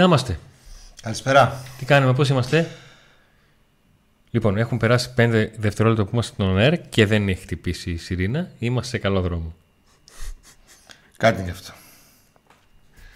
[0.00, 0.38] Να είμαστε.
[1.02, 1.62] Καλησπέρα.
[1.78, 2.68] Τι κάνουμε, πώς είμαστε;
[4.30, 8.50] Λοιπόν, έχουν περάσει 5 δευτερόλεπτα που είμαστε στον air και δεν έχει χτυπήσει η σιρήνα.
[8.58, 9.54] Είμαστε σε καλό δρόμο.
[11.16, 11.72] Κάτι γι' αυτό.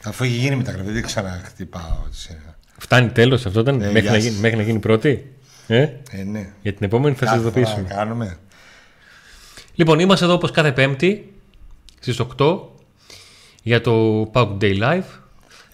[0.05, 2.57] Αφού έχει γίνει μεταγραφή, δεν ξαναχτυπάω τη σιρήνα.
[2.79, 4.25] Φτάνει τέλος αυτό ήταν, Ε, μέχρι, γεια να σας.
[4.25, 5.33] γίνει, μέχρι να γίνει πρώτη;
[5.67, 5.81] Ε;
[6.11, 6.53] Ε, ναι.
[6.63, 7.89] Για την επόμενη θα σα Κάθε φορά ειδοποιήσουμε.
[7.89, 8.37] να κάνουμε.
[9.75, 11.33] Λοιπόν, είμαστε εδώ όπως κάθε Πέμπτη
[12.01, 12.59] στις 8
[13.63, 15.05] για το Pauk Day Live.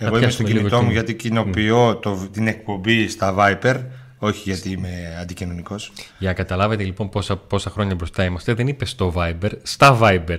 [0.03, 3.35] Θα Εγώ είμαι στο πιάσουμε λίγο κινητό μου την- γιατί κοινοποιώ το, την εκπομπή στα
[3.39, 3.77] Viper.
[4.19, 5.93] Όχι γιατί είμαι αντικοινωνικός.
[6.19, 10.39] Για να καταλάβετε λοιπόν πόσα, πόσα χρόνια μπροστά είμαστε, δεν είπε στο Viber, στα Viber.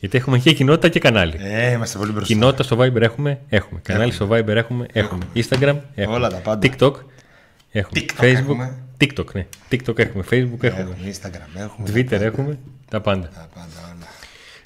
[0.00, 1.34] Γιατί έχουμε και κοινότητα και κανάλι.
[1.38, 2.32] Ε, είμαστε πολύ μπροστά.
[2.34, 3.80] Κοινότητα στο Viber έχουμε, έχουμε.
[3.82, 5.24] Κανάλι στο Viber έχουμε, έχουμε.
[5.34, 6.16] Instagram έχουμε.
[6.16, 6.68] Όλα τα πάντα.
[6.68, 6.92] TikTok
[7.70, 8.00] έχουμε.
[8.00, 8.36] TikTok Facebook.
[8.36, 8.78] έχουμε.
[9.00, 9.46] TikTok, ναι.
[9.70, 10.24] TikTok έχουμε.
[10.30, 10.80] Facebook έχουμε.
[10.80, 11.88] Έχουμε Instagram, έχουμε.
[11.90, 12.24] Twitter τα πάντα.
[12.24, 12.58] έχουμε.
[12.90, 13.28] Τα πάντα.
[13.34, 14.06] Τα πάντα, όλα.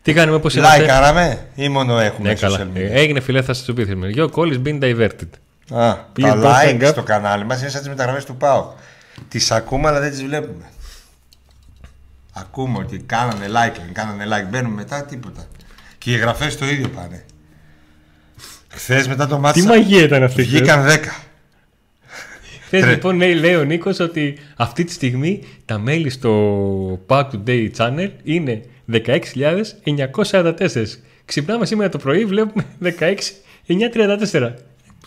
[0.08, 0.86] Τι κάνουμε, πώς Like είμαστε.
[0.86, 2.58] κάναμε ή μόνο έχουμε Ναι, καλά.
[2.58, 3.98] social media; Ε, Έγινε φιλέ, θα σας το πει.
[4.16, 5.28] Your call is being diverted.
[5.70, 6.90] Α, Please τα don't like hang up.
[6.90, 8.72] στο κανάλι μας είναι σαν τις μεταγραφές του ΠΑΟ.
[9.28, 10.64] Τις ακούμε αλλά δεν τις βλέπουμε.
[12.32, 15.46] Ακούμε ότι κάνανε like, κάνανε like, μπαίνουμε μετά τίποτα.
[15.98, 17.24] Και οι εγγραφές το ίδιο πάνε.
[18.68, 20.42] Χθες μετά το μάτι Τι μαγεία ήταν αυτή.
[20.42, 21.24] βγήκαν 10.
[22.64, 27.24] Χθε Τρε- λοιπόν λέει, λέει ο Νίκος ότι αυτή τη στιγμή τα μέλη στο Pack
[27.30, 28.62] Today Channel είναι
[28.92, 30.84] 16.944.
[31.25, 34.53] Ξυπνάμε σήμερα το πρωί, βλέπουμε 16.934.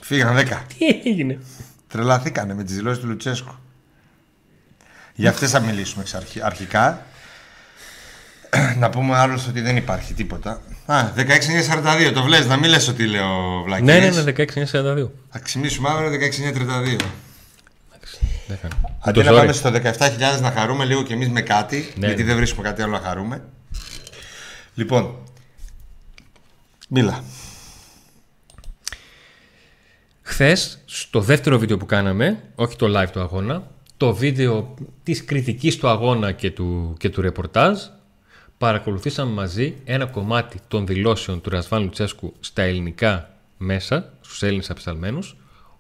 [0.01, 0.41] Φύγαν 10.
[0.77, 1.39] Τι έγινε;
[1.87, 3.55] Τρελαθήκανε με τις δηλώσεις του Λουτσέσκου.
[5.15, 7.05] Για αυτές θα μιλήσουμε εξ αρχι- αρχικά.
[8.79, 10.61] να πούμε άλλως ότι δεν υπάρχει τίποτα.
[10.85, 13.99] Α, 16.942, το βλέπεις να μην λες ότι λέω βλακίες.
[13.99, 15.11] ναι, ναι, ναι, 16.942.
[15.29, 16.97] Θα ξυπνήσουμε αύριο 16.932.
[18.47, 18.97] Δεν κάνω.
[18.99, 19.39] Αντί Το να ζόρι.
[19.39, 22.27] πάμε στο 17.000 να χαρούμε λίγο κι εμείς με κάτι, Ναι, γιατί ναι.
[22.27, 23.41] δεν βρίσκουμε κάτι άλλο να χαρούμε.
[24.73, 25.15] Λοιπόν,
[26.89, 27.23] μίλα.
[30.21, 34.73] Χθες, στο δεύτερο βίντεο που κάναμε, όχι το live του αγώνα, το βίντεο
[35.03, 37.79] της κριτικής του αγώνα και του, και του ρεπορτάζ,
[38.57, 45.35] παρακολουθήσαμε μαζί ένα κομμάτι των δηλώσεων του Ρασβάν Λουτσέσκου στα ελληνικά μέσα, στους Έλληνες απεσταλμένους,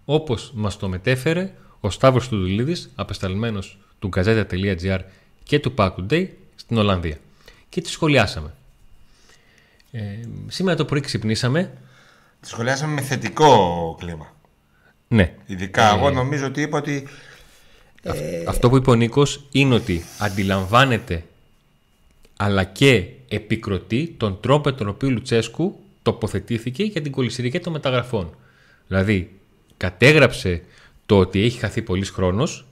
[0.05, 4.99] όπως μας το μετέφερε ο Σταύρος Τουδουλίδης, απεσταλμένος του Gazeta.gr
[5.43, 7.17] και του Pack Today στην Ολλανδία.
[7.69, 8.53] Και τη σχολιάσαμε.
[9.91, 10.01] Ε,
[10.47, 11.71] σήμερα το πρωί ξυπνήσαμε.
[12.39, 14.35] Τη σχολιάσαμε με θετικό κλίμα.
[15.07, 17.07] Ναι, Ειδικά εγώ νομίζω ότι είπα ότι
[18.47, 21.23] Αυτό που είπε ο Νίκος είναι ότι αντιλαμβάνεται
[22.37, 27.73] αλλά και επικροτεί τον τρόπο με τον οποίο ο Λουτσέσκου τοποθετήθηκε για την κολυσιρική των
[27.73, 28.35] μεταγραφών.
[28.87, 29.39] Δηλαδή,
[29.77, 30.61] κατέγραψε
[31.05, 32.65] το ότι έχει χαθεί πολλής χρόνος,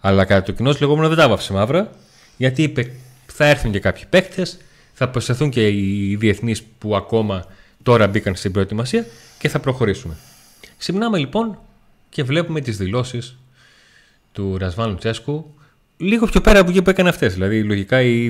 [0.00, 1.90] αλλά κατά το κοινό λεγόμενο δεν τα βάφησε μαύρα,
[2.36, 2.92] γιατί είπε
[3.26, 4.58] θα έρθουν και κάποιοι παίκτες,
[4.98, 7.46] θα προσθεθούν και οι διεθνείς που ακόμα
[7.82, 9.06] τώρα μπήκαν στην προετοιμασία
[9.38, 10.16] και θα προχωρήσουμε.
[10.78, 11.58] Ξυπνάμε λοιπόν
[12.08, 13.36] και βλέπουμε τις δηλώσεις
[14.32, 15.54] του Ρασβάν Λουτσέσκου
[15.96, 17.32] λίγο πιο πέρα από εκεί που έκανε αυτές.
[17.32, 18.24] Δηλαδή, λογικά οι,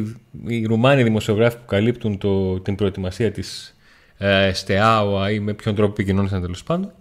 [0.46, 3.76] οι Ρουμάνοι δημοσιογράφοι που καλύπτουν το, την προετοιμασία της
[4.18, 6.92] ε, ΣΤΕΑΟΑ ή με ποιον τρόπο επικοινώνησαν τέλος πάντων.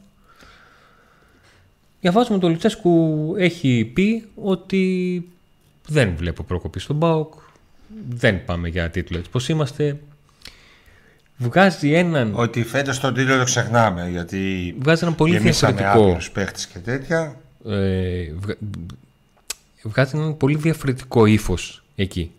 [2.02, 5.28] Διαβάζουμε ότι ο Λουτσέσκου έχει πει ότι
[5.88, 7.34] δεν βλέπω προκοπή στον ΠΑΟΚ,
[8.10, 10.00] δεν πάμε για τίτλο έτσι πως είμαστε.
[11.38, 14.10] Βγάζει έναν, ότι φέτος το τίτλο το ξεχνάμε.
[14.10, 17.40] Γιατί βγάζει έναν πολύ γεμίσαμε διαφορετικό άπειρους παίχτες και τέτοια.
[17.68, 18.58] ε, βγα-
[19.84, 22.32] βγάζει έναν πολύ διαφορετικό ύφος εκεί.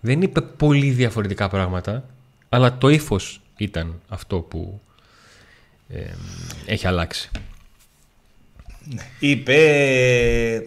[0.00, 2.04] Δεν είπε πολύ διαφορετικά πράγματα,
[2.48, 4.80] αλλά το ύφος ήταν αυτό που
[5.88, 6.02] ε,
[6.66, 7.30] έχει αλλάξει.
[9.18, 10.62] Είπε.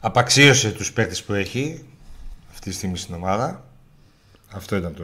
[0.00, 1.84] Απαξίωσε τους παίχτες που έχει
[2.64, 3.64] αυτή τη στιγμή στην ομάδα.
[4.52, 5.02] Αυτό ήταν το,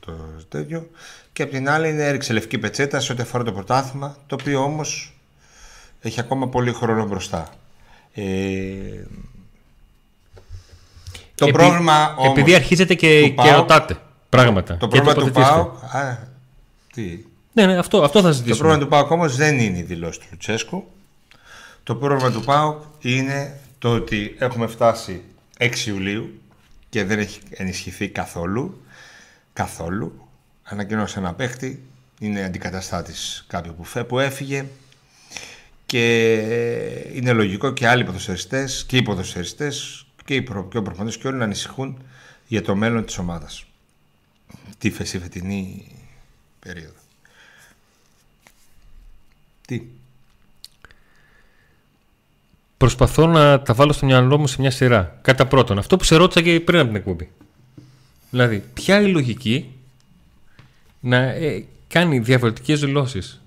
[0.00, 0.12] το
[0.48, 0.90] τέτοιο.
[1.32, 4.62] Και απ' την άλλη είναι έριξε λευκή πετσέτα σε ό,τι αφορά το πρωτάθλημα, το οποίο
[4.62, 5.12] όμως
[6.00, 7.48] έχει ακόμα πολύ χρόνο μπροστά.
[8.14, 8.22] Ε,
[11.34, 12.30] το Επει- πρόβλημα όμως...
[12.38, 13.96] Επειδή αρχίζετε και, του και ΠΑΟΚ- ρωτάτε
[14.28, 14.76] πράγματα.
[14.76, 15.54] Το και πρόβλημα του τοποθετήστε.
[15.54, 15.94] ΠΑΟΚ...
[15.94, 16.18] Α,
[16.92, 17.18] τι...
[17.52, 18.58] Ναι, ναι, αυτό, αυτό θα Το ζητήσουμε.
[18.58, 20.84] πρόβλημα του ΠΑΟΚ όμως δεν είναι η δηλώση του Λουτσέσκου.
[21.82, 25.22] Το πρόβλημα του ΠΑΟΚ είναι το ότι έχουμε φτάσει
[25.58, 26.40] 6 Ιουλίου
[26.94, 28.82] και δεν έχει ενισχυθεί καθόλου.
[29.52, 30.28] Καθόλου.
[30.62, 31.82] Ανακοινώσε ένα παίχτη.
[32.18, 34.66] Είναι αντικαταστάτης κάποιου που, φε- που έφυγε.
[35.86, 36.34] Και
[37.12, 41.28] είναι λογικό και άλλοι ποδοσφαιριστές και οι ποδοσφαιριστές και, οι προ, και ο προπονητής και
[41.28, 42.02] όλοι να ανησυχούν
[42.46, 43.64] για το μέλλον της ομάδας.
[44.78, 45.92] Τη φεσί φετινή
[46.58, 47.00] περίοδο;
[49.66, 49.82] Τι;
[52.76, 55.18] Προσπαθώ να τα βάλω στο μυαλό μου σε μια σειρά.
[55.22, 57.30] Κατά πρώτον, αυτό που σε ρώτησα και πριν από την εκπομπή.
[58.30, 59.72] Δηλαδή, ποια η λογική
[61.00, 63.40] να ε, κάνει διαφορετικές δηλώσεις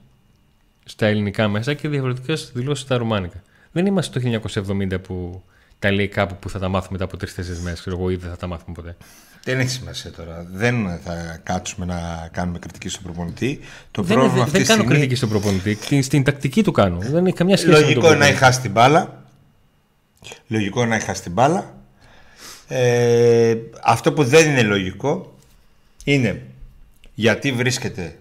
[0.85, 3.43] στα ελληνικά μέσα και διαφορετικές δηλώσεις στα ρουμάνικα.
[3.71, 5.43] Δεν είμαστε το 1970 που
[5.79, 8.29] τα λέει κάπου που θα τα μάθουμε μετά από τρει-τέσσερι μέρες, ξέρω εγώ, ή δεν
[8.29, 8.95] θα τα μάθουμε ποτέ.
[9.47, 10.45] Δεν έχει σημασία τώρα.
[10.51, 13.59] Δεν θα κάτσουμε να κάνουμε κριτική στον προπονητή.
[13.91, 14.93] Το δεν, πρόβλημα δεν, δεν κάνω στιγμή...
[14.93, 16.01] κριτική στον προπονητή.
[16.01, 16.97] Στην τακτική του κάνω.
[16.99, 19.23] Δεν έχει καμιά σχέση Λογικό με τον να έχει χάσει την μπάλα.
[20.47, 21.75] Λογικό να έχει χάσει την μπάλα.
[22.67, 25.35] Ε, αυτό που δεν είναι λογικό
[26.03, 26.41] είναι
[27.13, 28.17] γιατί βρίσκεται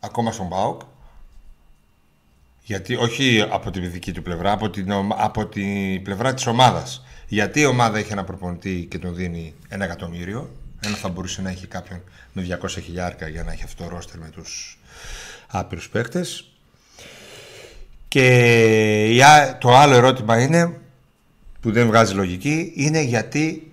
[0.00, 0.80] ακόμα στον ΠΑΟΚ
[2.62, 7.04] γιατί όχι από την δική του πλευρά, από την, από την πλευρά της ομάδας.
[7.32, 10.50] Γιατί η ομάδα έχει ένα προπονητή και τον δίνει ένα εκατομμύριο,
[10.80, 12.02] ενώ θα μπορούσε να έχει κάποιον
[12.32, 14.78] με 200 χιλιάρκα για να έχει αυτό το ρόστερ με τους
[15.46, 16.50] άπειρους παίκτες.
[18.08, 19.24] Και
[19.58, 20.80] το άλλο ερώτημα είναι,
[21.60, 23.72] που δεν βγάζει λογική, είναι γιατί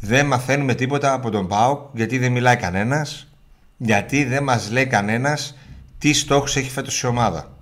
[0.00, 3.28] δεν μαθαίνουμε τίποτα από τον ΠΑΟΚ, γιατί δεν μιλάει κανένας,
[3.76, 5.56] γιατί δεν μας λέει κανένας
[5.98, 7.56] τι στόχους έχει φέτος η ομάδα.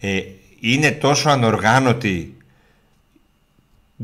[0.00, 0.20] Ε,
[0.60, 2.36] είναι τόσο ανοργάνωτοι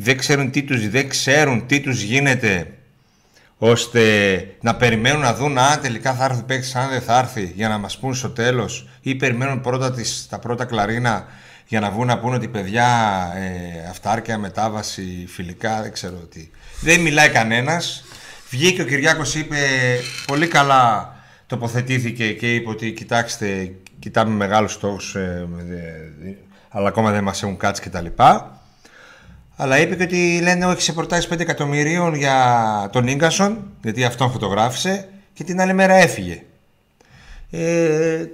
[0.03, 2.75] δεν ξέρουν τι τους, δεν ξέρουν τι τους γίνεται
[3.59, 4.03] ώστε
[4.61, 7.79] να περιμένουν να δουν αν τελικά θα έρθει παίκτης, αν δεν θα έρθει για να
[7.79, 11.27] μας πούν στο τέλος ή περιμένουν πρώτα τις, τα πρώτα κλαρίνα
[11.67, 12.87] για να βγουν να πούνε ότι παιδιά
[13.37, 16.51] ε, αυτάρκεια, μετάβαση, φιλικά, δεν ξέρω τι.
[16.81, 18.05] Δεν μιλάει κανένας.
[18.51, 19.57] Βγήκε ο Κυριάκος είπε
[20.27, 21.15] πολύ καλά
[21.47, 25.49] τοποθετήθηκε και είπε ότι κοιτάξτε, κοιτάμε μεγάλους στόχους ε,
[26.69, 28.07] αλλά ακόμα δεν μας έχουν κάτσει κτλ.
[29.63, 34.31] Αλλά είπε και ότι λένε όχι σε προτάσεις 5 εκατομμυρίων για τον γκασον, γιατί αυτόν
[34.31, 36.43] φωτογράφησε και την άλλη μέρα έφυγε.
[37.51, 38.25] Ε,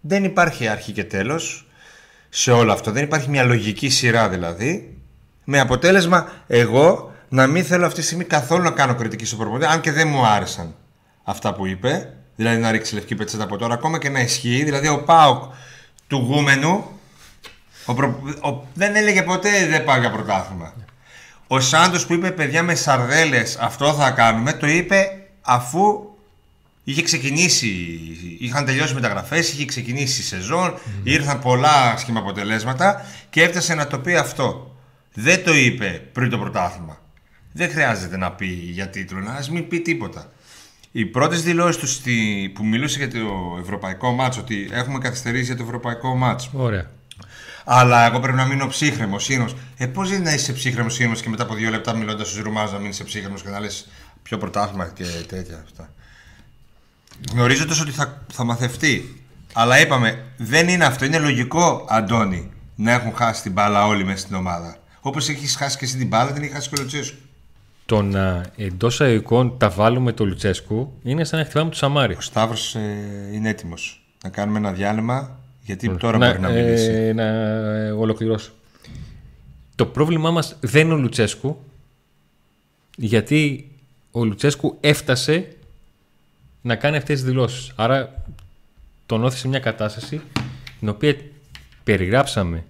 [0.00, 1.66] δεν υπάρχει αρχή και τέλος
[2.28, 2.90] σε όλο αυτό.
[2.90, 4.96] Δεν υπάρχει μια λογική σειρά δηλαδή.
[5.44, 9.66] Με αποτέλεσμα εγώ να μην θέλω αυτή τη στιγμή καθόλου να κάνω κριτική στο προπονητή,
[9.66, 10.74] αν και δεν μου άρεσαν
[11.24, 12.12] αυτά που είπε.
[12.36, 14.64] Δηλαδή να ρίξει λευκή πετσέτα από τώρα, ακόμα και να ισχύει.
[14.64, 15.42] Δηλαδή ο Πάουκ
[16.06, 16.97] του Γούμενου
[17.88, 18.20] ο προ...
[18.40, 18.66] ο...
[18.74, 20.74] δεν έλεγε ποτέ δεν πάω για πρωτάθλημα.
[21.46, 25.06] Ο Σάντος που είπε παιδιά με σαρδέλες αυτό θα κάνουμε, το είπε
[25.42, 26.08] αφού
[26.84, 27.66] είχε ξεκινήσει,
[28.38, 30.90] είχαν τελειώσει μεταγραφές, είχε ξεκινήσει η σεζόν, mm.
[31.02, 34.76] ήρθαν πολλά σχήμα αποτελέσματα και έφτασε να το πει αυτό.
[35.14, 36.98] Δεν το είπε πριν το πρωτάθλημα.
[37.52, 40.32] Δεν χρειάζεται να πει για τίτλο, να μην πει τίποτα.
[40.92, 42.50] Οι πρώτες δηλώσεις τους στη...
[42.54, 46.50] που μιλούσε για το ευρωπαϊκό μάτσο, ότι έχουμε καθυστερήσει για το ευρωπαϊκό μάτσο.
[46.52, 46.90] Ωραία.
[47.70, 49.54] Αλλά εγώ πρέπει να μείνω ψύχρεμος, ήρεμος.
[49.76, 52.72] Ε, πώς δεν να είσαι ψύχρεμος, ήρεμος και μετά από δύο λεπτά μιλώντας στους Ρουμάζου
[52.72, 53.88] να μείνει ψύχρεμος και να λες
[54.22, 55.92] πιο πρωτάθλημα και τέτοια αυτά.
[57.32, 59.22] Γνωρίζοντας ότι θα, θα μαθευτεί.
[59.52, 61.04] Αλλά είπαμε, δεν είναι αυτό.
[61.04, 64.76] Είναι λογικό, Αντώνη, να έχουν χάσει την μπάλα όλοι μέσα στην ομάδα.
[65.00, 67.18] Όπως έχεις χάσει και εσύ την μπάλα, δεν έχει χάσει και ο Λουτσέσκου.
[67.86, 72.14] Το να εντός αγωγικών τα βάλουμε το Λουτσέσκου είναι σαν να χτυπάμε του Σαμάρι.
[72.14, 72.80] Ο Σταύρος ε,
[73.32, 74.02] είναι έτοιμος.
[74.22, 75.37] Να κάνουμε ένα διάλειμμα
[75.68, 76.90] γιατί τώρα να, μπορεί να μιλήσει.
[76.90, 78.50] Ε, να ε, ολοκληρώσω.
[79.74, 81.64] Το πρόβλημά μας δεν είναι ο Λουτσέσκου,
[82.96, 83.70] γιατί
[84.10, 85.48] ο Λουτσέσκου έφτασε
[86.62, 87.72] να κάνει αυτές τις δηλώσεις.
[87.76, 88.24] Άρα
[89.06, 90.20] τον όθησε μια κατάσταση
[90.78, 91.16] την οποία
[91.84, 92.64] περιγράψαμε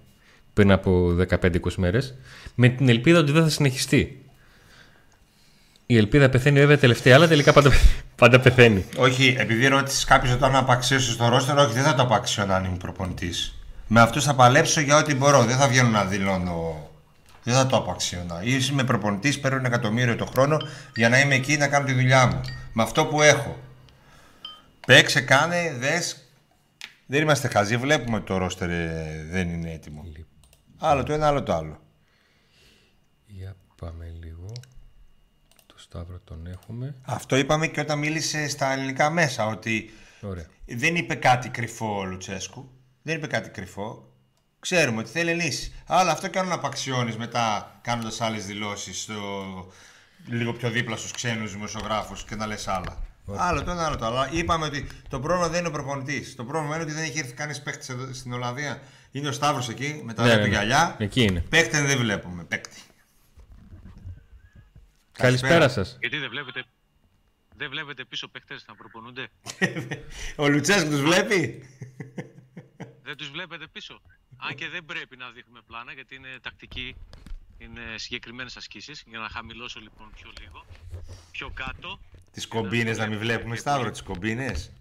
[0.53, 2.15] πριν από 15-20 μέρες
[2.55, 4.23] με την ελπίδα ότι δεν θα συνεχιστεί.
[5.85, 7.71] Η ελπίδα πεθαίνει βέβαια τελευταία, αλλά τελικά πάντα,
[8.19, 8.85] πάντα πεθαίνει.
[8.97, 12.63] Όχι, επειδή ρώτησες κάποιος όταν να απαξίωσες στο ρόστερ, όχι, δεν θα το απαξιώνω αν
[12.63, 13.53] είμαι προπονητής.
[13.87, 15.43] Με αυτούς θα παλέψω για ό,τι μπορώ.
[15.43, 16.89] Δεν θα βγαίνω να δηλώνω.
[17.43, 18.39] Δεν θα το απαξιώνω.
[18.71, 20.57] Είμαι προπονητής, παίρνω ένα εκατομμύριο το χρόνο
[20.95, 22.41] για να είμαι εκεί να κάνω τη δουλειά μου.
[22.73, 23.59] Με αυτό που έχω.
[24.87, 26.23] Παίξε, κάνε, δες.
[27.05, 27.77] Δεν είμαστε χαζοί.
[27.77, 30.03] Βλέπουμε ότι το ρόστερ ε, δεν είναι έτοιμο.
[30.05, 30.25] Λοιπόν.
[30.77, 31.81] Άλλο το ένα, άλλο το άλλο.
[33.25, 34.05] Για πάμε
[35.91, 36.95] Σταύρο τον έχουμε.
[37.01, 39.89] Αυτό είπαμε και όταν μίλησε στα ελληνικά μέσα, ότι
[40.21, 40.45] Ωραία.
[40.65, 42.69] δεν είπε κάτι κρυφό ο Λουτσέσκου.
[43.01, 44.13] Δεν είπε κάτι κρυφό.
[44.59, 45.73] Ξέρουμε ότι θέλει λύση.
[45.85, 49.09] Αλλά αυτό και αν απαξιώνεις μετά κάνοντας άλλες δηλώσεις
[50.25, 52.97] λίγο πιο δίπλα στους ξένους δημοσιογράφους και να λες άλλα.
[53.35, 54.27] Άλλο το ένα, άλλο το άλλο.
[54.31, 56.35] Είπαμε ότι το πρόβλημα δεν είναι ο προπονητής.
[56.35, 58.81] Το πρόβλημα είναι ότι δεν έχει έρθει κανείς παίκτης στην Ολλανδία.
[59.11, 60.47] Είναι ο Σταύρος εκεί με τα ναι, ναι, ναι.
[60.47, 60.95] γυαλιά.
[60.99, 61.39] Εκεί είναι.
[61.39, 62.43] Παίκτη δεν βλέπουμε.
[62.43, 62.81] Παίκτη.
[65.19, 65.97] Καλησπέρα σας.
[65.99, 66.63] Γιατί δεν βλέπετε,
[67.55, 69.27] δεν βλέπετε πίσω παίχτε να προπονούνται;
[70.35, 71.69] Ο Λουτσέσκου τους βλέπει;
[73.03, 74.01] δεν τους βλέπετε πίσω;
[74.37, 76.95] Αν και δεν πρέπει να δείχνουμε πλάνα γιατί είναι τακτική.
[77.61, 79.03] Είναι συγκεκριμένες ασκήσεις.
[79.07, 80.65] Για να χαμηλώσω λοιπόν πιο λίγο.
[81.31, 81.99] Πιο κάτω.
[82.31, 84.71] Τις κομπίνες να μην βλέπουμε, Σταύρο, τις κομπίνες;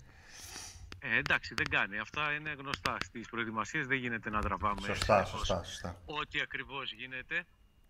[0.98, 1.98] Ε, εντάξει, δεν κάνει.
[1.98, 2.96] Αυτά είναι γνωστά.
[3.04, 4.80] Στις προετοιμασίες δεν γίνεται να τραβάμε.
[4.86, 6.00] Σωστά, σωστά, σωστά.
[6.04, 7.36] Ό,τι ακριβώς γίνεται.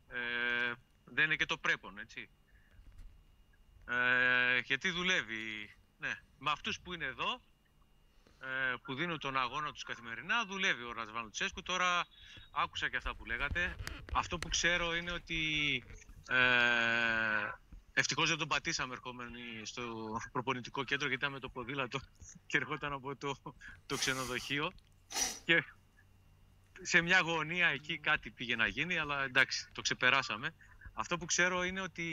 [0.09, 0.73] Ε,
[1.11, 2.29] δεν είναι και το πρέπον, έτσι.
[3.89, 5.77] Ε, γιατί δουλεύει.
[5.99, 6.15] Ναι.
[6.39, 7.43] Με αυτούς που είναι εδώ,
[8.41, 11.63] ε, που δίνουν τον αγώνα τους καθημερινά δουλεύει ο Ρασβάν Τσέσκου.
[11.63, 12.07] Τώρα
[12.53, 13.77] άκουσα και αυτά που λέγατε.
[14.13, 15.83] Αυτό που ξέρω είναι ότι
[16.29, 16.37] ε,
[17.99, 19.83] Ευτυχώς δεν τον πατήσαμε ερχόμενοι στο
[20.33, 22.01] προπονητικό κέντρο γιατί ήταν με το ποδήλατο
[22.47, 23.37] και ερχόταν από το,
[23.87, 24.73] το ξενοδοχείο.
[25.45, 25.65] Και
[26.83, 30.55] σε μια γωνία εκεί κάτι πήγε να γίνει, αλλά εντάξει, το ξεπεράσαμε.
[31.01, 32.05] Αυτό που ξέρω είναι ότι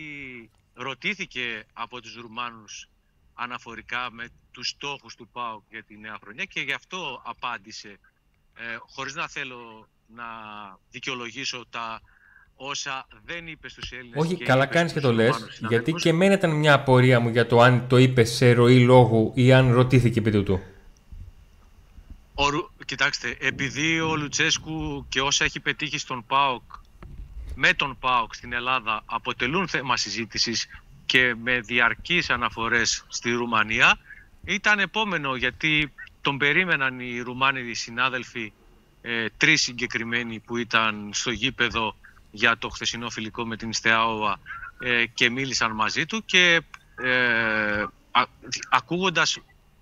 [0.74, 2.90] ρωτήθηκε από τους Ρουμάνους
[3.34, 8.00] αναφορικά με τους στόχους του ΠΑΟΚ για τη νέα χρονιά και γι' αυτό απάντησε,
[8.56, 10.24] ε, χωρίς να θέλω να
[10.92, 12.02] δικαιολογήσω τα
[12.56, 14.24] όσα δεν είπε στους Έλληνες.
[14.24, 17.62] Όχι, καλά κάνεις και το λες, γιατί και εμένα ήταν μια απορία μου για το
[17.62, 20.64] αν το είπε σε ροή λόγου ή αν ρωτήθηκε επί του.
[22.34, 22.44] Ο,
[22.86, 26.84] κοιτάξτε, επειδή ο Λουτσέσκου και όσα έχει πετύχει στον ΠΑΟΚ
[27.56, 30.68] με τον ΠΑΟΚ στην Ελλάδα αποτελούν θέμα συζήτησης
[31.06, 33.98] και με διαρκείς αναφορές στη Ρουμανία.
[34.46, 38.54] Ήταν επόμενο γιατί τον περίμεναν οι Ρουμάνοι συνάδελφοι
[39.02, 41.96] ε, τρεις συγκεκριμένοι που ήταν στο γήπεδο
[42.32, 44.40] για το χθεσινό φιλικό με την Στεάοβα
[44.80, 46.62] ε, και μίλησαν μαζί του και
[47.04, 48.24] ε, α,
[48.70, 49.38] ακούγοντας,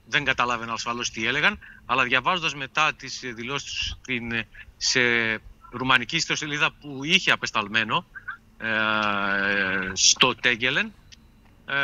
[0.05, 3.97] δεν καταλάβαινα ασφαλώς τι έλεγαν, αλλά διαβάζοντας μετά τις δηλώσεις τους
[4.77, 5.01] σε
[5.73, 8.05] ρουμανική ιστοσελίδα που είχε απεσταλμένο
[8.57, 10.93] ε, στο Τέγκελεν,
[11.65, 11.75] ε,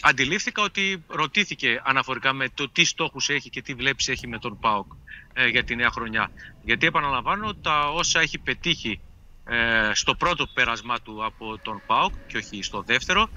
[0.00, 4.58] αντιλήφθηκα ότι ρωτήθηκε αναφορικά με το τι στόχους έχει και τι βλέπεις έχει με τον
[4.58, 4.92] ΠΑΟΚ
[5.32, 6.30] ε, για τη νέα χρονιά.
[6.62, 9.00] Γιατί επαναλαμβάνω τα όσα έχει πετύχει
[9.44, 13.28] ε, στο πρώτο πέρασμά του από τον ΠΑΟΚ και όχι στο δεύτερο,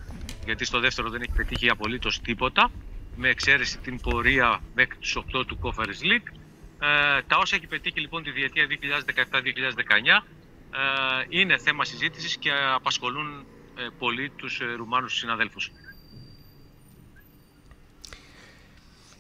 [0.46, 2.72] γιατί στο δεύτερο δεν έχει πετύχει απολύτως τίποτα,
[3.16, 6.43] με εξαίρεση την πορεία μέχρι τους 8 του Conference League.
[6.84, 8.74] Ε, τα όσα έχει πετύχει λοιπόν τη διετία 2017-2019
[10.72, 13.46] ε, είναι θέμα συζήτησης και απασχολούν
[13.78, 15.72] ε, πολύ τους ε, Ρουμάνους συναδέλφους.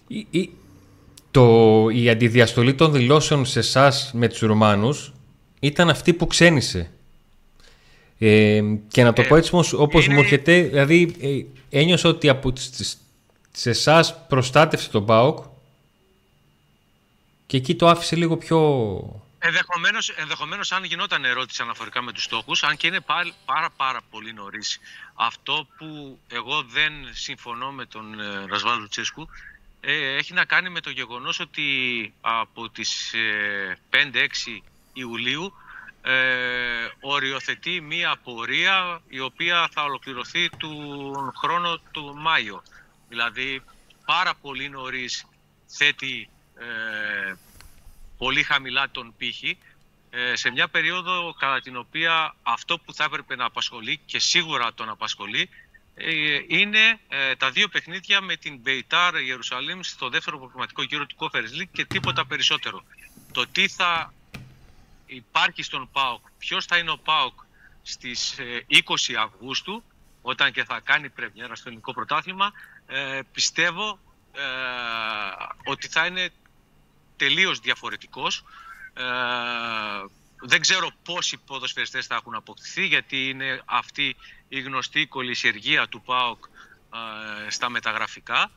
[0.07, 0.49] Η, η,
[1.31, 5.13] το, η αντιδιαστολή των δηλώσεων σε εσάς με τους Ρουμάνους
[5.59, 6.91] ήταν αυτή που ξένησε.
[8.17, 12.51] Ε, και να το ε, πω έτσι όπως μου έρχεται, δηλαδή ε, ένιωσα ότι από
[12.51, 12.97] τις,
[13.51, 15.51] σε εσάς προστάτευσε τον ΠΑΟΚ
[17.53, 18.59] και εκεί το άφησε λίγο πιο...
[19.39, 23.99] Ενδεχομένως, ενδεχομένως αν γινόταν ερώτηση αναφορικά με τους στόχους, αν και είναι πάρα πάρα, πάρα
[24.09, 24.79] πολύ νωρίς.
[25.13, 29.27] Αυτό που εγώ δεν συμφωνώ με τον ε, Ρασβάλ Λουτσέσκου
[29.81, 31.63] ε, έχει να κάνει με το γεγονός ότι
[32.21, 33.97] από τις ε, 5-6
[34.93, 35.53] Ιουλίου
[36.01, 36.13] ε,
[36.99, 40.71] οριοθετεί μία πορεία η οποία θα ολοκληρωθεί του
[41.37, 42.63] χρόνο του Μάιο.
[43.09, 43.61] Δηλαδή
[44.05, 45.25] πάρα πολύ νωρίς
[45.67, 46.27] θέτει
[47.27, 47.33] ε,
[48.17, 49.57] πολύ χαμηλά τον πύχη
[50.09, 54.73] ε, σε μια περίοδο κατά την οποία αυτό που θα έπρεπε να απασχολεί και σίγουρα
[54.73, 55.49] τον απασχολεί
[55.95, 56.99] ε, είναι
[57.37, 61.85] τα δύο παιχνίδια με την Μπεϊτάρ Ιερουσαλήμ στο δεύτερο προγραμματικό γύρο του Conference League και
[61.85, 62.83] τίποτα περισσότερο.
[63.31, 64.13] Το τι θα
[65.05, 67.39] υπάρχει στον ΠΑΟΚ, ποιος θα είναι ο ΠΑΟΚ
[67.81, 68.35] στις
[68.69, 69.83] 20 Αυγούστου,
[70.21, 72.51] όταν και θα κάνει πρεμιέρα στο ελληνικό πρωτάθλημα,
[72.87, 73.99] ε, πιστεύω
[74.33, 74.41] ε,
[75.63, 76.29] ότι θα είναι
[77.17, 78.43] τελείως διαφορετικός.
[78.93, 79.03] Ε,
[80.45, 84.15] δεν ξέρω πόσοι ποδοσφαιριστές θα έχουν αποκτηθεί, γιατί είναι αυτή
[84.47, 86.43] η γνωστή κολυσιεργία του ΠΑΟΚ
[87.45, 88.51] ε, στα μεταγραφικά,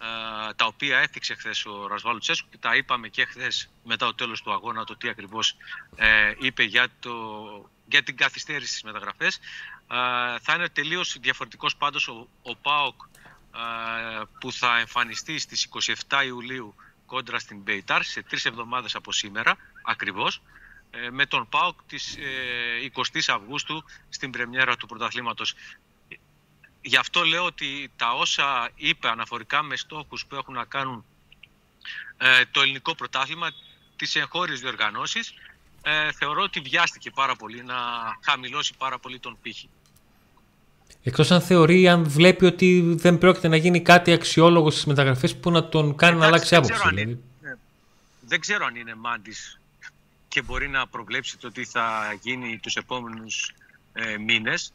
[0.00, 4.14] ε, τα οποία έθιξε χθες ο Ρασβάλου Τσέσκου και τα είπαμε και χθες μετά το
[4.14, 5.56] τέλος του αγώνα το τι ακριβώς
[6.38, 7.12] είπε για, το,
[7.86, 9.38] για την καθυστέρηση στις μεταγραφές.
[10.42, 13.02] θα είναι τελείως διαφορετικός πάντως ο, ο ΠΑΟΚ
[14.40, 15.68] που θα εμφανιστεί στις
[16.08, 16.74] 27 Ιουλίου
[17.06, 20.40] κόντρα στην Μπέιταρ σε τρεις εβδομάδες από σήμερα ακριβώς
[20.90, 22.16] ε, με τον ΠΑΟΚ της
[22.94, 25.54] 20 ε, Αυγούστου στην πρεμιέρα του πρωταθλήματος.
[26.80, 31.04] Γι' αυτό λέω ότι τα όσα είπε αναφορικά με στόχους που έχουν να κάνουν
[32.16, 33.50] ε, το ελληνικό πρωτάθλημα,
[33.96, 35.34] τις εγχώριες διοργανώσεις,
[36.18, 37.76] θεωρώ ότι βιάστηκε πάρα πολύ να
[38.24, 39.68] χαμηλώσει πάρα πολύ τον πύχη.
[41.02, 45.50] Εκτός αν θεωρεί, αν βλέπει ότι δεν πρόκειται να γίνει κάτι αξιόλογο στις μεταγραφές που
[45.50, 46.88] να τον κάνει να αλλάξει άποψη.
[46.88, 47.20] Δηλαδή.
[47.40, 47.54] Ναι.
[48.20, 49.60] Δεν ξέρω αν είναι μάντης
[50.28, 53.54] και μπορεί να προβλέψει το τι θα γίνει τους επόμενους
[53.92, 54.72] ε, μήνες.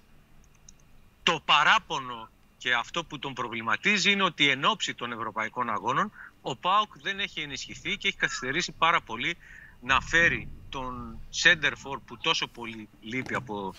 [1.23, 6.55] Το παράπονο και αυτό που τον προβληματίζει είναι ότι εν ώψη των ευρωπαϊκών αγώνων ο
[6.55, 9.37] ΠΑΟΚ δεν έχει ενισχυθεί και έχει καθυστερήσει πάρα πολύ
[9.81, 13.73] να φέρει τον Σέντερφορ που τόσο πολύ λείπει από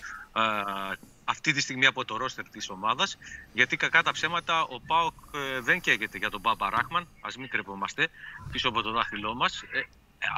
[1.25, 3.17] αυτή τη στιγμή από το ρόστερ της ομάδας
[3.53, 7.49] γιατί κακά τα ψέματα ο ΠΑΟΚ ε, δεν καίγεται για τον Μπάμπα Ράχμαν ας μην
[7.49, 8.09] κρεπόμαστε
[8.51, 9.61] πίσω από το δάχτυλό μας.
[9.71, 9.81] Ε,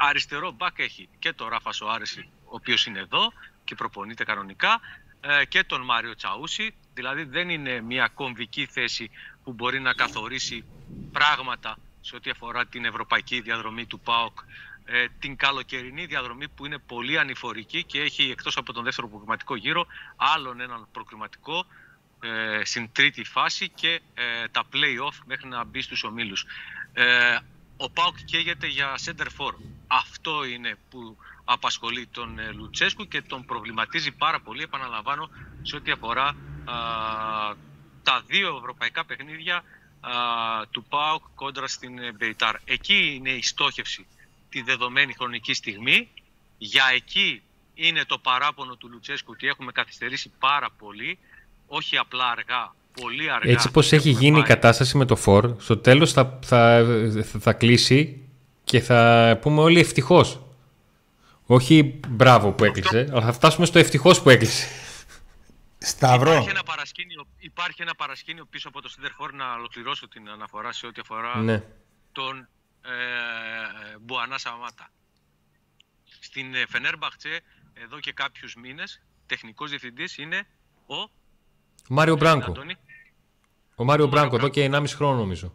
[0.08, 3.32] αριστερό μπακ έχει και τον Ράφα Σοάρεση ο οποίος είναι εδώ
[3.64, 4.80] και προπονείται κανονικά
[5.20, 6.74] ε, και τον Μάριο Τσαούσι.
[6.94, 9.10] Δηλαδή δεν είναι μια κομβική θέση
[9.44, 10.64] που μπορεί να καθορίσει
[11.12, 14.38] πράγματα σε ό,τι αφορά την ευρωπαϊκή διαδρομή του ΠΑΟΚ
[14.88, 19.56] ε, την καλοκαιρινή διαδρομή που είναι πολύ ανηφορική και έχει εκτός από τον δεύτερο προκριματικό
[19.56, 21.66] γύρο άλλον έναν προκριματικό
[22.20, 26.44] ε, στην τρίτη φάση και ε, τα play-off μέχρι να μπει στους ομίλους.
[26.92, 27.38] Ε,
[27.76, 29.54] ο ΠΑΟΚ καίγεται για center for.
[29.86, 35.30] Αυτό είναι που απασχολεί τον ε, Λουτσέσκου και τον προβληματίζει πάρα πολύ, επαναλαμβάνω,
[35.62, 36.36] σε ό,τι αφορά
[38.02, 39.62] τα δύο ευρωπαϊκά παιχνίδια
[40.70, 42.56] του ΠΑΟΚ κόντρα στην Μπεϊτάρ.
[42.64, 44.06] Εκεί είναι η στόχευση
[44.56, 46.08] τη δεδομένη χρονική στιγμή.
[46.58, 47.42] Για εκεί
[47.74, 51.18] είναι το παράπονο του Λουτσέσκου ότι έχουμε καθυστερήσει πάρα πολύ,
[51.66, 53.50] όχι απλά αργά, πολύ αργά.
[53.50, 56.84] Έτσι πως έχει γίνει η κατάσταση με το φόρ, στο τέλος θα, θα,
[57.38, 58.28] θα, κλείσει
[58.64, 60.40] και θα πούμε όλοι ευτυχώς.
[61.46, 64.66] Όχι μπράβο που έκλεισε, αλλά θα φτάσουμε στο ευτυχώς που έκλεισε.
[65.78, 66.30] Σταυρό.
[66.30, 70.86] Υπάρχει ένα, παρασκήνιο, υπάρχει ένα παρασκήνιο πίσω από το Σίντερ να ολοκληρώσω την αναφορά σε
[70.86, 71.62] ό,τι αφορά ναι.
[72.12, 72.48] τον
[72.86, 74.90] ε, Μπουανά Σαμάτα.
[76.20, 77.40] Στην ε, Φενέρμπαχτσε
[77.74, 80.46] εδώ και κάποιους μήνες τεχνικός διευθυντής είναι
[80.86, 81.10] ο
[81.88, 82.52] Μάριο Μπράνκο.
[83.74, 85.54] Ο Μάριο Μπράνκο, εδώ και 1,5 χρόνο νομίζω.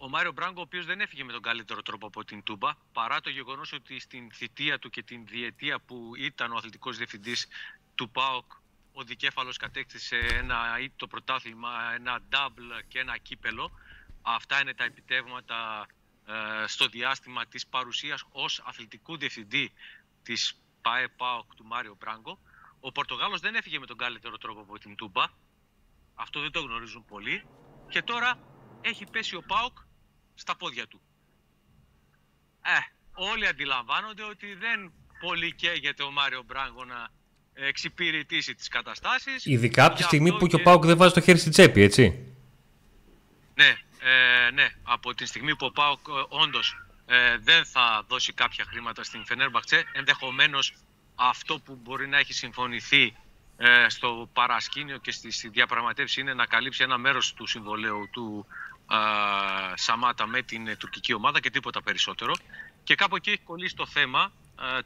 [0.00, 3.20] Ο Μάριο Μπράγκο, ο οποίος δεν έφυγε με τον καλύτερο τρόπο από την Τούμπα, παρά
[3.20, 7.46] το γεγονός ότι στην θητεία του και την διετία που ήταν ο αθλητικός διευθυντής
[7.94, 8.52] του ΠΑΟΚ,
[8.92, 10.56] ο δικέφαλος κατέκτησε ένα
[10.96, 13.70] το πρωτάθλημα, ένα double και ένα κύπελο.
[14.22, 15.86] Αυτά είναι τα επιτεύγματα
[16.26, 19.72] ε, στο διάστημα της παρουσίας ως αθλητικού διευθυντή
[20.22, 22.38] της ΠΑΕ ΠΑΟΚ του Μάριο Μπράγκο.
[22.80, 25.24] Ο Πορτογάλος δεν έφυγε με τον καλύτερο τρόπο από την Τούμπα.
[26.14, 27.46] Αυτό δεν το γνωρίζουν πολλοί.
[27.88, 28.38] Και τώρα
[28.80, 29.78] έχει πέσει ο ΠΑΟΚ
[30.34, 31.00] στα πόδια του.
[32.62, 32.78] Ε,
[33.12, 37.08] όλοι αντιλαμβάνονται ότι δεν πολύ καίγεται ο Μάριο Μπράγκο να
[37.54, 39.44] εξυπηρετήσει τις καταστάσεις.
[39.44, 42.34] Ειδικά από τη στιγμή που και ο ΠΑΟΚ δεν βάζει το χέρι στην τσέπη, έτσι.
[43.54, 48.32] Ναι, ε, ναι, από τη στιγμή που ο ΠΑΟΚ ε, όντως ε, δεν θα δώσει
[48.32, 50.74] κάποια χρήματα στην Φενέρμπαχτσε, ενδεχομένως
[51.14, 53.16] αυτό που μπορεί να έχει συμφωνηθεί
[53.56, 58.46] ε, στο παρασκήνιο και στη, διαπραγματεύση είναι να καλύψει ένα μέρος του συμβολέου του
[58.90, 58.96] ε,
[59.74, 62.32] Σαμάτα με την τουρκική ομάδα και τίποτα περισσότερο.
[62.84, 64.32] Και κάπου εκεί έχει κολλήσει το θέμα,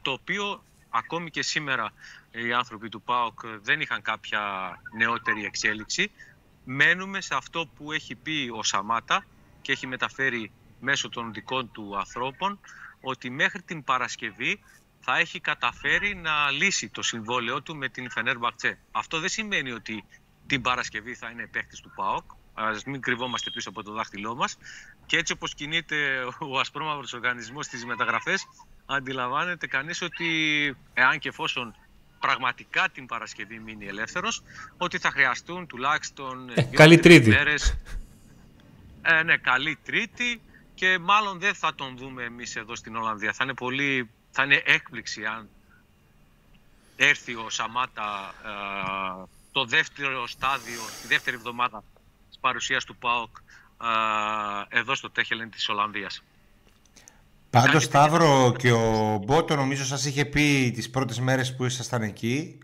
[0.01, 1.93] το οποίο ακόμη και σήμερα
[2.31, 4.41] οι άνθρωποι του ΠΑΟΚ δεν είχαν κάποια
[4.97, 6.11] νεότερη εξέλιξη
[6.65, 9.25] μένουμε σε αυτό που έχει πει ο Σαμάτα
[9.61, 12.59] και έχει μεταφέρει μέσω των δικών του ανθρώπων
[13.01, 14.59] ότι μέχρι την Παρασκευή
[14.99, 18.77] θα έχει καταφέρει να λύσει το συμβόλαιό του με την Φενέρ Μπακτσέ.
[18.91, 20.03] Αυτό δεν σημαίνει ότι
[20.47, 22.31] την Παρασκευή θα είναι παίκτης του ΠΑΟΚ.
[22.53, 24.57] Ας μην κρυβόμαστε πίσω από το δάχτυλό μας.
[25.05, 28.47] Και έτσι όπως κινείται ο ασπρόμαυρος οργανισμός στις μεταγραφές,
[28.85, 30.27] αντιλαμβάνεται κανείς ότι
[30.93, 31.75] εάν και εφόσον
[32.27, 34.43] πραγματικά την Παρασκευή μείνει ελεύθερος,
[34.77, 37.29] ότι θα χρειαστούν τουλάχιστον ε, καλή τρίτη.
[37.29, 37.77] μέρες.
[39.01, 40.41] Ε, ναι, καλή τρίτη
[40.75, 43.33] και μάλλον δεν θα τον δούμε εμείς εδώ στην Ολλανδία.
[43.33, 45.49] Θα είναι πολύ, θα είναι έκπληξη αν
[46.95, 51.83] έρθει ο Σαμάτα ε, το δεύτερο στάδιο, τη δεύτερη εβδομάδα
[52.29, 53.37] της παρουσίας του ΠΑΟΚ
[54.71, 56.23] ε, εδώ στο Τέχελεν της Ολλανδίας.
[57.53, 62.57] Πάντως, Σταύρο και ο Μπότο νομίζω σας είχε πει τις πρώτες μέρες που ήσασταν εκεί,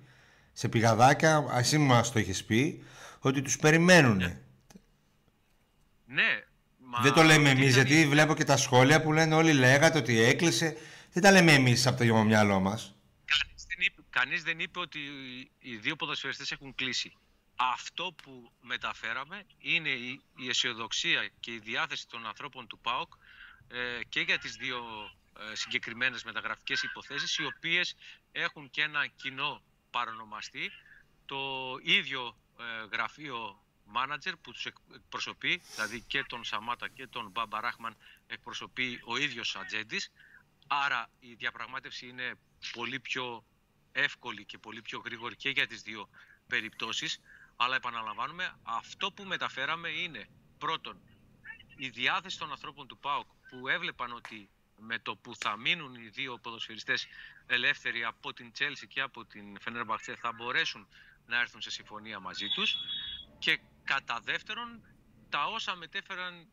[0.54, 2.84] σε πηγαδάκια, εσύ μας το είχες πει,
[3.20, 4.18] ότι τους περιμένουν.
[4.18, 4.40] Ναι.
[6.06, 6.44] ναι
[7.02, 10.78] δεν το λέμε εμείς, γιατί βλέπω και τα σχόλια που λένε όλοι λέγατε ότι έκλεισε.
[11.12, 12.96] Δεν τα λέμε εμείς από το μυαλό μας.
[13.26, 15.00] Κανείς δεν, είπε, κανείς δεν είπε ότι
[15.60, 17.14] οι δύο ποδοσφαιριστές έχουν κλείσει.
[17.56, 23.18] Αυτό που μεταφέραμε είναι η, η αισιοδοξία και η διάθεση των ανθρώπων του ΠΑΟΚ ε,
[24.10, 25.10] και για τις δύο
[25.52, 27.96] ε, συγκεκριμένες μεταγραφικές υποθέσεις οι οποίες
[28.32, 30.72] έχουν και ένα κοινό παρονομαστή
[31.26, 31.40] το
[31.82, 33.64] ίδιο ε, γραφείο
[33.96, 40.12] manager που τους εκπροσωπεί δηλαδή και τον Σαμάτα και τον Μπαμπαράχμαν εκπροσωπεί ο ίδιος ατζέντης.
[40.68, 42.34] Άρα η διαπραγμάτευση είναι
[42.74, 43.46] πολύ πιο
[43.92, 46.10] εύκολη και πολύ πιο γρήγορη και για τις δύο
[46.48, 47.20] περιπτώσεις.
[47.56, 51.02] Αλλά επαναλαμβάνουμε αυτό που μεταφέραμε είναι πρώτον
[51.80, 56.08] η διάθεση των ανθρώπων του ΠΑΟΚ που έβλεπαν ότι με το που θα μείνουν οι
[56.08, 57.08] δύο ποδοσφαιριστές
[57.48, 60.88] ελεύθεροι από την Τσέλσι και από την Φενέρμπαχτσε θα μπορέσουν
[61.26, 62.76] να έρθουν σε συμφωνία μαζί τους
[63.40, 64.82] και κατά δεύτερον
[65.30, 66.48] τα όσα μετέφεραν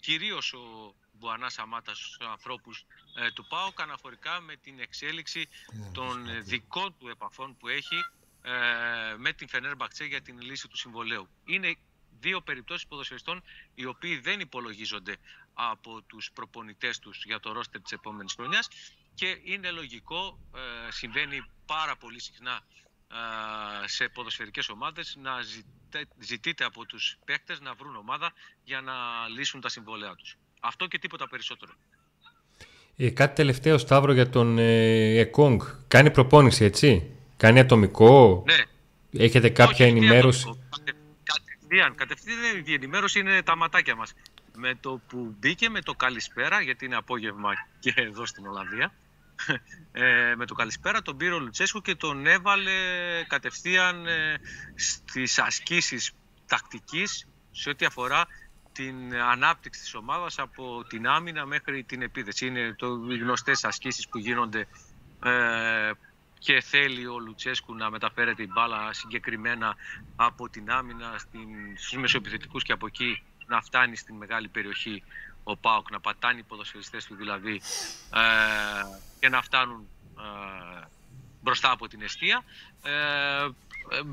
[0.00, 5.48] κυρίως ο Μπουανάς Σαμάτα στους ανθρώπους ε, του ΠΑΟΚ αναφορικά με την εξέλιξη
[5.92, 7.96] των ε, δικών του επαφών που έχει
[8.42, 11.28] ε, με την Φενέρμπαχτσε για την λύση του συμβολέου.
[11.44, 11.76] Είναι
[12.20, 13.42] δύο περιπτώσεις ποδοσφαιριστών
[13.74, 15.16] οι οποίοι δεν υπολογίζονται
[15.54, 18.68] από τους προπονητές τους για το ρόστερ της επόμενης χρονιάς
[19.14, 22.60] και είναι λογικό, ε, συμβαίνει πάρα πολύ συχνά
[23.84, 25.32] σε ποδοσφαιρικές ομάδες να
[26.18, 28.32] ζητείτε από τους παίκτες να βρουν ομάδα
[28.64, 28.92] για να
[29.36, 30.36] λύσουν τα συμβόλαιά τους.
[30.60, 31.72] Αυτό και τίποτα περισσότερο.
[32.96, 35.60] Ε, κάτι τελευταίο, Σταύρο, για τον ε, Εκόνγκ.
[35.88, 39.22] Κάνει προπόνηση, έτσι; Κάνει ατομικό; Ναι.
[39.22, 40.60] Έχετε κάποια Όχι, ενημέρωση;
[41.68, 44.14] Κατευθείαν, κατευθείαν η ενημέρωση είναι τα ματάκια μας.
[44.56, 48.92] Με το που μπήκε, με το καλησπέρα, γιατί είναι απόγευμα και εδώ στην Ολλανδία,
[49.92, 52.72] ε, με το καλησπέρα τον πήρε ο Λουτσέσκου και τον έβαλε
[53.26, 54.40] κατευθείαν ε,
[54.74, 56.12] στις ασκήσεις
[56.46, 58.26] τακτικής σε ό,τι αφορά
[58.72, 62.46] την ανάπτυξη της ομάδας από την άμυνα μέχρι την επίθεση.
[62.46, 64.68] Είναι το, οι γνωστές ασκήσεις που γίνονται
[65.24, 65.90] ε,
[66.38, 69.76] και θέλει ο Λουτσέσκου να μεταφέρεται η μπάλα συγκεκριμένα
[70.16, 75.02] από την άμυνα στην, στους μεσοεπιθετικούς και από εκεί να φτάνει στην μεγάλη περιοχή
[75.44, 77.60] ο Πάοκ, να πατάνει οι ποδοσφαιριστές του δηλαδή
[78.14, 78.20] ε,
[79.20, 80.86] και να φτάνουν ε,
[81.42, 82.44] μπροστά από την αιστεία.
[82.82, 82.90] Ε,
[83.44, 83.50] ε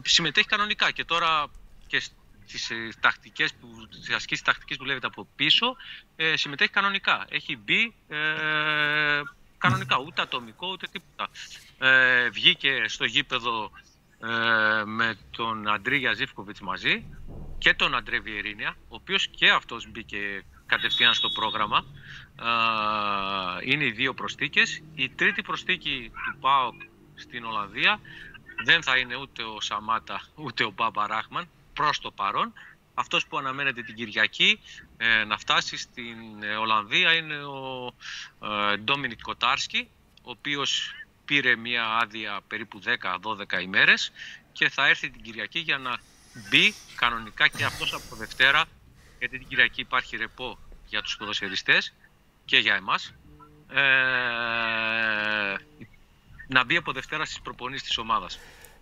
[0.03, 1.47] συμμετέχει κανονικά και τώρα
[1.87, 1.99] και
[2.45, 5.75] στις ε, τακτικές που, στις ασκήσεις τακτικής που λέγεται από πίσω
[6.15, 7.25] ε, συμμετέχει κανονικά.
[7.29, 9.21] Έχει μπει ε,
[9.67, 11.29] κανονικά, ούτε ατομικό ούτε τίποτα.
[11.77, 13.71] Ε, βγήκε στο γήπεδο
[14.19, 17.05] ε, με τον Αντρίγια Ζήφκοβιτς μαζί
[17.57, 21.85] και τον Αντρέ Βιερίνια, ο οποίος και αυτός μπήκε κατευθείαν στο πρόγραμμα.
[22.39, 24.81] Ε, είναι οι δύο προστίκες.
[24.95, 26.81] Η τρίτη προστίκη του ΠΑΟΚ
[27.15, 27.99] στην Ολλανδία
[28.63, 32.53] δεν θα είναι ούτε ο Σαμάτα ούτε ο Μπάμπα Ράχμαν προς το παρόν.
[32.97, 34.59] Αυτός που αναμένεται την Κυριακή
[34.97, 37.93] ε, να φτάσει στην ε, Ολλανδία είναι ο
[38.71, 39.87] ε, Ντόμινικ Κοτάρσκι,
[40.21, 40.91] ο οποίος
[41.25, 42.79] πήρε μια άδεια περίπου
[43.21, 44.11] 10-12 ημέρες
[44.51, 45.97] και θα έρθει την Κυριακή για να
[46.49, 48.65] μπει κανονικά και αυτός από Δευτέρα,
[49.19, 51.93] γιατί την Κυριακή υπάρχει ρεπό για τους ποδοσφαιριστές
[52.45, 53.13] και για εμάς,
[53.69, 53.81] ε,
[56.47, 58.39] να μπει από Δευτέρα στις προπονήσεις της ομάδας.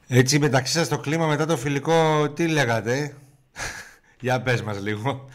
[0.08, 3.18] Έτσι μεταξύ σας το κλίμα μετά το φιλικό τι λέγατε;
[4.24, 5.30] Για πες μας λίγο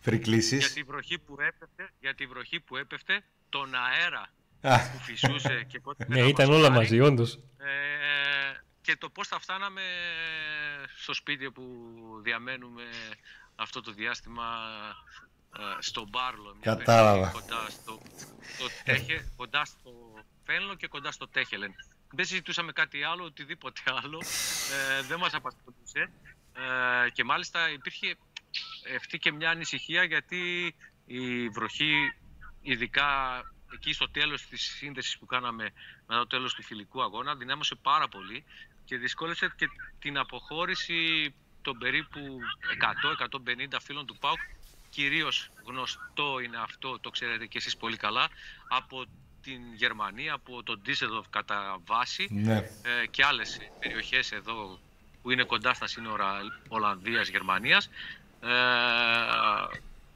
[0.00, 5.64] Φρικλήσεις Για τη βροχή που έπεφτε, για τη βροχή που έπεφτε τον αέρα που φυσούσε
[5.68, 7.38] και πότε Ναι ήταν όλα μαζί όντως.
[7.58, 7.66] Ε,
[8.80, 9.82] Και το πώς θα φτάναμε
[10.96, 11.62] στο σπίτι που
[12.22, 12.82] διαμένουμε
[13.54, 14.44] αυτό το διάστημα
[15.58, 17.28] ε, στο Μπάρλο Κατάλαβα.
[17.28, 18.00] Κοντά στο,
[18.54, 19.92] στο, τέχε, κοντά στο
[20.44, 21.74] Φένλο και κοντά στο Τέχελεν.
[22.12, 24.22] Δεν συζητούσαμε κάτι άλλο, οτιδήποτε άλλο.
[24.98, 26.10] Ε, δεν μας απασχολούσε.
[27.06, 28.16] Ε, και μάλιστα υπήρχε
[28.96, 30.74] αυτή και μια ανησυχία γιατί
[31.06, 31.94] η βροχή,
[32.62, 33.40] ειδικά
[33.74, 35.72] εκεί στο τέλος της σύνδεσης που κάναμε
[36.06, 38.44] μετά το τέλος του φιλικού αγώνα, δυνάμωσε πάρα πολύ
[38.84, 39.66] και δυσκόλεψε και
[39.98, 42.20] την αποχώρηση των περίπου
[43.72, 44.38] 100-150 φίλων του ΠΑΟΚ
[44.90, 48.28] κυρίως γνωστό είναι αυτό, το ξέρετε και εσείς πολύ καλά,
[48.68, 49.04] από
[49.42, 52.56] την Γερμανία, από τον Ντίσεδοφ κατά βάση ναι.
[52.56, 54.78] ε, και άλλες περιοχές εδώ
[55.22, 57.90] που είναι κοντά στα σύνορα Ολλανδίας-Γερμανίας.
[58.40, 58.48] Ε,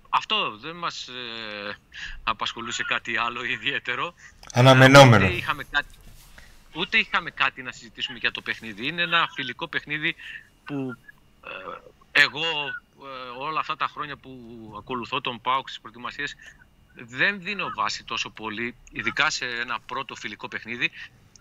[0.08, 1.78] αυτό δεν μας ε,
[2.24, 4.14] απασχολούσε κάτι άλλο ιδιαίτερο.
[4.52, 5.26] Αναμενόμενο.
[5.26, 5.88] Ούτε είχαμε, κάτι,
[6.72, 8.86] ούτε είχαμε κάτι να συζητήσουμε για το παιχνίδι.
[8.86, 10.14] Είναι ένα φιλικό παιχνίδι
[10.64, 10.96] που
[12.12, 12.44] ε, εγώ
[13.38, 14.30] όλα αυτά τα χρόνια που
[14.78, 16.34] ακολουθώ τον ΠΑΟΚ στις προετοιμασίες
[16.94, 20.90] δεν δίνω βάση τόσο πολύ, ειδικά σε ένα πρώτο φιλικό παιχνίδι.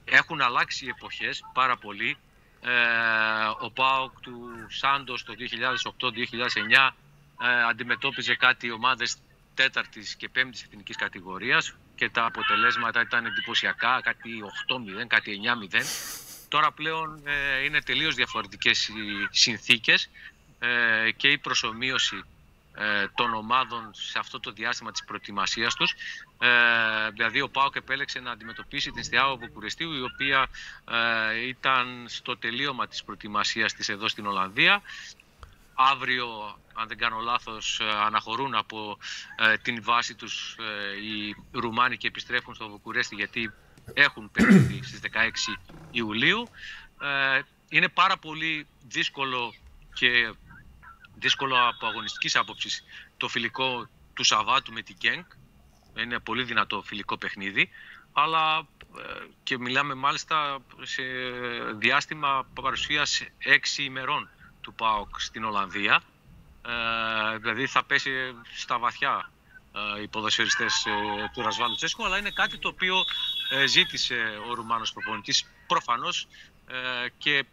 [0.06, 2.18] Έχουν αλλάξει οι εποχές πάρα πολύ.
[2.66, 2.72] Ε,
[3.60, 5.34] ο ΠΑΟΚ του Σάντος το
[6.00, 6.90] 2008-2009
[7.42, 9.18] ε, αντιμετώπιζε κάτι ομάδες
[9.54, 14.30] τέταρτης και πέμπτης εθνικής κατηγορίας και τα αποτελέσματα ήταν εντυπωσιακά, κάτι
[15.04, 15.40] 8-0, κάτι
[15.72, 15.82] 9-0.
[16.50, 20.10] Τώρα πλέον ε, είναι τελείως διαφορετικές οι συνθήκες
[20.60, 22.22] ε, και η προσωμείωση ε,
[23.16, 25.96] των ομάδων σε αυτό το διάστημα της προετοιμασίας τους.
[26.40, 30.48] Ε, δηλαδή ο ΠΑΟΚ επέλεξε να αντιμετωπίσει την Στιάο Βουκουρεστίου η οποία
[31.32, 34.82] ε, ήταν στο τελείωμα της προετοιμασίας της εδώ στην Ολλανδία.
[35.74, 38.98] Αύριο, αν δεν κάνω λάθος, ε, αναχωρούν από
[39.36, 40.56] ε, την βάση τους
[41.04, 43.52] οι Ρουμάνοι και επιστρέφουν στο Βουκουρέστι γιατί
[43.94, 45.58] έχουν παιχνίδι στις 16
[45.92, 46.50] Ιουλίου.
[47.70, 49.54] Είναι πάρα πολύ δύσκολο
[49.94, 50.34] και
[51.24, 52.84] δύσκολο από αγωνιστικής άποψης
[53.18, 55.26] το φιλικό του Σαββάτου με την Γκένκ.
[55.98, 57.70] Είναι πολύ δυνατό φιλικό παιχνίδι.
[58.14, 61.04] Αλλά ε, και μιλάμε μάλιστα σε
[61.76, 64.30] διάστημα παρουσίας έξι ημερών
[64.62, 66.02] του ΠΑΟΚ στην Ολλανδία.
[66.66, 68.12] Ε, δηλαδή θα πέσει
[68.56, 69.32] στα βαθιά
[69.98, 70.86] ε, οι ποδοσφαιριστές
[71.34, 72.96] του Ρασβάλου Τσέσκου, αλλά είναι κάτι το οποίο
[73.68, 76.28] ζήτησε ο Ρουμάνος προπονητής προφανώς
[77.18, 77.46] και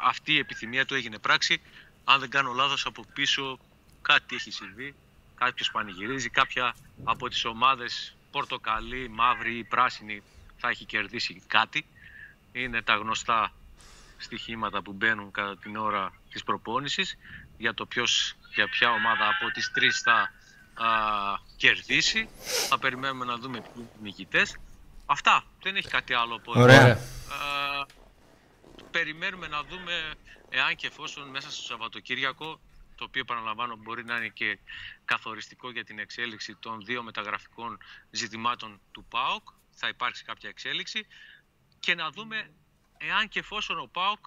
[0.00, 1.60] αυτή η επιθυμία του έγινε πράξη
[2.04, 3.58] αν δεν κάνω λάθος από πίσω
[4.02, 4.94] κάτι έχει συμβεί,
[5.34, 10.22] κάποιος πανηγυρίζει, κάποια από τις ομάδες πορτοκαλί, μαύρη ή πράσινη
[10.56, 11.86] θα έχει κερδίσει κάτι.
[12.52, 13.52] Είναι τα γνωστά
[14.18, 17.16] στοιχήματα που μπαίνουν κατά την ώρα της προπόνησης
[17.58, 20.32] για το ποιος, για ποια ομάδα από τις τρεις θα
[21.56, 22.28] κερδίσει.
[22.68, 24.56] Θα περιμένουμε να δούμε ποιοι νικητές.
[25.06, 25.44] Αυτά.
[25.62, 26.98] Δεν έχει κάτι άλλο από Ωραία.
[28.90, 30.14] Περιμένουμε να δούμε
[30.48, 32.60] εάν και εφόσον μέσα στο Σαββατοκύριακο
[32.94, 34.58] το οποίο επαναλαμβάνω μπορεί να είναι και
[35.04, 37.78] καθοριστικό για την εξέλιξη των δύο μεταγραφικών
[38.10, 39.48] ζητημάτων του ΠΑΟΚ.
[39.70, 41.06] Θα υπάρξει κάποια εξέλιξη
[41.80, 42.50] και να δούμε
[42.98, 44.26] εάν και εφόσον ο ΠΑΟΚ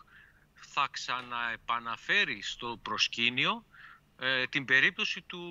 [0.54, 3.66] θα ξαναεπαναφέρει στο προσκήνιο
[4.20, 5.42] ε, την περίπτωση του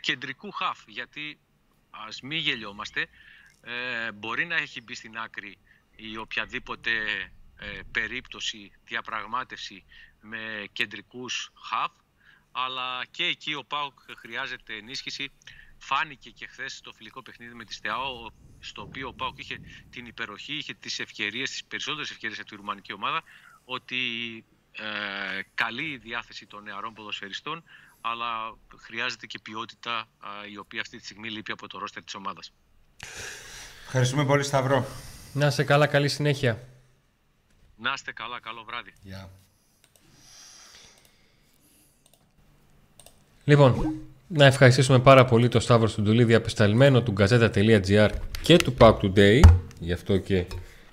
[0.00, 0.78] κεντρικού χαφ.
[0.86, 1.38] Γιατί
[1.90, 3.08] ας μην γελιόμαστε,
[3.60, 5.58] ε, μπορεί να έχει μπει στην άκρη
[5.96, 7.30] η οποιαδήποτε ε,
[7.92, 9.84] περίπτωση διαπραγμάτευση
[10.20, 11.92] με κεντρικούς χαφ,
[12.52, 15.32] αλλά και εκεί ο ΠΑΟΚ χρειάζεται ενίσχυση.
[15.78, 19.58] Φάνηκε και χθες στο φιλικό παιχνίδι με τη ΣΤΕΑΟ, στο οποίο ο ΠΑΟΚ είχε
[19.90, 23.22] την υπεροχή, είχε τις ευκαιρίες, τις περισσότερες ευκαιρίες από τη ρουμανική ομάδα,
[23.64, 23.98] ότι
[24.72, 24.84] ε,
[25.54, 27.62] καλή η διάθεση των νεαρών ποδοσφαιριστών,
[28.00, 30.08] αλλά χρειάζεται και ποιότητα
[30.52, 32.52] η οποία αυτή τη στιγμή λείπει από το ρόστερ της ομάδας.
[33.84, 34.86] Ευχαριστούμε πολύ Σταυρό.
[35.32, 36.71] Να είσαι καλά, καλή συνέχεια.
[37.82, 38.92] Να είστε καλά, καλό βράδυ.
[39.04, 39.28] Yeah.
[43.44, 43.94] Λοιπόν,
[44.28, 48.10] να ευχαριστήσουμε πάρα πολύ τον Σταύρο Στουντουλίδη απεσταλμένο του Gazeta.gr
[48.42, 49.40] και του Pack Today.
[49.80, 50.46] Γι' αυτό και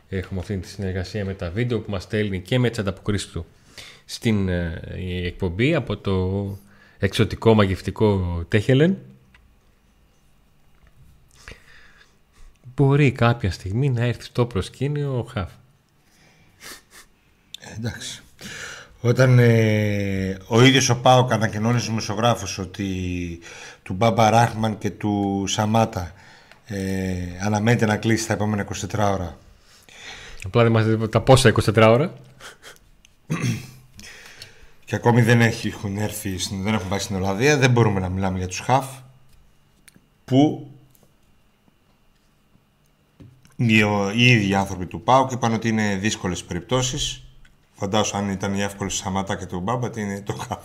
[0.09, 3.45] έχουμε αυτή τη συνεργασία με τα βίντεο που μας στέλνει και με τις ανταποκρίσεις του
[4.05, 4.81] στην ε,
[5.23, 6.57] εκπομπή από το
[6.99, 8.97] εξωτικό μαγευτικό Τέχελεν.
[12.75, 15.51] Μπορεί κάποια στιγμή να έρθει στο προσκήνιο ο Χαφ.
[17.69, 18.23] Ε, εντάξει.
[19.01, 23.39] Όταν ε, ο ίδιος ο Πάοκ ανακοινώνει στους μεσογράφους ότι
[23.83, 26.13] του Μπάμπα Ράχμαν και του Σαμάτα
[26.65, 29.37] ε, αναμένεται να κλείσει τα επόμενα 24 ώρα.
[30.45, 32.13] Απλά δεν μας τα πόσα 24 ώρα.
[34.85, 38.47] και ακόμη δεν έχουν έρθει, δεν έχουν πάει στην Ολλανδία, δεν μπορούμε να μιλάμε για
[38.47, 38.85] τους Χαφ
[40.25, 40.71] που
[43.55, 47.28] οι ίδιοι άνθρωποι του ΠΑΟΚ είπαν ότι είναι δύσκολες περιπτώσεις
[47.79, 50.59] Φαντάζομαι αν ήταν η εύκολη Σαματά και του Μπάμπα, τι είναι το χαφ.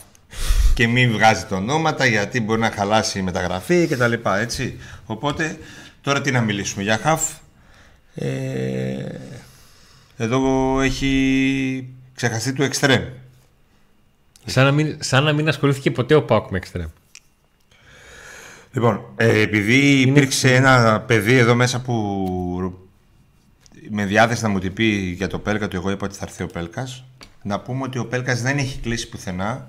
[0.75, 4.79] και μην βγάζει το ονόματα γιατί μπορεί να χαλάσει η μεταγραφή και τα λοιπά, έτσι.
[5.07, 5.59] Οπότε,
[6.01, 7.33] τώρα τι να μιλήσουμε για χαφ.
[8.15, 9.05] Ε,
[10.17, 13.03] εδώ έχει ξεχαστεί του εξτρέμ.
[14.45, 16.89] Σαν να μην, σαν να μην ασχολήθηκε ποτέ ο Πάκ με εξτρέμ.
[18.73, 22.84] Λοιπόν, ε, επειδή υπήρξε ένα παιδί εδώ μέσα που
[23.91, 26.43] με διάθεση να μου την πει για το Πέλκα του, εγώ είπα ότι θα έρθει
[26.43, 27.05] ο Πέλκας.
[27.43, 29.69] Να πούμε ότι ο Πέλκας δεν έχει κλείσει πουθενά.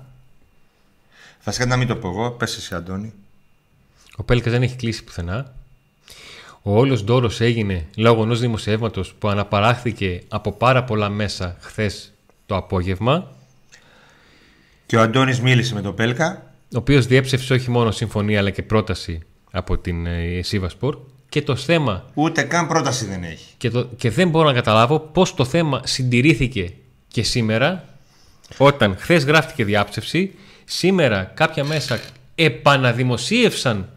[1.44, 3.12] Βασικά να μην το πω εγώ, πες εσύ Αντώνη.
[4.16, 5.54] Ο Πέλκας δεν έχει κλείσει πουθενά.
[6.62, 12.12] Ο όλος ντόρος έγινε λόγω ενός δημοσιεύματος που αναπαράχθηκε από πάρα πολλά μέσα χθες
[12.46, 13.30] το απόγευμα.
[14.86, 16.50] Και ο Αντώνης μίλησε με τον Πέλκα.
[16.74, 20.98] Ο οποίος διέψευσε όχι μόνο συμφωνία αλλά και πρόταση από την ε, Σίβασπορ
[21.36, 22.04] και το θέμα.
[22.14, 23.54] Ούτε καν πρόταση δεν έχει.
[23.56, 26.72] Και, το, και δεν μπορώ να καταλάβω πώς το θέμα συντηρήθηκε
[27.08, 27.84] και σήμερα,
[28.56, 32.00] όταν χθες γράφτηκε διάψευση, σήμερα κάποια μέσα
[32.34, 33.88] επαναδημοσίευσαν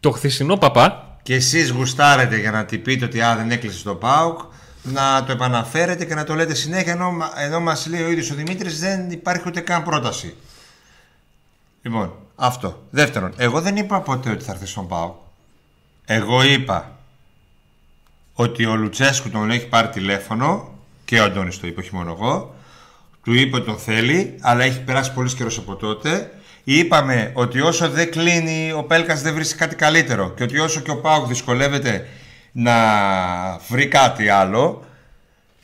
[0.00, 1.18] το χθεσινό παπά.
[1.22, 4.40] Και εσείς γουστάρετε για να την πείτε ότι α, δεν έκλεισε το ΠΑΟΚ,
[4.82, 8.34] να το επαναφέρετε και να το λέτε συνέχεια ενώ, ενώ μας λέει ο ίδιος ο
[8.34, 10.34] Δημήτρης δεν υπάρχει ούτε καν πρόταση.
[11.82, 12.82] Λοιπόν, αυτό.
[12.90, 15.14] Δεύτερον, εγώ δεν είπα ποτέ ότι θα έρθει στον Πάο.
[16.04, 16.98] Εγώ είπα
[18.34, 20.68] ότι ο Λουτσέσκου τον έχει πάρει τηλέφωνο
[21.04, 22.54] και ο Αντώνης το είπε, όχι μόνο εγώ.
[23.24, 26.30] Του είπε ότι τον θέλει, αλλά έχει περάσει πολύ καιρός από τότε.
[26.64, 30.30] Είπαμε ότι όσο δεν κλείνει, ο Πέλκας δεν βρίσκει κάτι καλύτερο.
[30.30, 32.08] Και ότι όσο και ο Πάοκ δυσκολεύεται
[32.52, 32.74] να
[33.68, 34.84] βρει κάτι άλλο,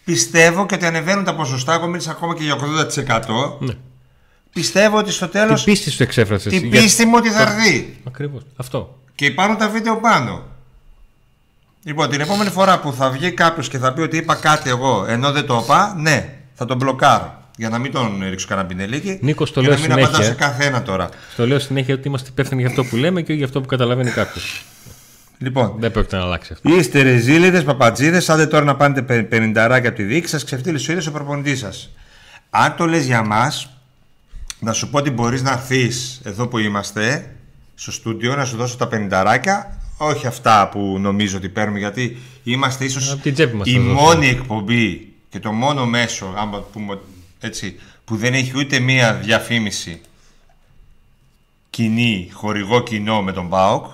[0.04, 1.74] πιστεύω και ότι ανεβαίνουν τα ποσοστά.
[1.74, 3.58] Εγώ μίλησα ακόμα και για 80%.
[3.58, 3.74] Ναι
[4.54, 5.64] πιστεύω ότι στο τέλος.
[5.64, 6.52] Την πίστη σου εξέφρασες.
[6.52, 7.96] Την πίστη μου ότι θα έρθει.
[8.04, 8.42] Ακριβώς.
[8.56, 8.98] Αυτό.
[9.14, 10.42] Και υπάρχουν τα βίντεο πάνω.
[11.82, 15.04] Λοιπόν, την επόμενη φορά που θα βγει κάποιος και θα πει ότι είπα κάτι εγώ
[15.08, 17.42] ενώ δεν το είπα, ναι, θα τον μπλοκάρω.
[17.56, 19.18] Για να μην τον ρίξω κανένα πινελίκι.
[19.22, 20.06] Νίκος, το λέω να μην συνέχεια.
[20.06, 21.08] απαντάω σε καθένα τώρα.
[21.32, 24.10] Στο λέω συνέχεια ότι είμαστε υπεύθυνοι για αυτό που λέμε και για αυτό που καταλαβαίνει
[24.10, 24.64] κάποιος.
[25.38, 26.76] Λοιπόν, δεν πρόκειται να αλλάξει αυτό.
[26.76, 31.06] Είστε ρεζίλιδε, παπατζίδε, άντε τώρα να πάνετε 50 από τη δίκη σας, ξεφτύλεις ο ίδιος
[31.06, 31.90] ο προπονητής σας.
[32.50, 33.73] Αν το λες για μας,
[34.64, 37.37] να σου πω ότι μπορείς να έρθεις εδώ που είμαστε
[37.74, 42.85] στο στούντιο να σου δώσω τα πενινταράκια όχι αυτά που νομίζω ότι παίρνουμε γιατί είμαστε
[42.85, 43.18] ίσως
[43.64, 46.98] η μόνη εκπομπή και το μόνο μέσο άμα πούμε
[47.40, 50.00] έτσι, που δεν έχει ούτε μία διαφήμιση
[51.70, 53.87] κοινή, χορηγό κοινό με τον ΠΑΟΚ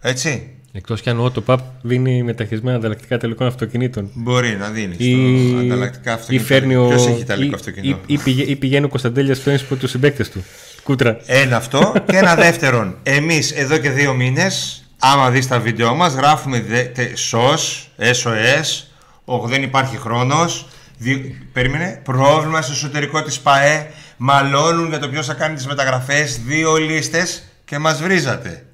[0.00, 4.10] έτσι Εκτός κι αν ο Autopap δίνει μεταχειρισμένα ανταλλακτικά τελικών αυτοκινήτων.
[4.14, 4.94] Μπορεί να δίνει.
[4.98, 6.46] Ή, στο ανταλλακτικά ή αυτοκίνητο.
[6.46, 6.86] φέρνει ο.
[6.88, 9.88] Ποιος έχει ιταλικό ή- αυτοκίνητο; Ή, ή, πηγα- ή πηγαίνει ο Κωνσταντέλιας φέρνει από του
[9.88, 10.44] συμπαίκτες του.
[10.82, 11.16] Κούτρα.
[11.26, 11.92] Ένα αυτό.
[12.06, 12.96] και ένα δεύτερον.
[13.02, 18.84] Εμείς εδώ και δύο μήνες, άμα δεις τα βίντεο μας, γράφουμε δε, τε, SOS, SOS,
[19.24, 20.66] όχι δεν υπάρχει χρόνος.
[21.52, 22.00] Περίμενε.
[22.04, 23.86] Πρόβλημα στο εσωτερικό της ΠαΕ.
[24.16, 26.40] Μαλώνουν για το ποιος θα κάνει τις μεταγραφές.
[26.46, 28.65] Δύο λίστες και μας βρίζατε.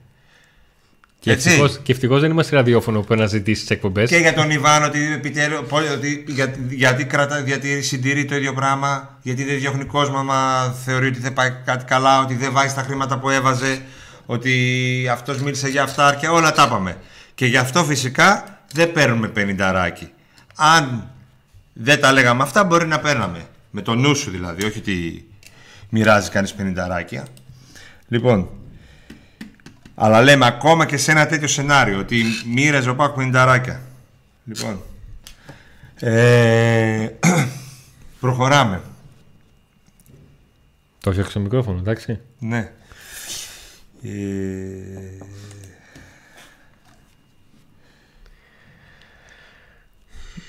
[1.23, 1.49] Και Έτσι.
[1.49, 4.09] ευτυχώς, και ευτυχώς δεν είμαστε ραδιόφωνο που αναζητήσεις τις εκπομπές.
[4.09, 9.19] Και για τον Ιβάν ότι επιτέλου, ότι, για, γιατί, κρατα, γιατί συντηρεί το ίδιο πράγμα,
[9.23, 12.83] γιατί δεν διώχνει κόσμο άμα θεωρεί ότι δεν πάει κάτι καλά, ότι δεν βάζει τα
[12.83, 13.83] χρήματα που έβαζε,
[14.27, 14.53] ότι
[15.13, 16.97] αυτός μίλησε για αυτά και όλα τα είπαμε.
[17.35, 20.11] Και γι' αυτό φυσικά δεν παίρνουμε 50 ράκι.
[20.57, 21.11] Αν
[21.73, 23.47] δεν τα λέγαμε αυτά μπορεί να παίρναμε.
[23.71, 25.27] Με το νου σου δηλαδή, όχι ότι
[25.89, 27.27] μοιράζει κανείς 50 ράκια.
[28.09, 28.49] Λοιπόν,
[30.05, 33.81] αλλά λέμε ακόμα και σε ένα τέτοιο σενάριο ότι μοίραζε ο Πάκου 50 ράκια.
[34.45, 34.83] Λοιπόν.
[35.95, 37.09] Ε,
[38.21, 38.83] προχωράμε.
[41.01, 42.21] Το έφτιαξε το μικρόφωνο, εντάξει.
[42.38, 42.73] Ναι.
[44.03, 44.11] Ε,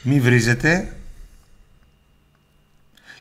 [0.04, 0.96] μη βρίζετε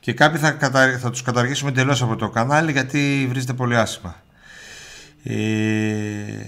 [0.01, 0.99] και κάποιοι θα, κατα...
[0.99, 4.23] θα τους καταργήσουμε εντελώς από το κανάλι γιατί βρίζετε πολύ άσχημα.
[5.25, 6.47] Ε,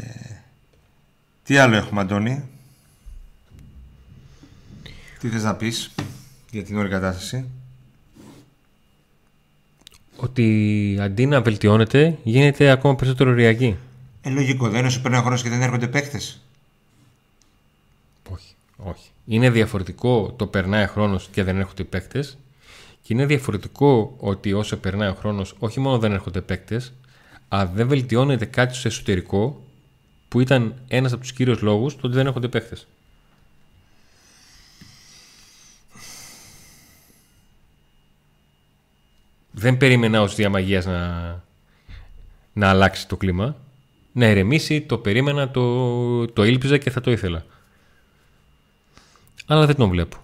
[1.42, 2.44] τι άλλο έχουμε Αντώνη;
[5.18, 5.94] Τι θες να πεις
[6.50, 7.48] για την όλη κατάσταση;
[10.16, 13.76] Ότι αντί να βελτιώνεται, γίνεται ακόμα περισσότερο ριακή.
[14.22, 16.40] Ε, λογικό, δεν είναι σου παίρνει χρόνος και δεν έρχονται παίκτες.
[18.30, 19.08] Όχι, όχι.
[19.26, 22.38] Είναι διαφορετικό το περνάει χρόνος και δεν έρχονται οι παίκτες.
[23.02, 26.92] Και είναι διαφορετικό ότι όσο περνάει ο χρόνος, όχι μόνο δεν έρχονται παίκτες,
[27.48, 29.64] αλλά δεν βελτιώνεται κάτι στο εσωτερικό
[30.28, 32.86] που ήταν ένας από τους κύριους λόγους το ότι δεν έρχονται παίκτες.
[39.50, 41.42] Δεν περίμενα ως διαμαγείας να,
[42.52, 43.56] να αλλάξει το κλίμα.
[44.12, 47.44] Να ηρεμήσει, το περίμενα, το, το ήλπιζα και θα το ήθελα.
[49.46, 50.16] Αλλά δεν τον βλέπω.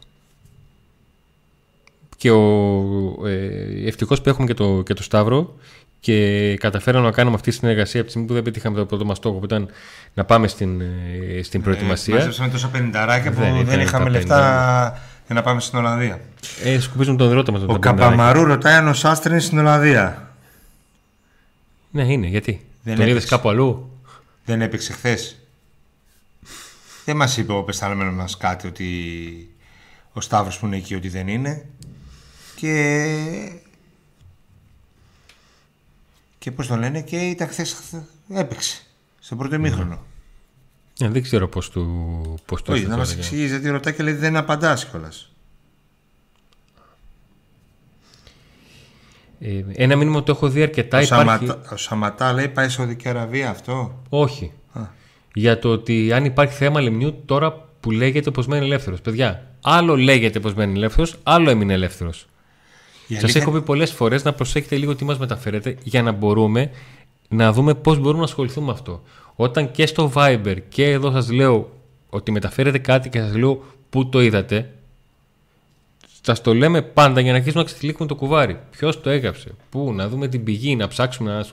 [2.16, 5.56] Και ο, ε, ευτυχώς που έχουμε και το, και το Σταύρο
[6.00, 9.04] και καταφέραμε να κάνουμε αυτή τη συνεργασία από τη στιγμή που δεν πετύχαμε το πρώτο
[9.04, 9.68] μας στόχο που ήταν
[10.14, 12.14] να πάμε στην, ε, στην προετοιμασία.
[12.14, 15.78] Ε, Μάζεψαμε τόσα πενηνταράκια που Δεν δεν, ήταν είχαμε τα λεφτά για να πάμε στην
[15.78, 16.20] Ολλανδία.
[16.64, 17.62] Ε, σκουπίζουν τον δρότα μας.
[17.62, 18.06] Ο τα πενταράκια.
[18.06, 20.34] Καπαμαρού ρωτάει αν ο Σάστρε είναι στην Ολλανδία.
[21.90, 22.26] Ναι, είναι.
[22.26, 23.34] Γιατί; Δεν τον είδες έπαιξε.
[23.34, 23.90] κάπου αλλού;
[24.44, 25.36] Δεν έπαιξε χθες.
[27.04, 28.86] Δεν μας είπε ο πεσταλμένος μας κάτι ότι
[30.12, 31.66] ο Σταύρος που είναι εκεί ότι δεν είναι.
[32.56, 33.06] Και.
[36.40, 37.76] Και πώς το λένε, και ήταν χθες.
[38.35, 38.83] Έπαιξε.
[39.20, 40.05] Στο πρώτο ημίχρονο.
[41.00, 41.85] Ε, δεν ξέρω πώς του,
[42.46, 45.33] πώς του Όχι, ήρθε να μας τώρα, εξηγήσει γιατί ρωτάει και λέει δεν απαντάς κιόλας.
[49.40, 50.98] Ε, ένα μήνυμα το έχω δει αρκετά.
[50.98, 51.46] Ο, Υπάρχει...
[51.46, 54.53] Σαματά, ο Σαματά λέει πάει Σαουδική Αραβία αυτό; Όχι.
[54.72, 54.81] Α.
[55.35, 59.00] Για το ότι αν υπάρχει θέμα λιμνιού τώρα που λέγεται πως μένει ελεύθερος.
[59.00, 62.26] Παιδιά, άλλο λέγεται πως μένει ελεύθερος, άλλο έμεινε ελεύθερος.
[63.11, 66.12] Η Σας αλήθεια- έχω πει πολλές φορές να προσέχετε λίγο τι μας μεταφέρετε για να
[66.12, 66.70] μπορούμε
[67.29, 69.03] να δούμε πώς μπορούμε να ασχοληθούμε με αυτό.
[69.35, 71.70] Όταν και στο Viber και εδώ σας λέω
[72.11, 74.75] ότι μεταφέρετε κάτι και σας λέω πού το είδατε,
[76.23, 78.59] Σας το λέμε πάντα για να αρχίσουμε να ξετυλίγουμε το κουβάρι.
[78.70, 81.46] Ποιος το έγραψε, πού, να δούμε την πηγή, να ψάξουμε να.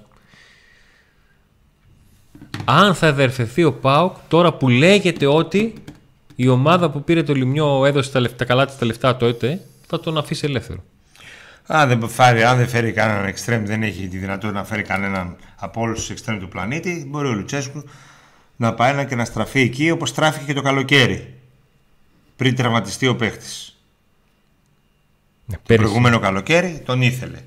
[2.66, 5.74] Αν θα εδερφεθεί ο Πάουκ, τώρα που λέγεται ότι
[6.36, 10.00] η ομάδα που πήρε το λιμιό έδωσε τα, λεφτά, καλά της τα λεφτά τότε, θα
[10.00, 10.84] τον αφήσει ελεύθερο.
[11.68, 15.36] Αν δεν, φάρει, αν δεν φέρει κανέναν εξτρέμ, δεν έχει τη δυνατότητα να φέρει κανέναν
[15.56, 17.84] από όλους τους εξτρέμ του πλανήτη, μπορεί ο Λουτσέσκου
[18.56, 21.34] να πάει να και να στραφεί εκεί όπως στράφηκε και το καλοκαίρι.
[22.36, 23.78] Πριν τραυματιστεί ο παίχτης.
[25.46, 25.84] Ναι, Το πέρυσι.
[25.86, 27.38] προηγούμενο καλοκαίρι τον ήθελε.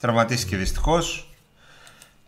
[0.00, 1.32] Τραυματίστηκε δυστυχώς.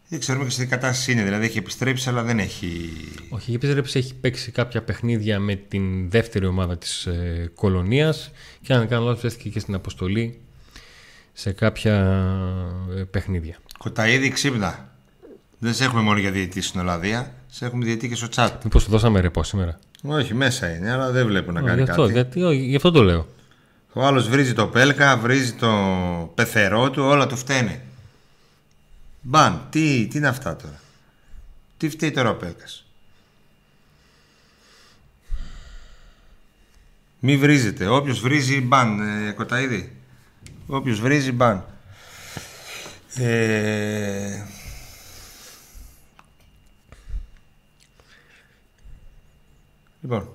[0.08, 1.22] Δεν ξέρουμε και σε τι κατάσταση είναι.
[1.22, 2.90] Δηλαδή έχει επιστρέψει, αλλά δεν έχει.
[3.28, 8.30] Όχι, η επιστρέψη έχει παίξει κάποια παιχνίδια με την δεύτερη ομάδα της ε, κολονίας
[8.62, 10.40] και αν δεν κάνω λάθος βρέθηκε και στην αποστολή
[11.32, 11.94] σε κάποια
[12.96, 13.56] ε, παιχνίδια.
[13.78, 14.88] Κοταίδη ξύπνα.
[15.58, 17.34] Δεν σε έχουμε μόνο για διαιτητή στην Ολλανδία.
[17.48, 18.50] Σε έχουμε διαιτητή και στο chat.
[18.64, 21.90] Μήπως του δώσαμε ρεπό σήμερα; Όχι, μέσα είναι, αλλά δεν βλέπω να Ω, κάνει γι,
[21.90, 22.12] αυτό, κάτι.
[22.12, 23.26] γιατί, όχι, γι' αυτό το λέω.
[23.92, 25.68] Ο άλλος βρίζει το πέλκα, βρίζει το
[26.34, 27.82] πεθερό του, όλα του φταίνε.
[29.20, 30.80] Μπαν, τι, τι είναι αυτά τώρα;
[31.76, 32.84] Τι φταίει τώρα ο πέλκας;
[37.18, 37.86] Μη βρίζετε.
[37.86, 39.92] Όποιος βρίζει μπαν, ε, Κοταίδη.
[40.70, 41.64] Όποιος βρίζει μπαν.
[43.16, 44.42] Ε...
[50.02, 50.28] Λοιπόν,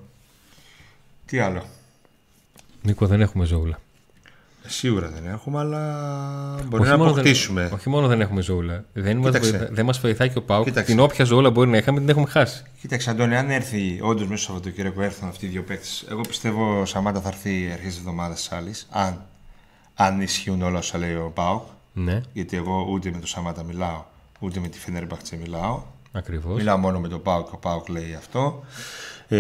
[1.26, 1.66] τι άλλο;
[2.82, 3.80] Νίκο, δεν έχουμε ζώουλα.
[4.64, 7.62] Ε, Σίγουρα δεν έχουμε, αλλά μπορεί να μόνο αποκτήσουμε.
[7.62, 8.86] Δεν, όχι μόνο δεν έχουμε ζώουλα.
[8.94, 9.50] Δεν μας, Κοίταξε.
[9.52, 10.66] βοηθά, δεν μας βοηθάει και ο Πάουκ.
[10.66, 10.92] Κοίταξε.
[10.92, 12.64] Την όποια ζώουλα μπορεί να είχαμε την έχουμε χάσει.
[12.80, 16.82] Κοίταξε, Αντώνη, αν έρθει όντως μέσα στο Σαββατοκύριακο έρθουν αυτοί οι δύο παίκτες, εγώ πιστεύω
[16.82, 18.88] ο Σαμάτα θα έρθει αρχές της εβδομάδας άλλης.
[18.90, 19.26] Αν,
[19.96, 21.64] αν ισχύουν όλα όσα λέει ο Πάουκ.
[21.94, 24.04] Ναι, Γιατί εγώ ούτε με τον Σαμάτα μιλάω,
[24.40, 25.82] ούτε με τη Φενέρμπαχτσε μιλάω.
[26.12, 26.56] ακριβώς.
[26.56, 28.64] Μιλάω μόνο με τον Πάουκ, ο Πάουκ λέει αυτό.
[29.28, 29.38] Ε,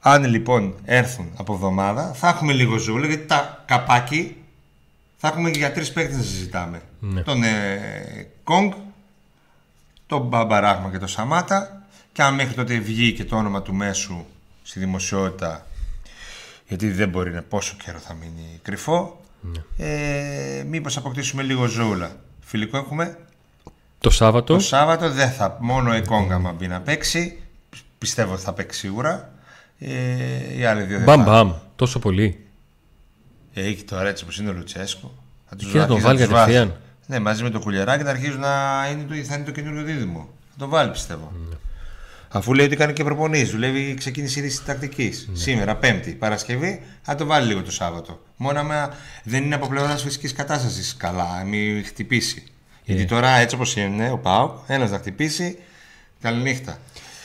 [0.00, 4.36] αν λοιπόν έρθουν από εβδομάδα, θα έχουμε λίγο ζούλα γιατί τα καπάκι
[5.16, 6.82] θα έχουμε και για τρεις παίκτες να συζητάμε.
[7.00, 7.22] Ναι.
[7.22, 8.72] Τον ε, Κόγκ,
[10.06, 11.82] τον Μπαμπαράγμα και τον Σαμάτα.
[12.12, 14.24] Και αν μέχρι τότε βγει και το όνομα του μέσου
[14.62, 15.66] στη δημοσιότητα,
[16.68, 19.20] γιατί δεν μπορεί να πόσο καιρό θα μείνει κρυφό,
[19.76, 22.16] ε, μήπως αποκτήσουμε λίγο ζούλα.
[22.40, 23.18] Φιλικό έχουμε
[23.98, 25.56] Το Σάββατο, το Σάββατο δεν θα.
[25.60, 27.38] Μόνο η Κόγκα μα μπει να παίξει.
[27.98, 29.32] Πιστεύω ότι θα παίξει σίγουρα.
[29.78, 31.24] Ε, οι άλλοι δύο δεν μπαμ θα.
[31.30, 32.46] μπαμ, τόσο πολύ.
[33.54, 35.14] Ε, Έχει τώρα έτσι όπω είναι ο Λουτσέσκο.
[35.48, 36.52] Θα τους Και θα τον αρχίσει βάλει τους βάζει.
[36.52, 36.80] κατευθείαν.
[37.06, 40.28] Ναι, μαζί με το κουλιαράκι θα αρχίζουν να είναι το, θα είναι το καινούριο δίδυμο.
[40.50, 41.32] Θα το βάλει πιστεύω.
[41.50, 41.56] Ναι.
[42.36, 45.28] Αφού λέει ότι κάνει και προπονήσεις, δουλεύει, ξεκίνησε ήδη τη τακτικής.
[45.30, 45.38] Ναι.
[45.38, 48.20] Σήμερα, Πέμπτη, Παρασκευή, θα το βάλει λίγο το Σάββατο.
[48.36, 52.42] Μόνο άμα δεν είναι από πλευράς φυσικής κατάστασης καλά, μην χτυπήσει.
[52.46, 52.50] Ε.
[52.84, 55.58] Γιατί τώρα έτσι όπως είναι, ο Πάο, ένας να χτυπήσει,
[56.20, 56.78] καληνύχτα.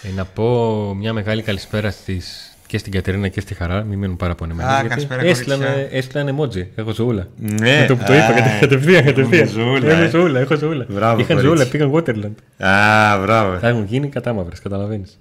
[0.04, 3.84] Ε, να πω μια μεγάλη καλησπέρα στις, και στην Κατερίνα και στη Χαρά.
[3.84, 4.70] Μην μείνουν παραπονεμένοι.
[4.70, 5.88] Α, γιατί καλησπέρα, έστειλαν, κορίτσια.
[5.98, 6.68] έστειλαν emoji.
[6.76, 7.28] Έχω ζωούλα.
[7.38, 7.80] Ναι.
[7.80, 9.48] Με το που το Α, είπα, κατε- κατευθείαν, κατευθείαν.
[9.48, 10.10] ζωούλα, Έχω ε.
[10.10, 10.86] ζωούλα, έχω ζωούλα.
[10.90, 11.46] Μπράβο, Είχαν κορίτσι.
[11.48, 12.66] ζωούλα, πήγαν Waterland.
[12.68, 13.58] Α, μπράβο.
[13.58, 15.20] Θα έχουν γίνει κατάμαυρες, καταλαβαίνεις.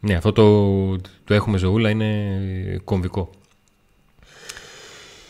[0.00, 2.06] ναι, αυτό το, το έχουμε ζωούλα είναι
[2.84, 3.30] κομβικό.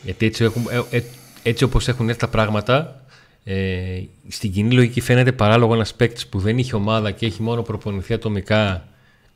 [0.02, 1.02] Γιατί έτσι, έχουμε, ε, ε,
[1.42, 3.01] έτσι όπως έχουν έρθει τα πράγματα,
[3.44, 7.62] ε, στην κοινή λογική φαίνεται παράλογο ένας παίκτης που δεν είχε ομάδα και έχει μόνο
[7.62, 8.86] προπονηθεί ατομικά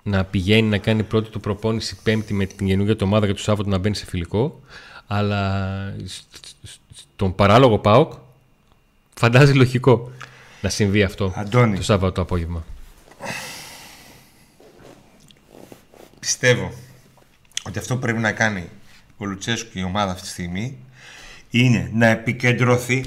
[0.02, 3.42] να πηγαίνει να κάνει πρώτη του προπόνηση πέμπτη με την καινούργια του ομάδα και το
[3.42, 4.60] Σάββατο να μπαίνει σε φιλικό.
[5.06, 6.22] Αλλά σ-
[6.62, 6.78] σ-
[7.12, 8.12] στον παράλογο ΠΑΟΚ
[9.14, 10.10] φαντάζει λογικό
[10.60, 11.76] να συμβεί αυτό Αντώνη.
[11.76, 12.64] το Σάββατο το απόγευμα.
[16.20, 16.72] Πιστεύω
[17.66, 18.68] ότι αυτό που πρέπει να κάνει
[19.16, 20.78] ο Λουτσέσκου και η ομάδα αυτή τη στιγμή
[21.50, 23.04] είναι να επικεντρωθεί.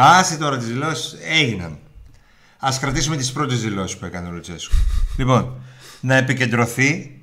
[0.00, 1.78] Άσε τώρα τις δηλώσεις έγιναν.
[2.58, 4.74] Α κρατήσουμε τις πρώτες δηλώσεις που έκανε ο Λουτσέσκου.
[5.18, 5.60] λοιπόν,
[6.00, 7.20] να επικεντρωθεί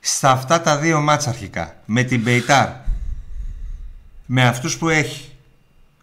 [0.00, 1.76] στα αυτά τα δύο μάτσα αρχικά.
[1.84, 2.68] Με την Μπεϊτάρ.
[4.26, 5.28] Με αυτούς που έχει.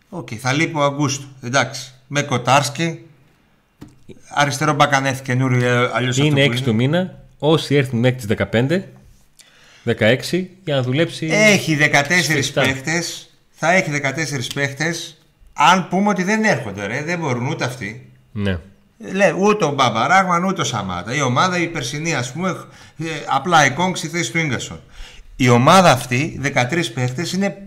[0.10, 1.28] Οκ, θα λείπει ο Αγκούστου.
[1.42, 1.94] Εντάξει.
[2.08, 3.06] Με Κοτάρσκι.
[4.30, 7.24] Αριστερό μπακανέθ καινούριο αλλιώς αυτό Είναι που 6 του μήνα.
[7.40, 8.84] Όσοι έρθουν μέχρι τις 15,
[9.86, 11.26] 16 για να δουλέψει.
[11.32, 12.62] Έχει 14 σφιχτά.
[12.62, 13.30] παίχτες.
[13.50, 15.19] Θα έχει 14 παίχτες.
[15.54, 18.12] Αν πούμε ότι δεν έρχονται, ρε, δεν μπορούν ούτε αυτοί.
[18.32, 18.60] Ναι.
[18.98, 21.14] Λέει, ούτε ο Μπαμπαράγμαν ούτε ο Σαμάτα.
[21.14, 22.50] Η ομάδα η περσινή, ας πούμε,
[22.98, 24.80] ε, απλά η Κόγκ στη θέση του γκασον.
[25.36, 27.58] Η ομάδα αυτή, 13 παίχτες, είναι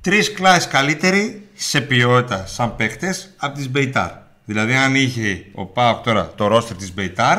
[0.00, 4.10] τρεις κλάσει καλύτεροι σε ποιότητα σαν παίχτες από τις Μπεϊτάρ.
[4.44, 7.38] Δηλαδή, αν είχε ο Πάοκ τώρα το ρόστερ της Μπεϊτάρ,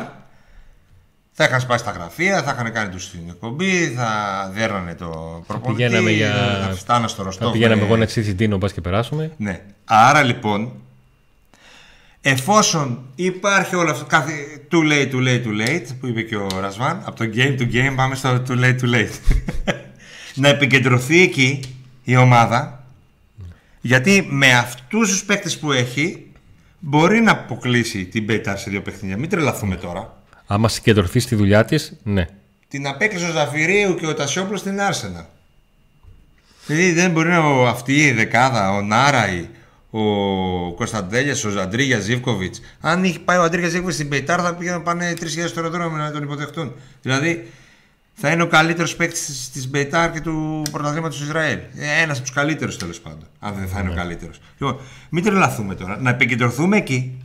[1.42, 4.12] θα είχαν σπάσει τα γραφεία, θα είχαν κάνει τους στην εκπομπή, θα
[4.54, 7.46] δέρνανε το προπονητή, πηγαίναμε για- θα φτάνα στο Ροστόφ.
[7.48, 9.32] Θα πηγαίναμε με- εγώ να τσίθι Ντίνο, μπας και περάσουμε.
[9.38, 9.62] ναι.
[9.86, 10.72] Άρα λοιπόν,
[12.22, 14.32] εφόσον υπάρχει όλο αυτό, κάθε
[14.72, 17.74] too late, too late, too late, που είπε και ο Ρασβάν, από το game to
[17.74, 19.36] game πάμε στο too late, too late.
[20.36, 21.60] να επικεντρωθεί εκεί
[22.04, 22.84] η ομάδα,
[23.82, 26.26] γιατί με αυτούς τους παίκτες που έχει,
[26.80, 29.18] μπορεί να αποκλείσει την Μπέιταρ σε δύο παιχνίδια.
[29.18, 30.21] Μην τρελαθούμε τώρα.
[30.54, 32.26] Άμα συγκεντρωθεί στη δουλειά της, ναι.
[32.68, 35.30] Την απέκλεισε ο Ζαφυρίου και ο Τασιόπουλος στην Άρσενα.
[36.66, 39.50] Δηλαδή δεν μπορεί να ο- αυτή η δεκάδα, ο Νάραη,
[39.90, 40.02] ο
[40.74, 42.56] Κωνσταντέλιας, ο Ζαντρίγια Ζήβκοβιτ.
[42.80, 46.12] Αν είχε πάει ο Αντρίγιας Ζήβκοβιτ στην Πεϊτάρ, θα πήγαιναν πάνε 3.000 στο αεροδρόμιο να
[46.12, 46.72] τον υποδεχτούν.
[47.02, 47.50] Δηλαδή
[48.14, 51.60] θα είναι ο καλύτερος παίκτης τη Μπεϊτάρ και του πρωταθλήματος του Ισραήλ.
[52.02, 53.28] Ένας από τους καλύτερους τέλος πάντων.
[53.40, 54.40] Αν δεν θα είναι ο καλύτερος.
[54.58, 54.80] Λοιπόν,
[55.10, 55.98] μην τρελαθούμε τώρα.
[56.02, 57.18] Να επικεντρωθούμε εκεί.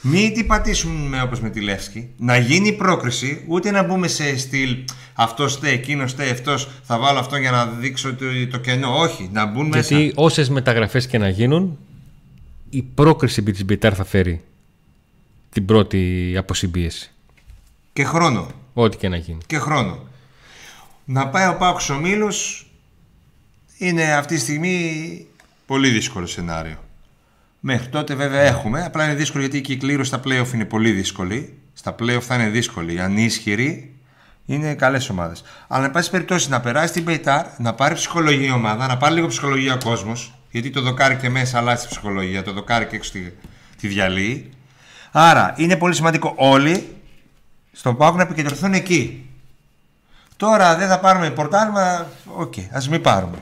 [0.00, 2.08] Μην την πατήσουμε όπως με τη Λεύσκη.
[2.16, 4.76] Να γίνει η πρόκριση, ούτε να μπούμε σε στυλ
[5.14, 8.98] αυτός στέ, εκείνος στέ, αυτός θα βάλω αυτό για να δείξω το, το κενό.
[8.98, 9.94] Όχι, να μπουν μέσα.
[9.94, 11.78] Γιατί όσες μεταγραφές και να γίνουν,
[12.70, 14.44] η πρόκριση της Μπιτάρ θα φέρει
[15.50, 17.10] την πρώτη αποσυμπίεση.
[17.92, 18.50] Και χρόνο.
[18.72, 19.38] Ό,τι και να γίνει.
[19.46, 20.08] Και χρόνο.
[21.04, 22.28] Να πάει ο Πάοκ στου Μήλου
[23.78, 25.26] είναι αυτή τη στιγμή
[25.66, 26.78] πολύ δύσκολο σενάριο.
[27.60, 28.84] Μέχρι τότε βέβαια έχουμε.
[28.84, 31.58] Απλά είναι δύσκολο γιατί η κυκλήρωση στα playoff είναι πολύ δύσκολη.
[31.72, 32.94] Στα playoff θα είναι δύσκολη.
[32.94, 33.94] Οι ανίσχυροι
[34.46, 35.42] είναι καλές ομάδες.
[35.68, 39.14] Αλλά εν πάση περιπτώσει να περάσει την Πεϊτάρ, να πάρει ψυχολογία η ομάδα, να πάρει
[39.14, 40.34] λίγο ψυχολογία ο κόσμος.
[40.50, 42.42] Γιατί το δοκάρι και μέσα αλλάζει τη ψυχολογία.
[42.42, 43.20] Το δοκάρι και έξω τη,
[43.80, 44.50] τη διαλύει.
[45.12, 46.96] Άρα είναι πολύ σημαντικό όλοι
[47.72, 49.30] στον ΠΑΟΚ να επικεντρωθούν εκεί.
[50.36, 51.68] Τώρα δεν θα πάρουμε πορτάλ,
[52.36, 53.38] OK, okay, ας μην πάρουμε.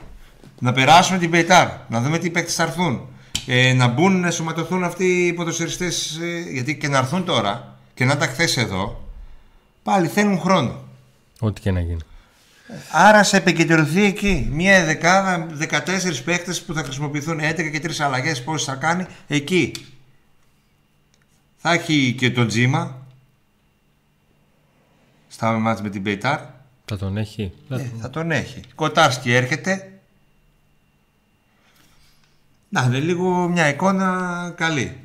[0.59, 3.07] Να περάσουμε την Μπεϊτάρ, να δούμε τι παίκτες θα έρθουν.
[3.47, 8.05] Ε, να μπουν, να ενσωματωθούν αυτοί οι ποδοσφαιριστές, ε, γιατί και να έρθουν τώρα και
[8.05, 9.09] να τα χθες εδώ,
[9.83, 10.83] πάλι θέλουν χρόνο.
[11.39, 12.01] Ό,τι και να γίνει.
[12.91, 14.47] Άρα σε επικεντρωθεί εκεί.
[14.51, 18.43] Μία δεκάδα, 14 παίχτες που θα χρησιμοποιηθούν 11 και 3 αλλαγές.
[18.43, 19.71] Πόσες θα κάνει εκεί.
[21.57, 23.05] Θα έχει και τον Τζίμα.
[25.27, 26.39] Στα μάτς με την Πεϊτάρ.
[26.85, 27.51] Θα τον έχει.
[27.69, 28.61] Ε, θα τον έχει.
[28.75, 29.98] Κοτάρσκι έρχεται.
[32.69, 34.97] Να, είναι λίγο μια εικόνα καλή.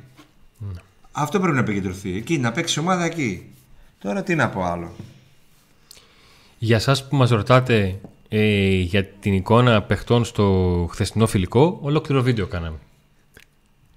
[0.57, 0.81] Ναι.
[1.11, 2.17] Αυτό πρέπει να επικεντρωθεί.
[2.17, 3.53] Εκεί, να παίξει ομάδα εκεί.
[3.99, 4.95] Τώρα τι να πω άλλο.
[6.57, 7.99] Για σας που μας ρωτάτε
[8.29, 12.77] ε, για την εικόνα παιχτών στο χθεσινό φιλικό, ολόκληρο βίντεο κάναμε.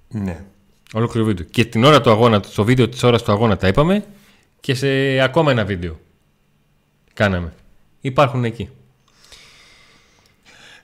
[0.08, 0.44] Ναι.
[0.92, 1.46] Ολόκληρο βίντεο.
[1.46, 4.04] Και την ώρα του αγώνα, στο βίντεο της ώρας του αγώνα τα είπαμε
[4.60, 5.98] και σε ακόμα ένα βίντεο
[7.14, 7.52] κάναμε.
[8.00, 8.68] Υπάρχουν εκεί.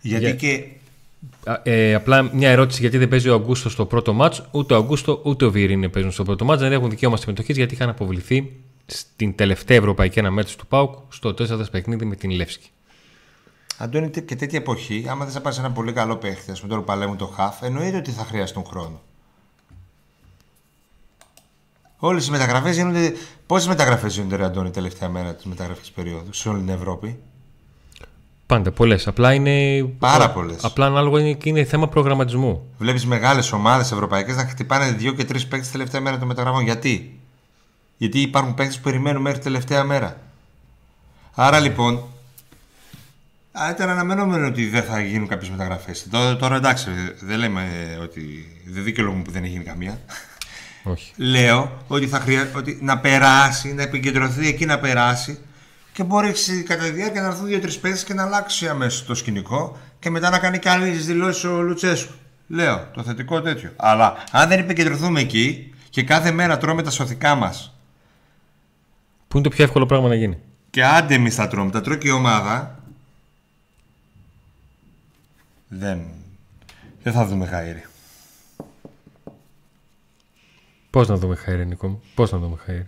[0.01, 0.67] Γιατί και...
[1.63, 5.21] Ε, απλά μια ερώτηση γιατί δεν παίζει ο Αγκούστο στο πρώτο μάτς Ούτε ο Αγκούστο
[5.25, 8.53] ούτε ο Βιερίνε παίζουν στο πρώτο μάτς Δεν έχουν δικαίωμα συμμετοχής γιατί είχαν αποβληθεί
[8.87, 12.69] στην τελευταία ευρωπαϊκή αναμέτρηση του ΠΑΟΚ στο 4 παιχνίδι με την Λεύσκη.
[13.79, 16.85] Αντώνη, και τέτοια εποχή, άμα δεν θα πάρεις ένα πολύ καλό παίχτη, ας πούμε τώρα
[16.85, 19.01] παλεύουν το χαφ, εννοείται ότι θα χρειαστούν χρόνο.
[21.97, 23.13] Όλες οι μεταγραφές γίνονται.
[23.47, 27.19] Πόσες μεταγραφές γίνονται, Ρε Αντώνη, τελευταία μέρα της μεταγραφική περίοδου σε όλη την Ευρώπη;
[28.47, 29.07] Πάντα, πολλές.
[29.07, 29.83] Απλά είναι.
[29.99, 30.65] Πάρα πολλές.
[30.65, 32.75] Απλά ανάλογα είναι, είναι θέμα προγραμματισμού.
[32.79, 36.65] Βλέπεις μεγάλες ομάδες ευρωπαϊκές να χτυπάνε δύο και τρεις παίκτες τελευταία μέρα των μεταγραφών.
[36.65, 37.21] Γιατί;
[37.97, 40.21] Γιατί υπάρχουν παίκτες που περιμένουν μέχρι τελευταία μέρα.
[41.35, 42.03] Άρα λοιπόν,
[43.53, 46.07] α, ήταν αναμενόμενο ότι δεν θα γίνουν κάποιες μεταγραφές.
[46.11, 46.91] Τώρα, τώρα εντάξει,
[47.21, 47.63] δεν λέμε
[48.03, 48.23] ότι.
[48.67, 50.01] Δεν δικαιολογούμε που δεν έχει γίνει καμία.
[50.83, 51.13] Όχι.
[51.17, 52.51] Λέω ότι, θα χρεια...
[52.57, 55.39] ότι να περάσει, να επικεντρωθεί εκεί να περάσει
[55.95, 56.33] και μπορεί
[56.67, 60.31] κατά τη διάρκεια να έρθουν δύο-τρεις παίκτες και να αλλάξει αμέσως το σκηνικό και μετά
[60.31, 62.13] να κάνει και άλλες δηλώσεις ο Λουτσέσκου.
[62.47, 63.71] Λέω το θετικό τέτοιο.
[63.77, 67.75] Αλλά αν δεν επικεντρωθούμε εκεί και κάθε μέρα τρώμε τα σωθικά μας
[69.29, 70.39] Πού είναι το πιο εύκολο πράγμα να γίνει;
[70.71, 72.79] Και άντε εμείς τα τρώμε, τα τρώει και η ομάδα.
[75.69, 76.01] Δεν.
[77.03, 77.85] Δεν θα δούμε χαίρι.
[80.91, 82.87] Πώς να δούμε χαίρι, Νικό μου, πώς να δούμε χαίρι;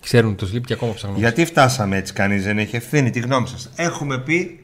[0.00, 1.18] Ξέρουν το σλίπ και ακόμα ψάχνουν.
[1.18, 3.70] Γιατί φτάσαμε έτσι, κανείς δεν έχει ευθύνη, τη γνώμη σας.
[3.76, 4.60] Έχουμε πει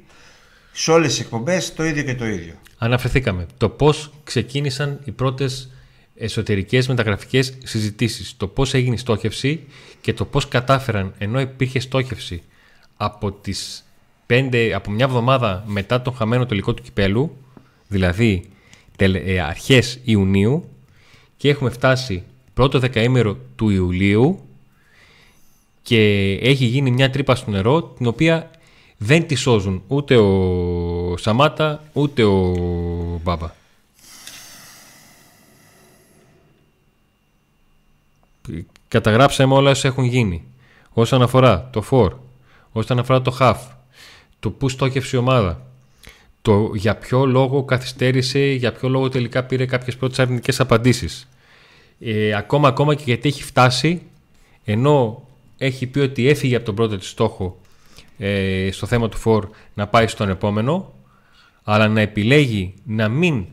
[0.72, 2.54] σε όλες τις εκπομπές το ίδιο και το ίδιο.
[2.78, 3.46] Αναφερθήκαμε.
[3.56, 5.70] Το πώς ξεκίνησαν οι πρώτες
[6.14, 8.36] εσωτερικές μεταγραφικές συζητήσεις.
[8.36, 9.64] Το πώς έγινε η στόχευση
[10.00, 12.42] και το πώς κατάφεραν ενώ υπήρχε στόχευση
[12.96, 13.84] από, τις
[14.26, 17.36] 5, από μια εβδομάδα μετά τον χαμένο τελικό του κυπέλου,
[17.88, 18.44] δηλαδή
[18.96, 20.68] ε, αρχές Ιουνίου
[21.36, 22.22] και έχουμε φτάσει
[22.54, 24.40] πρώτο δεκαήμερο του Ιουλίου
[25.86, 28.50] και έχει γίνει μια τρύπα στο νερό την οποία
[28.96, 32.54] δεν τη σώζουν ούτε ο Σαμάτα ούτε ο
[33.22, 33.54] Μπάμπα.
[38.88, 40.44] καταγράψαμε όλα όσα έχουν γίνει.
[40.92, 42.14] Όσον αφορά το φορ,
[42.72, 43.56] όσον αφορά το half,
[44.40, 45.66] το που στόχευσε η ομάδα,
[46.42, 51.28] το για ποιο λόγο καθυστέρησε, για ποιο λόγο τελικά πήρε κάποιες πρώτες αρνητικές απαντήσεις.
[52.00, 54.02] Ε, ακόμα, ακόμα και γιατί έχει φτάσει,
[54.64, 55.25] ενώ
[55.58, 57.60] έχει πει ότι έφυγε από τον πρώτο της στόχο
[58.18, 60.94] ε, στο θέμα του φορ να πάει στον επόμενο,
[61.62, 63.44] αλλά να επιλέγει να μην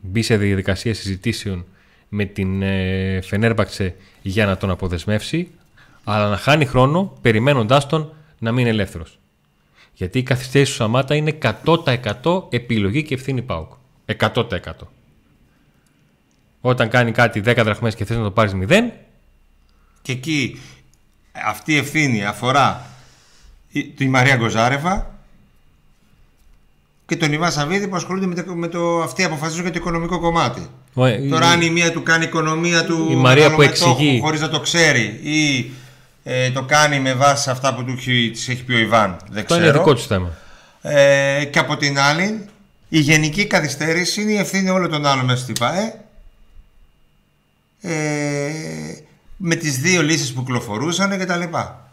[0.00, 1.64] μπει σε διαδικασία συζητήσεων
[2.08, 5.50] με την ε, Φενέρμπαξε για να τον αποδεσμεύσει,
[6.04, 9.18] αλλά να χάνει χρόνο περιμένοντάς τον να μην είναι ελεύθερος.
[9.94, 11.38] Γιατί η καθυστέρηση του Σαμάτα είναι
[12.22, 13.72] 100% επιλογή και ευθύνη ΠΑΟΚ.
[14.18, 14.44] 100%.
[16.60, 18.92] Όταν κάνει κάτι 10 δραχμές και θες να το πάρεις 0.
[20.02, 20.60] Και εκεί
[21.46, 22.86] αυτή η ευθύνη αφορά
[23.96, 25.10] τη Μαρία Γκοζάρεβα
[27.06, 30.18] και τον Ιβάν Σαββίδη που ασχολούνται με το, με το αυτοί αποφασίζουν για το οικονομικό
[30.18, 30.66] κομμάτι.
[31.30, 34.60] Τώρα, αν η μία του κάνει οικονομία του η Μαρία που εξηγεί χωρίς να το
[34.60, 35.70] ξέρει ή
[36.24, 39.16] ε, το κάνει με βάση αυτά που του έχει, έχει πει ο Ιβάν.
[39.30, 39.62] Δεν ξέρω.
[39.62, 40.32] είναι δικό τους θέμα.
[40.82, 42.44] Ε, και από την άλλη,
[42.88, 45.94] η γενική καθυστέρηση είναι η ευθύνη όλων των άλλων μέσα στην ΠΑΕ.
[47.80, 47.92] Ε,
[49.36, 51.90] με τις δύο λύσεις που κυκλοφορούσαν και τα λοιπά.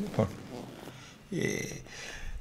[0.00, 0.28] Λοιπόν,
[1.30, 1.38] ε,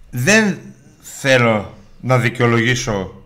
[0.10, 0.58] δεν
[1.02, 3.24] θέλω να δικαιολογήσω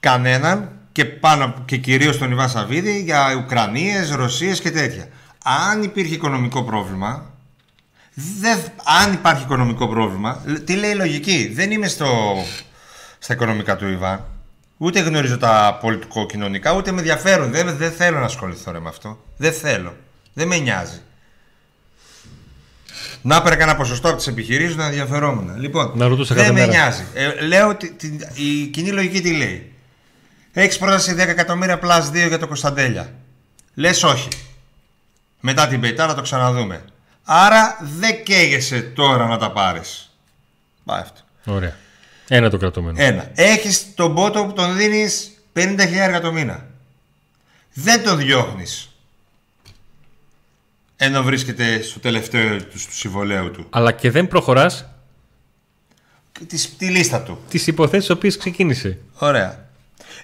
[0.00, 5.08] κανέναν και, πάνω, και κυρίως τον Ιβάν Σαββίδη για Ουκρανίες, Ρωσίες και τέτοια.
[5.44, 7.30] Αν υπήρχε οικονομικό πρόβλημα,
[8.14, 8.58] δεν,
[9.02, 12.34] αν υπάρχει οικονομικό πρόβλημα, τι λέει η λογική; Δεν είμαι στο,
[13.18, 14.24] στα οικονομικά του Ιβάν.
[14.76, 17.50] Ούτε γνωρίζω τα πολιτικο-κοινωνικά, ούτε με ενδιαφέρουν.
[17.52, 19.24] Δεν, δεν θέλω να ασχοληθώ ρε, με αυτό.
[19.36, 19.96] Δεν θέλω.
[20.32, 21.00] Δεν με νοιάζει.
[23.22, 25.58] Να έπαιρνα κανένα ποσοστό από τις επιχειρήσεις να ενδιαφερόμουν.
[25.60, 26.72] Λοιπόν, Να ρωτούσα δεν κάθε με μέρα.
[26.72, 27.04] νοιάζει.
[27.14, 29.72] Ε, λέω ότι την- η κοινή λογική τι λέει.
[30.52, 33.12] Έχεις πρόταση 10 εκατομμύρια plus 2 για το Κωνσταντέλια.
[33.74, 34.28] Λες όχι.
[35.40, 36.84] Μετά την πεϊτάρα το ξαναδούμε.
[37.24, 40.16] Άρα δεν καίγεσαι τώρα να τα πάρεις.
[40.84, 41.20] Πάει αυτό.
[41.44, 41.76] Ωραία.
[42.28, 43.02] Ένα το κρατούμενο.
[43.02, 43.30] Ένα.
[43.34, 46.66] Έχεις τον πότο που τον δίνεις 50.000 το μήνα.
[47.72, 48.88] Δεν τον διώχνεις.
[50.96, 53.66] Ενώ βρίσκεται στο τελευταίο του του συμβολέου του.
[53.70, 54.86] Αλλά και δεν προχωράς
[56.46, 57.38] Τη, τη λίστα του.
[57.48, 58.98] τις υποθέσεις οποίες ξεκίνησε.
[59.18, 59.68] Ωραία.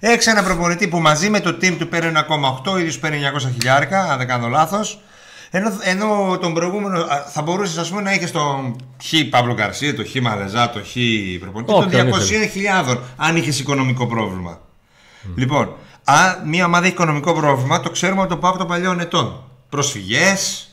[0.00, 3.50] Έχει ένα προπονητή που μαζί με το team του παίρνει 1,8, ο ίδιος παίρνει 900
[3.52, 5.00] χιλιάρικα, αν δεν κάνω λάθος.
[5.50, 9.94] Ενώ, ενώ τον προηγούμενο α, θα μπορούσες ας πούμε, να έχει τον Χ Παύλο Γκαρσία,
[9.94, 10.92] το Χ Μαλεζά, το Χ
[11.40, 12.10] προπονητή των Όποιον
[12.86, 14.60] 200.000 αν είχες οικονομικό πρόβλημα.
[15.34, 19.44] Λοιπόν, αν μια ομάδα έχει οικονομικό πρόβλημα, το ξέρουμε από το πάω των παλιών ετών.
[19.68, 20.68] Προσφυγές,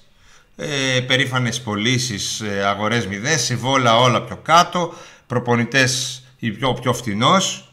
[0.56, 4.94] ε, περήφανες πωλήσεις, ε, αγορές μηδές, συμβόλα όλα πιο κάτω,
[5.28, 7.67] προπονητές πιο, πιο φτηνός.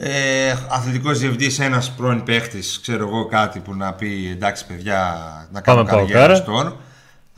[0.00, 5.16] Ε, αθλητικός διευθυντής ένας πρώην παίχτης ξέρω εγώ κάτι που να πει εντάξει παιδιά
[5.52, 6.36] να κάνω Πάμε καριέρα Παοκάρα.
[6.36, 6.76] στον.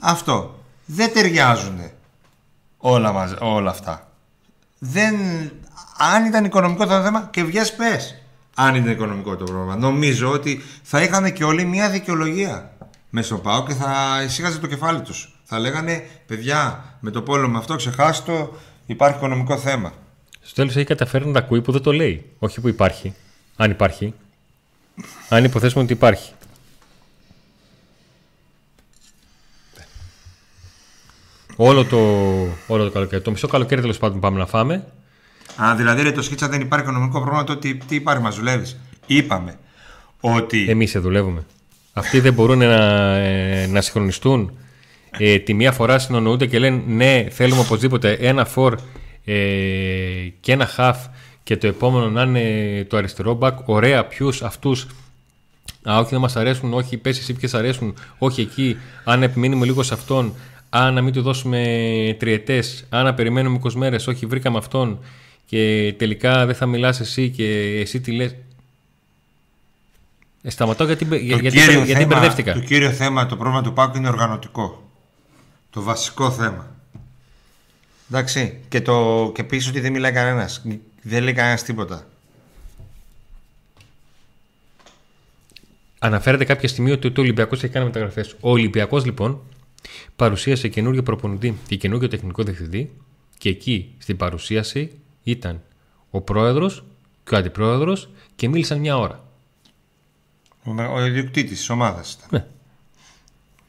[0.00, 0.58] Αυτό.
[0.84, 1.80] Δεν ταιριάζουν
[2.76, 4.08] όλα, μαζ- όλα αυτά.
[4.78, 5.14] Δεν,
[6.14, 8.14] αν ήταν οικονομικό το θέμα και βγες πες.
[8.54, 9.76] Αν ήταν οικονομικό το πρόβλημα.
[9.76, 12.70] Νομίζω ότι θα είχαν και όλοι μια δικαιολογία
[13.10, 15.40] μέσα στο ΠΑΟ και θα εισήγαζε το κεφάλι τους.
[15.44, 19.92] Θα λέγανε παιδιά με το πόλεμο αυτό ξεχάστε το υπάρχει οικονομικό θέμα
[20.50, 22.24] Στο τέλος έχει καταφέρει να τα ακούει που δεν το λέει.
[22.38, 23.14] Όχι που υπάρχει.
[23.56, 24.14] Αν υπάρχει.
[25.28, 26.32] Αν υποθέσουμε ότι υπάρχει.
[31.56, 31.98] Όλο το,
[32.66, 33.22] όλο το καλοκαίρι.
[33.22, 34.86] Το μισό καλοκαίρι τέλος πάντων πάμε να φάμε.
[35.56, 38.80] Α, δηλαδή ρε, το σκίτσα δεν υπάρχει οικονομικό πρόβλημα, τότε τι, τι υπάρχει, μας δουλεύεις.
[39.06, 39.58] Είπαμε
[40.20, 40.66] ότι.
[40.68, 41.44] Εμείς σε δουλεύουμε.
[41.92, 44.52] Αυτοί δεν μπορούν να, ε, να συγχρονιστούν.
[45.18, 48.78] Ε, τη μία φορά συνονοούνται και λένε ναι, θέλουμε οπωσδήποτε ένα φορ ε,
[50.40, 50.94] και ένα half
[51.42, 53.54] και το επόμενο να είναι το αριστερό back.
[53.64, 54.86] Ωραία, ποιους αυτούς;
[55.88, 56.72] Α, όχι, δεν μας αρέσουν.
[56.72, 57.94] Όχι, πες εσύ ποιες αρέσουν.
[58.18, 58.76] Όχι εκεί.
[59.04, 60.34] Αν επιμείνουμε λίγο σε αυτόν.
[60.70, 62.86] Α, να μην του δώσουμε τριετές.
[62.88, 64.06] Α, να περιμένουμε 20 μέρες.
[64.06, 64.98] Όχι, βρήκαμε αυτόν.
[65.46, 68.34] Και τελικά δεν θα μιλάς εσύ και εσύ τι λες.
[70.42, 72.52] Ε, σταματάω γιατί, το γιατί, κύριο γιατί θέμα, μπερδεύτηκα.
[72.52, 74.90] Το κύριο θέμα, το πρόβλημα του Πάκου είναι οργανωτικό.
[75.70, 76.79] Το βασικό θέμα.
[78.10, 78.60] Εντάξει.
[78.68, 80.62] Και, το, και πίσω ότι δεν μιλάει κανένας.
[81.02, 82.06] Δεν λέει κανένας τίποτα.
[85.98, 88.32] Αναφέρεται κάποια στιγμή ότι ο Ολυμπιακός έχει κάνει μεταγραφές.
[88.40, 89.40] Ο Ολυμπιακός λοιπόν
[90.16, 92.90] παρουσίασε καινούργιο προπονητή και καινούργιο τεχνικό διευθυντή
[93.38, 95.62] και εκεί στην παρουσίαση ήταν
[96.10, 96.84] ο πρόεδρος
[97.24, 99.24] και ο αντιπρόεδρος και μίλησαν μια ώρα.
[100.64, 102.28] Ο, με- ο ιδιοκτήτης της ομάδας ήταν.
[102.30, 102.46] Ναι.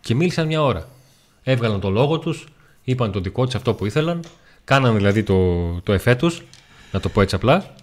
[0.01, 0.89] Και μίλησαν μια ώρα.
[1.43, 2.47] Έβγαλαν το λόγο τους,
[2.83, 4.23] είπαν το δικό τους αυτό που ήθελαν,
[4.63, 6.31] κάναν δηλαδή το, το εφέ του,
[6.91, 7.73] να το πω έτσι απλά.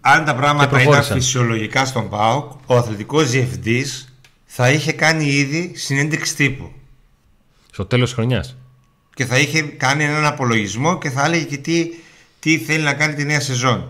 [0.00, 1.16] Αν τα πράγματα ήταν προχώρησαν.
[1.20, 4.14] φυσιολογικά στον ΠΑΟΚ, ο αθλητικός διευθυντής
[4.46, 6.72] θα είχε κάνει ήδη συνέντευξη τύπου.
[7.72, 8.56] Στο τέλος τη χρονιάς.
[9.14, 11.90] και θα είχε κάνει έναν απολογισμό και θα έλεγε και τι,
[12.38, 13.88] τι θέλει να κάνει τη νέα σεζόν.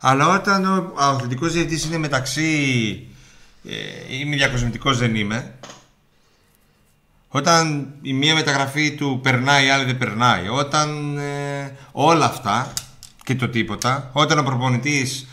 [0.00, 2.42] Αλλά όταν ο αθλητικός διευθυντής είναι μεταξύ
[3.68, 5.54] ε, είμαι διακοσμητικός δεν είμαι
[7.36, 12.72] όταν η μία μεταγραφή του περνάει η άλλη δεν περνάει όταν ε, όλα αυτά
[13.24, 15.26] και το τίποτα όταν ο προπονητής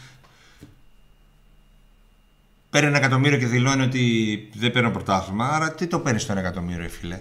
[2.69, 6.41] παίρνει ένα εκατομμύριο και δηλώνει ότι δεν παίρνω πρωτάθλημα άρα τι το παίρνεις στο ένα
[6.41, 7.19] εκατομμύριο φίλε;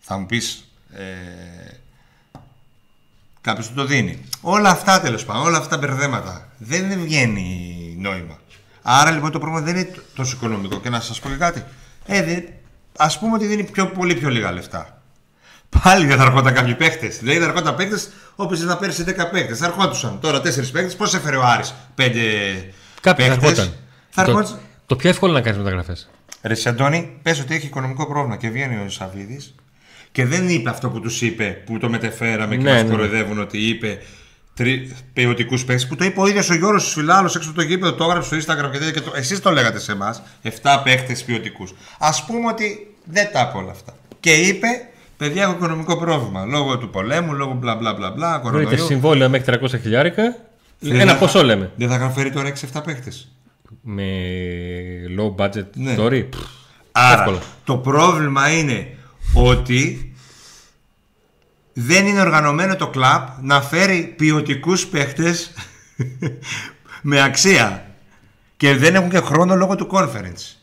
[0.00, 1.04] Θα μου πεις ε,
[3.40, 4.24] κάποιος του το δίνει.
[4.40, 8.38] Όλα αυτά τέλος πάντων, όλα αυτά τα μπερδέματα δεν βγαίνει νόημα.
[8.82, 11.64] Άρα λοιπόν το πρόβλημα δεν είναι τ- τόσο οικονομικό και να σας πω και κάτι.
[12.06, 12.40] Ε, δε,
[12.98, 15.02] ας πούμε ότι δίνει πιο, πολύ πιο λίγα λεφτά.
[15.82, 17.06] Πάλι δεν θα ερχόταν κάποιοι παίχτε.
[17.06, 17.96] Δηλαδή θα ερχόταν παίχτε
[18.36, 19.54] όπως ήταν πέρσι 10 παίχτε.
[19.54, 20.42] Θα ερχόντουσαν τώρα 4
[20.72, 20.94] παίχτε.
[20.96, 23.58] Πώς έφερε ο Άρης 5 Κάποιοι θα παίχτες.
[23.58, 23.74] ερχόταν.
[24.10, 24.58] Θα Το, ερχόντουσαν.
[24.86, 26.10] το πιο εύκολο να κάνεις μεταγραφές.
[26.42, 29.54] Ρε εσύ, Αντώνη, πες ότι έχει οικονομικό πρόβλημα και βγαίνει ο Σαββίδης
[30.12, 32.88] και δεν είπε αυτό που τους είπε, που το μετεφέραμε και Ναι, μας ναι.
[32.90, 33.98] κοροϊδεύουν ότι είπε
[34.58, 34.96] τρι...
[35.12, 38.04] ποιοτικούς παίκτες, που το είπε ο ίδιος ο Γιώργος Φιλάλος έξω από το γήπεδο, το
[38.04, 39.12] έγραψε στο Instagram και τέτοια και το...
[39.14, 40.48] εσείς το λέγατε σε εμάς, 7
[40.84, 41.74] παίκτες ποιοτικούς.
[41.98, 43.94] Ας πούμε ότι δεν τα είπε όλα αυτά.
[44.20, 44.66] Και είπε,
[45.16, 48.84] παιδιά έχω οικονομικό πρόβλημα, λόγω του πολέμου, λόγω μπλα μπλα μπλα μπλα, Βρείτε κορονοϊού.
[48.84, 50.36] συμβόλαια μέχρι 300 χιλιάρικα.
[50.78, 51.72] Δεν Ένα θα- ποσό λέμε.
[51.76, 53.28] Δεν θα είχαν φέρει τώρα 6-7 παίκτες.
[53.82, 54.04] Με
[55.18, 55.94] low budget Ναι.
[55.98, 56.26] story.
[56.30, 56.38] Πφ,
[56.92, 57.38] Άρα, Εύκολα.
[57.64, 58.86] το πρόβλημα είναι
[59.34, 60.07] ότι
[61.80, 65.52] δεν είναι οργανωμένο το κλαμπ να φέρει ποιοτικούς παίχτες
[67.02, 67.86] με αξία.
[68.56, 70.56] Και δεν έχουν και χρόνο λόγω του conference.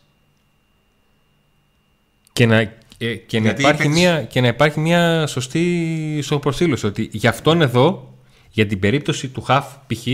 [2.33, 2.57] Και να,
[2.97, 5.59] ε, και, να Γιατί υπάρχει είπες- μια, και να υπάρχει μια σωστή
[6.17, 6.85] ισοπροσήλωση.
[6.85, 8.13] Ότι για αυτόν εδώ,
[8.49, 10.07] για την περίπτωση του Χαφ π.χ.,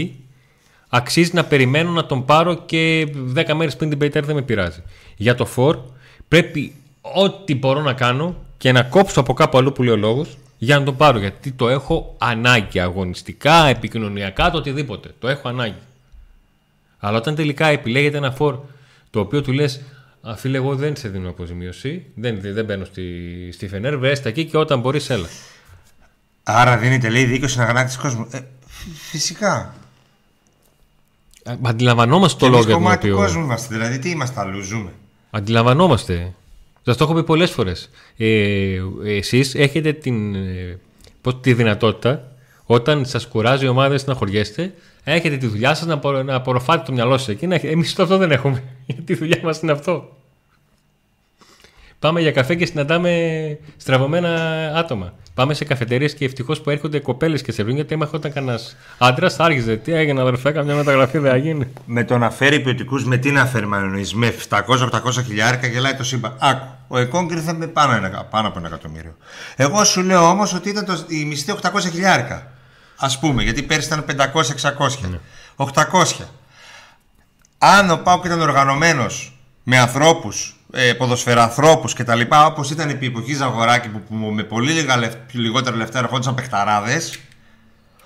[0.90, 4.84] αξίζει να περιμένω να τον πάρω και 10 μέρες πριν την Πέιτερ δεν με πειράζει.
[5.16, 5.78] Για το Φορ
[6.28, 10.38] πρέπει ό,τι μπορώ να κάνω και να κόψω από κάπου αλλού που λέει ο λόγος
[10.64, 11.20] για να τον πάρω.
[11.20, 15.14] Γιατί το έχω ανάγκη αγωνιστικά, επικοινωνιακά, το οτιδήποτε.
[15.20, 15.80] Το έχω ανάγκη.
[17.00, 18.60] Αλλά όταν τελικά επιλέγεται ένα φορ
[19.10, 19.82] το οποίο του λες,
[20.22, 23.04] Α, φίλε, εγώ δεν σε δίνω αποζημίωση, δεν, δεν μπαίνω στη,
[23.52, 25.28] στη Φενέρ, βρέστε εκεί και όταν μπορείς, έλα.
[26.44, 28.28] Άρα δίνεται λέει δίκιο στην αγανάκτηση κόσμου.
[28.32, 28.40] Ε,
[29.10, 29.76] φυσικά.
[31.44, 33.26] Α, Αντιλαμβανόμαστε το Και λόγο εμείς για τον κομμάτι του οποίο.
[33.26, 33.76] κόσμου είμαστε.
[33.76, 34.92] Δηλαδή, τι είμαστε αλλού, ζούμε.
[35.32, 36.34] Αντιλαμβανόμαστε.
[36.86, 37.90] Σας το έχω πει πολλές φορές.
[38.18, 40.80] Ε, Εσείς έχετε την, ε,
[41.22, 42.32] πώς, τη δυνατότητα
[42.66, 44.74] όταν σας κουράζει η ομάδα, δεν στεναχωριέστε,
[45.04, 47.48] έχετε τη δουλειά σας να, απο- να απορροφάτε το μυαλό σας εκεί.
[47.62, 48.64] Εμείς αυτό δεν έχουμε.
[48.88, 50.16] Γιατί η δουλειά μας είναι αυτό.
[52.02, 53.12] Πάμε για καφέ και συναντάμε
[53.78, 54.30] στραβωμένα
[54.76, 55.14] άτομα.
[55.34, 58.76] Πάμε σε καφετερίες και ευτυχώς που έρχονται κοπέλες και σε βρουν γιατί άμα έρχονταν κανένας
[58.98, 59.76] άντρας, θα άρχιζε.
[59.76, 61.68] Τι έγινε, αδερφέ, καμιά μεταγραφή δεν θα γίνει.
[61.86, 64.14] Με το να φέρει ποιοτικούς, με τι να φέρει εννοείς.
[64.14, 64.60] Με 700-800
[65.26, 66.36] χιλιάρικα γελάει το σύμπαν.
[66.40, 66.66] Άκου.
[66.88, 69.16] Ο Εκόνγκ ήρθε με πάνω, ένα, πάνω από ένα εκατομμύριο.
[69.56, 72.52] Εγώ σου λέω όμως ότι ήταν το, η μισθή 800 χιλιάρικα.
[72.98, 74.06] Α πούμε, γιατί πέρυσι ήταν
[75.58, 75.66] 500-600.
[75.74, 76.26] 800.
[77.58, 82.22] Αν ο Πάουκ ήταν οργανωμένος με ανθρώπους, ε, ποδοσφαιραθρώπου κτλ.
[82.46, 87.20] Όπως ήταν επί εποχή Ζαγοράκη που, που με πολύ λίγα λεφ, λιγότερα λεφτά ερχόντουσαν παιχταράδες,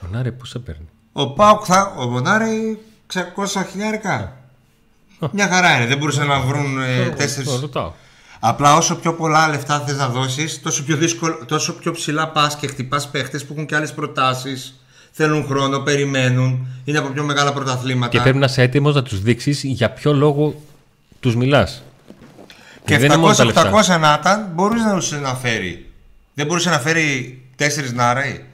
[0.08, 1.94] Ωνάρε, πού σε παίρνει; ο Πάουκ θα.
[1.98, 2.80] Ο Μπονάρη
[3.14, 3.20] 600
[3.72, 4.38] χιλιάρικα.
[5.32, 5.86] Μια χαρά είναι.
[5.86, 7.50] Δεν μπορούσαν να βρουν ε, τέσσερις...
[7.50, 7.92] Το ρωτάω.
[8.40, 12.56] Απλά όσο πιο πολλά λεφτά θες να δώσεις, τόσο πιο, δύσκολο, τόσο πιο ψηλά πας
[12.56, 14.80] και χτυπάς παίχτες που έχουν και άλλες προτάσεις.
[15.12, 18.12] Θέλουν χρόνο, περιμένουν, είναι από πιο μεγάλα πρωταθλήματα.
[18.12, 20.62] Και πρέπει να είσαι έτοιμος να τους δείξεις για ποιο λόγο
[21.20, 21.84] τους μιλάς.
[22.86, 23.72] Και δεν είναι μόνο τα λεφτά.
[23.74, 25.92] 700-800 να ήταν, μπορούσε να τους να φέρει.
[26.34, 28.46] Δεν μπορούσε να φέρει τέσσερις νάρεοι.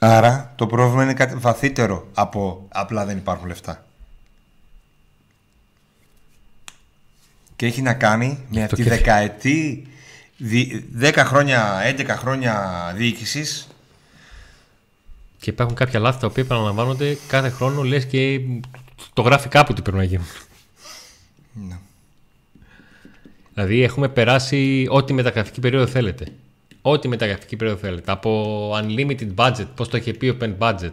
[0.00, 3.84] Άρα το πρόβλημα είναι κάτι βαθύτερο από απλά δεν υπάρχουν λεφτά.
[7.56, 9.86] Και έχει να κάνει με αυτή τη και- δεκαετή,
[10.36, 13.68] δι- 10 χρόνια, 11 χρόνια διοίκησης
[15.40, 18.40] Και υπάρχουν κάποια λάθη τα οποία επαναλαμβάνονται κάθε χρόνο, λες και
[19.12, 20.26] το γράφει κάπου τι πρέπει να γίνουν.
[21.52, 21.78] Ναι.
[23.54, 26.26] Δηλαδή έχουμε περάσει ό,τι μεταγραφική περίοδο θέλετε.
[26.82, 28.12] Ό,τι μεταγραφική περίοδο θέλετε.
[28.12, 30.92] Από unlimited budget, πώς το είχε πει open budget.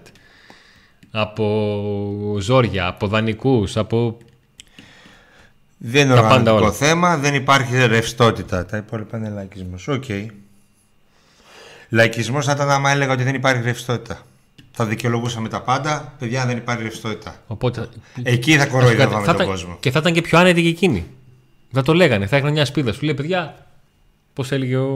[1.12, 4.18] Από ζόρια, από δανεικούς, από...
[5.78, 6.72] Δεν είναι Τα πάντα οργανωτικό όλα.
[6.72, 8.66] θέμα, δεν υπάρχει ρευστότητα.
[8.66, 9.88] Τα υπόλοιπα είναι λαϊκισμός.
[9.88, 10.04] Οκ.
[11.90, 14.26] Λαϊκισμός θα ήταν άμα έλεγα ότι δεν υπάρχει ρευστότητα.
[14.82, 16.14] Θα δικαιολογούσαμε τα πάντα.
[16.20, 17.36] Παιδιά, δεν υπάρχει ρευστότητα.
[17.48, 17.90] Οπότε...
[18.24, 19.78] Εκεί θα Θα κοροϊδεύαμε τον ήταν- κόσμο.
[19.80, 21.06] Και θα ήταν και πιο άνετοι και εκείνοι.
[21.72, 22.94] Θα το λέγανε, θα είχαν μια σπίδα.
[22.94, 23.66] Σου λέει, παιδιά,
[24.34, 24.88] πώς έλεγε ο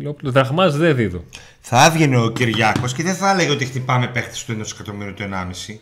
[0.00, 1.24] Λεόπουλος, δραχμάς δεν δίδω.
[1.60, 5.22] Θα έβγαινε ο Κυριάκος και δεν θα έλεγε ότι χτυπάμε παίχτες του 1 εκατομμύριου του
[5.22, 5.74] 1,5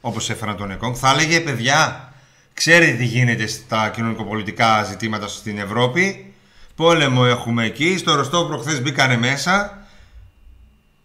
[0.00, 0.94] όπως έφεραν τον Εκόνγκ.
[0.98, 2.12] Θα έλεγε παιδιά,
[2.54, 6.32] ξέρετε τι γίνεται στα κοινωνικοπολιτικά ζητήματα στην Ευρώπη.
[6.76, 7.96] Πόλεμο έχουμε εκεί.
[7.98, 9.79] Στο Ροστό προχθέ μπήκανε μέσα.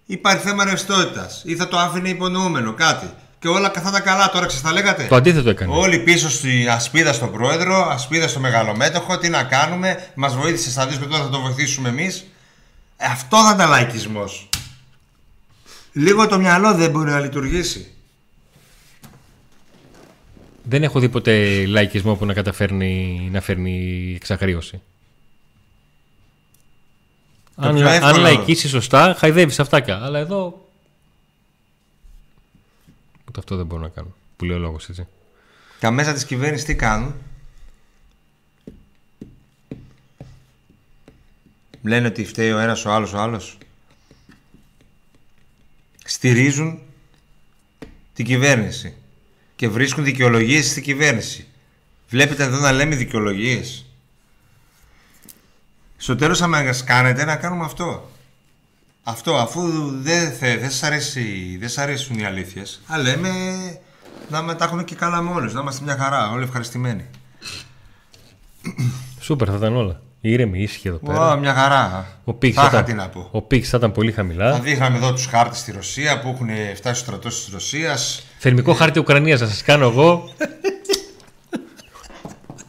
[0.05, 1.41] Υπάρχει θέμα ρευστότητας.
[1.45, 3.09] Ή θα το άφηνε υπονοούμενο κάτι.
[3.39, 4.29] Και όλα θα ήταν καλά.
[4.29, 5.05] Τώρα ξέρετε, τα λέγατε.
[5.09, 5.73] Το αντίθετο έκανε.
[5.75, 10.87] Όλοι πίσω στη ασπίδα στον πρόεδρο, ασπίδα στο μεγαλομέτωχο, τι να κάνουμε, μας βοήθησε στα
[10.87, 12.25] δύσκολα, τώρα θα το βοηθήσουμε εμείς.
[12.97, 14.49] Αυτό θα ήταν λαϊκισμός.
[15.91, 17.93] Λίγο το μυαλό δεν μπορεί να λειτουργήσει.
[20.63, 24.81] Δεν έχω δει ποτέ λαϊκισμό που να καταφέρνει να φέρνει εξαγρίωση.
[27.55, 29.99] Το Αν, πιο εύκολο- αν λαϊκίσει σωστά, χαϊδεύεις αυτάκια.
[30.03, 30.69] Αλλά εδώ.
[33.27, 34.15] Ούτε αυτό δεν μπορώ να κάνω.
[34.37, 35.07] Που λέει ο λόγος έτσι.
[35.79, 37.13] Τα μέσα της κυβέρνησης τι κάνουν;
[41.83, 43.57] Λένε ότι φταίει ο ένας ο άλλος ο άλλος.
[46.05, 46.79] Στηρίζουν
[48.13, 48.93] την κυβέρνηση
[49.55, 51.47] και βρίσκουν δικαιολογίες στην κυβέρνηση.
[52.09, 53.84] Βλέπετε εδώ να λέμε δικαιολογίες.
[56.05, 58.09] Στο τέλος θα μας κάνετε να κάνουμε αυτό.
[59.03, 59.61] Αυτό αφού
[60.01, 63.29] δεν, θε, δεν, σας αρέσει, δεν σας αρέσουν οι αλήθειες Α λέμε
[64.29, 67.05] να με τα έχουμε και καλά με όλους, να είμαστε μια χαρά, όλοι ευχαριστημένοι
[69.19, 70.01] Σούπερ θα ήταν όλα.
[70.21, 71.31] Ήρεμη, ήσυχη εδώ πέρα.
[71.33, 73.77] Ω, μια χαρά Ο Πίξ Θα θα, είχα ήταν- τι να πω ο Πίξ θα
[73.77, 74.59] ήταν πολύ Θα χαμηλά.
[74.59, 78.99] δείχναμε εδώ τους χάρτες στη Ρωσία που έχουν φτάσει στο στρατός της Ρωσίας Θερμικό χάρτη
[78.99, 80.29] Ουκρανίας να σας κάνω εγώ.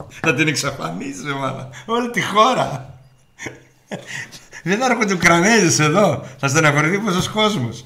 [0.21, 1.69] Θα την εξαφανίσουμε μάνα.
[1.87, 2.96] Όλη τη χώρα
[4.63, 6.27] Δεν θα έρχονται Ουκρανέζες εδώ.
[6.39, 7.85] Θα στεναχωρηθεί πόσο κόσμος.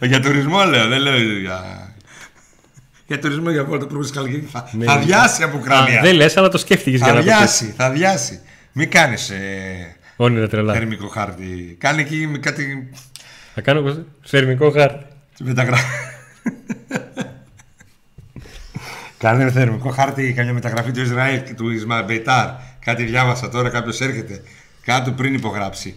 [0.00, 1.84] για τουρισμό λέω, δεν λέω για.
[3.06, 4.48] Για τουρισμό για πόλο το πρώτο Καλκίνη.
[4.52, 4.84] Θα, Ναι.
[4.84, 6.00] θα διάσει από Ουκρανία.
[6.00, 7.36] Δεν λες, αλλά το σκέφτηκες για θα να το πεις.
[7.36, 8.40] διάσει, θα διάσει.
[8.72, 10.72] Μην κάνεις ε, Όνειρα τρελά.
[10.72, 11.76] θερμικό χάρτη.
[11.80, 12.90] Κάνει εκεί με κάτι
[13.54, 15.04] Θα κάνω θερμικό χάρτη.
[15.40, 15.84] μεταγραφή.
[19.18, 22.46] Κάνε θερμικό χάρτη, καμιά μεταγραφή του Ισραήλ και του Ισμαήλ Μπεϊτάρ.
[22.84, 24.42] Κάτι διάβασα τώρα, κάποιος έρχεται.
[24.84, 25.94] Κάτω πριν υπογράψει.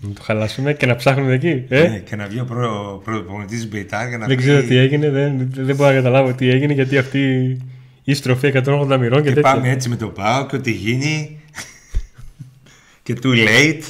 [0.00, 1.64] Να το χαλάσουμε και να ψάχνουμε εκεί.
[1.68, 4.76] Ε; Ναι, και να βγει ο προ- προπονητής Μπεϊτάρ για να δεν πει- ξέρω τι
[4.76, 7.56] έγινε, δεν, δεν μπορώ να καταλάβω τι έγινε γιατί αυτή
[8.04, 9.52] η στροφή 180 μοιρών και, Και τέτοια.
[9.52, 11.40] πάμε έτσι με το πάω και ό,τι γίνει.
[13.02, 13.82] και too late.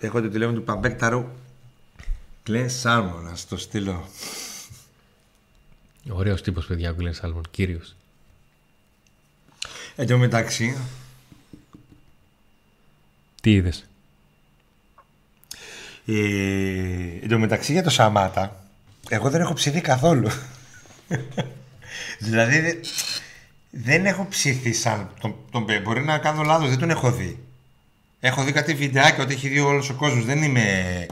[0.00, 1.24] Έχω το τηλέφωνο του Παμπέκταρου.
[2.42, 4.04] Κλέν Σάρμο, να σου το στείλω.
[6.08, 7.96] Ωραίος τύπος παιδιά ο Γκλέν Σάλμον, κύριος.
[9.96, 10.76] Εν τω μεταξύ,
[13.40, 13.84] Τι είδες;
[16.06, 16.12] ε,
[17.22, 18.64] εν τω μεταξύ για το Σαμάτα,
[19.08, 20.28] εγώ δεν έχω ψηθεί καθόλου.
[22.18, 22.74] δηλαδή δε-
[23.70, 27.38] δεν έχω ψηθεί σαν τον, τον Πε- Μπορεί να κάνω λάθος, δεν τον έχω δει.
[28.20, 30.24] Έχω δει κάτι βιντεάκια ότι έχει δει όλος ο κόσμος.
[30.24, 31.06] Δεν είμαι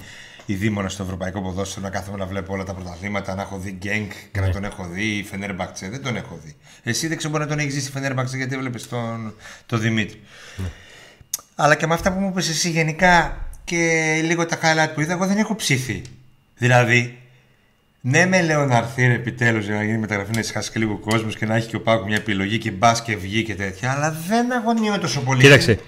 [0.53, 3.71] η δίμονα στο ευρωπαϊκό ποδόσφαιρο να κάθομαι να βλέπω όλα τα πρωταθλήματα, να έχω δει
[3.71, 5.89] Γκένκ και να τον έχω δει, ή Φενέρμπαξε.
[5.89, 6.57] Δεν τον έχω δει.
[6.83, 9.35] Εσύ δεν ξέρω μπορεί να τον έχεις ζήσει Φενέρμπαξε γιατί έβλεπες τον,
[9.67, 10.21] τον Δημήτρη.
[11.55, 15.13] Αλλά και με αυτά που μου είπες εσύ γενικά και λίγο τα highlight που είδα,
[15.13, 16.03] εγώ δεν έχω ψηθεί.
[16.57, 17.19] Δηλαδή,
[18.01, 21.37] ναι, με λέω να έρθει επιτέλους για να γίνει μεταγραφή να ησυχάσει και λίγο κόσμος
[21.37, 24.17] και να έχει και ο Πάκου μια επιλογή και μπας και βγει και τέτοια, αλλά
[24.29, 25.43] δεν αγωνιώ τόσο πολύ.
[25.43, 25.79] Κοίταξε,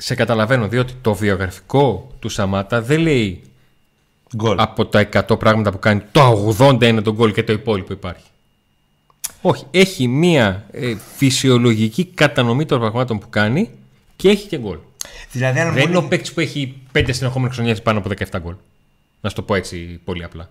[0.00, 3.42] σε καταλαβαίνω διότι το βιογραφικό του Σαμάτα δεν λέει
[4.36, 4.58] Γκολ.
[4.60, 8.24] από τα 100 πράγματα που κάνει το 80 είναι το γκολ και το υπόλοιπο υπάρχει.
[9.42, 13.70] Όχι, έχει μία ε, φυσιολογική κατανομή των πραγμάτων που κάνει
[14.16, 14.78] και έχει και γκολ.
[15.32, 18.08] Δηλαδή, αν Δεν μου είναι ο έλεγε- παίκτης που έχει 5 συνεχόμενες χρονιές πάνω από
[18.08, 18.54] 17 γκολ.
[19.20, 20.50] Να σου το πω έτσι πολύ απλά.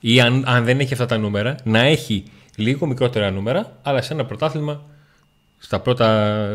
[0.00, 2.24] Ή αν, αν δεν έχει αυτά τα νούμερα, να έχει
[2.56, 4.82] λίγο μικρότερα νούμερα, αλλά σε ένα πρωτάθλημα
[5.58, 6.48] στα πρώτα,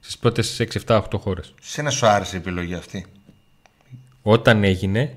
[0.00, 1.54] ε, στις πρώτες 6-7-8 χώρες.
[1.60, 3.06] Σένα σου άρεσε η επιλογή αυτή;
[4.22, 5.16] Όταν έγινε,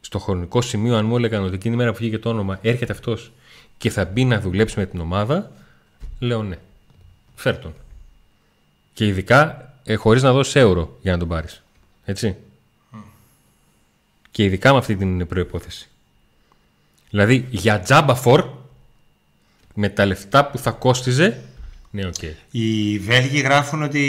[0.00, 2.92] στο χρονικό σημείο, αν μου έλεγαν ότι εκείνη η μέρα που βγήκε το όνομα έρχεται
[2.92, 3.32] αυτός
[3.78, 5.52] και θα μπει να δουλέψει με την ομάδα,
[6.18, 6.58] λέω ναι.
[7.34, 7.74] Φέρ τον.
[8.92, 11.62] Και ειδικά ε, χωρίς να δώσεις ευρώ για να τον πάρεις.
[12.04, 12.36] Έτσι.
[14.30, 15.88] Και ειδικά με αυτή την προπόθεση.
[17.10, 18.48] Δηλαδή για τζάμπα φορ,
[19.74, 21.42] με τα λεφτά που θα κόστιζε,
[21.90, 22.22] ναι, οκ.
[22.50, 24.00] Οι Βέλγοι γράφουν ότι.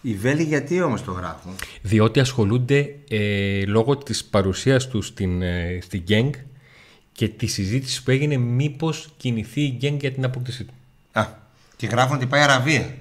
[0.00, 1.52] Οι Βέλγοι γιατί όμως το γράφουν;
[1.82, 6.32] Διότι ασχολούνται ε, λόγω της παρουσίας τους στην, ε, στην Γκένγκ
[7.12, 10.72] και τη συζήτηση που έγινε μήπως κινηθεί η Γκένγκ για την απόκτησή του.
[11.12, 11.26] Α,
[11.76, 12.94] και γράφουν ότι πάει Αραβία.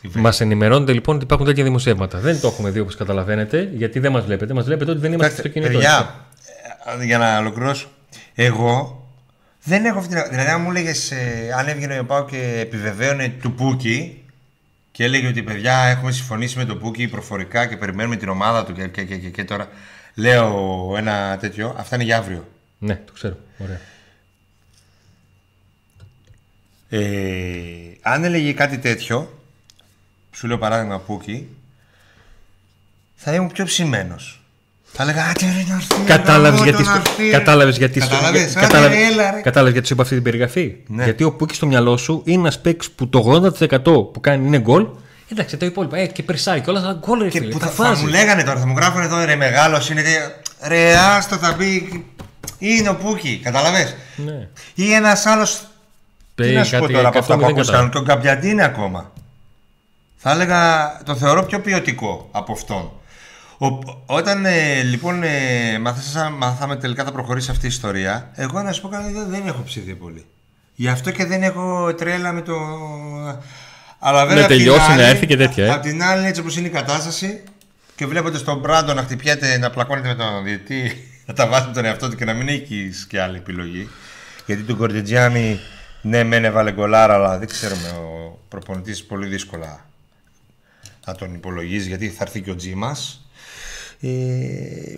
[0.00, 0.20] Οι Βέλγοι.
[0.20, 2.18] Μας ενημερώνετε λοιπόν ότι υπάρχουν τέτοια δημοσιεύματα.
[2.18, 4.54] Δεν το έχουμε δει όπως καταλαβαίνετε, γιατί δεν μας βλέπετε.
[4.54, 5.88] Μας βλέπετε ότι δεν είμαστε στο Κοιτάξτε, κινητό.
[5.88, 6.26] παιδιά,
[7.00, 7.88] ε, για να ολοκληρώσω.
[8.34, 8.99] Εγώ
[9.62, 10.24] δεν έχω αυτή την.
[10.30, 11.12] Δηλαδή, αν μου έλεγες
[11.56, 14.24] αν έβγαινε ο Πάο και επιβεβαίωνε του Πούκι
[14.92, 18.72] και έλεγε ότι παιδιά έχουμε συμφωνήσει με τον Πούκι προφορικά και περιμένουμε την ομάδα του
[18.72, 19.68] και, και, και, και, και τώρα
[20.14, 21.74] λέω ένα τέτοιο.
[21.78, 22.48] Αυτά είναι για αύριο.
[22.78, 23.38] Ναι, το ξέρω.
[23.58, 23.80] Ωραία.
[26.88, 29.42] Ε, αν έλεγε κάτι τέτοιο,
[30.32, 31.48] σου λέω παράδειγμα Πούκι,
[33.14, 34.39] θα ήμουν πιο ψημένος.
[34.92, 37.30] Θα έλεγα Άντε ρε να έρθει Κατάλαβες να γιατί, να στο- έρθει, ρε».
[37.30, 39.40] κατάλαβες γιατί, στο- Κατάλαβες, για- άντε, κατάλαβες- ρε, έλα, ρε.
[39.40, 40.74] κατάλαβες γιατί σου είπα αυτή την περιγραφή.
[40.86, 41.04] Ναι.
[41.04, 44.58] Γιατί ο Πούκης στο μυαλό σου είναι ένας παίκτης που το 80% που κάνει είναι
[44.58, 44.86] γκολ.
[45.32, 45.96] Εντάξει, το υπόλοιπο.
[45.96, 47.52] Ε, και περσάει και όλα τα γκολ ρε Και φίλε.
[47.52, 48.02] που τα θα, θα βάζεις.
[48.02, 50.02] μου λέγανε τώρα, θα μου γράφουν εδώ ρε μεγάλος είναι.
[50.02, 52.04] και- Ρε άστο θα μπει.
[52.58, 53.94] Είναι ο Πούκι, καταλαβες.
[54.16, 54.48] Ναι.
[54.74, 55.62] Ή ένας άλλος.
[56.34, 57.92] Τι Ε, να σου πω κάτι τώρα από αυτά που 100 δεν ακούσαν, κατάλαβα.
[57.92, 59.10] τον Καμπιαντίνη ακόμα.
[60.16, 62.90] Θα έλεγα, το θεωρώ πιο ποιοτικό από αυτόν.
[63.62, 63.66] Ο,
[64.06, 68.80] όταν ε, λοιπόν ε, μαθάσα- μάθαμε τελικά θα προχωρήσει αυτή η ιστορία, εγώ να σου
[68.82, 70.24] πω κάτι δεν, δεν έχω ψηθεί πολύ.
[70.74, 72.54] Γι' αυτό και δεν έχω τρέλα με το.
[73.98, 74.42] Αλλά βέβαια.
[74.44, 75.70] απ' την τελειώσει, να άλλη- έρθει και τέτοια, ε.
[75.70, 77.42] Απ' την άλλη, έτσι όπως είναι η κατάσταση
[77.94, 80.92] και βλέποντας τον Μπράντο να χτυπιέται, να πλακώνεται με τον διετή,
[81.26, 83.88] να τα βάζει με τον εαυτό του και να μην έχει και άλλη επιλογή.
[84.46, 85.60] Γιατί τον Κορτιτζιάννη,
[86.02, 87.88] ναι, μεν έβαλε γκολάρα, αλλά δεν ξέρουμε.
[87.88, 89.88] Ο προπονητής πολύ δύσκολα
[91.06, 93.24] να τον υπολογίζει γιατί θα έρθει και ο Τζίμας.
[94.00, 94.96] Ε,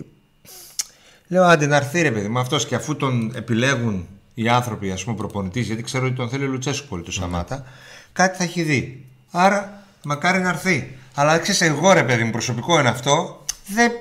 [1.27, 5.03] λέω άντε να έρθει ρε παιδί μου αυτός και αφού τον επιλέγουν οι άνθρωποι ας
[5.03, 7.65] πούμε προπονητής γιατί ξέρω ότι τον θέλει ο Λουτσέσκου πολύ το Σαμάτα
[8.13, 12.79] κάτι θα έχει δει άρα μακάρι να έρθει αλλά ξέρεις εγώ ρε παιδί μου προσωπικό
[12.79, 13.91] είναι αυτό δεν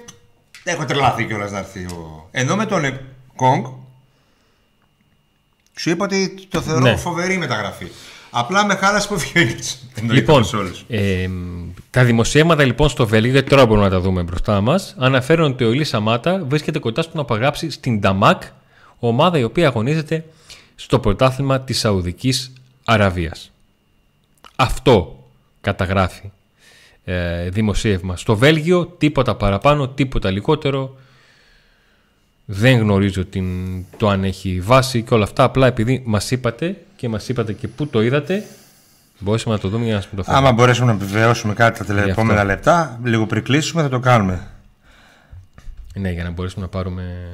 [0.64, 2.28] έχω τρελαθεί κιόλας να έρθει ο...
[2.30, 2.98] ενώ με τον
[3.36, 3.64] Κόγκ
[5.76, 6.96] Σου είπα ότι το θεωρώ Ναι.
[6.96, 7.86] φοβερή μεταγραφή.
[8.34, 9.54] Απλά με χάλασε που βγαίνει.
[10.10, 10.44] Λοιπόν,
[10.88, 11.28] ε,
[11.90, 15.64] τα δημοσιεύματα λοιπόν στο Βέλγιο, γιατί τώρα μπορούμε να τα δούμε μπροστά μας, αναφέρουν ότι
[15.64, 18.42] ο Ηλί Σαμάτα βρίσκεται κοντά στο να απαγράψει στην Νταμάκ,
[18.98, 20.24] ομάδα η οποία αγωνίζεται
[20.74, 22.52] στο πρωτάθλημα της Σαουδικής
[22.84, 23.50] Αραβίας.
[24.56, 25.24] Αυτό
[25.60, 26.30] καταγράφει
[27.04, 28.16] ε, δημοσίευμα.
[28.16, 30.96] Στο Βέλγιο τίποτα παραπάνω, τίποτα λιγότερο.
[32.44, 33.46] Δεν γνωρίζω την,
[33.96, 35.44] το αν έχει βάση και όλα αυτά.
[35.44, 38.44] Απλά επειδή μας είπατε και μας είπατε και πού το είδατε,
[39.18, 40.46] μπορέσαμε να το δούμε για να σας το φέρουμε.
[40.46, 42.22] Άμα μπορέσουμε να επιβεβαιώσουμε κάτι τα τελε- Γι' αυτό.
[42.22, 44.50] επόμενα λεπτά, λίγο πριν κλείσουμε, θα το κάνουμε.
[45.94, 47.28] Ναι, για να μπορέσουμε να πάρουμε.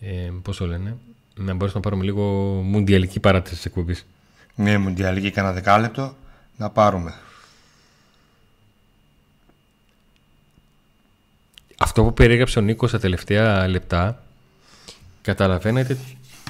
[0.00, 0.96] Ε, Πώς το λένε,
[1.34, 2.22] να μπορέσουμε να πάρουμε λίγο
[2.64, 4.06] μουντιαλική παράτηση της εκπομπής.
[4.54, 6.16] Μια μουντιαλική κανένα δεκάλεπτο
[6.56, 7.14] να πάρουμε.
[11.78, 14.22] Αυτό που περιέγραψε ο Νίκος στα τελευταία λεπτά,
[15.22, 15.96] καταλαβαίνετε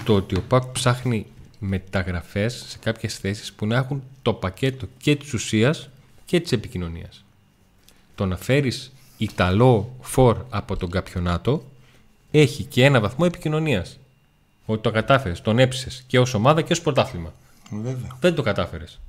[0.05, 1.27] το ότι ο Πάκ ψάχνει
[1.59, 5.89] μεταγραφές σε κάποιες θέσεις που να έχουν το πακέτο και της ουσίας
[6.25, 7.25] και της επικοινωνίας.
[8.15, 11.65] Το να φέρεις Ιταλό φορ από τον Καπιονάτο
[12.31, 13.99] έχει και ένα βαθμό επικοινωνίας.
[14.67, 17.33] Ότι το κατάφερες, τον έψησες και ως ομάδα και ως πρωτάθλημα.
[17.71, 18.17] Βέβαια.
[18.21, 19.01] Δεν το κατάφερες.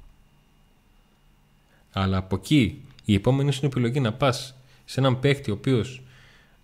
[1.91, 6.01] Αλλά από εκεί η επόμενη σου επιλογή να πας σε έναν παίχτη ο οποίος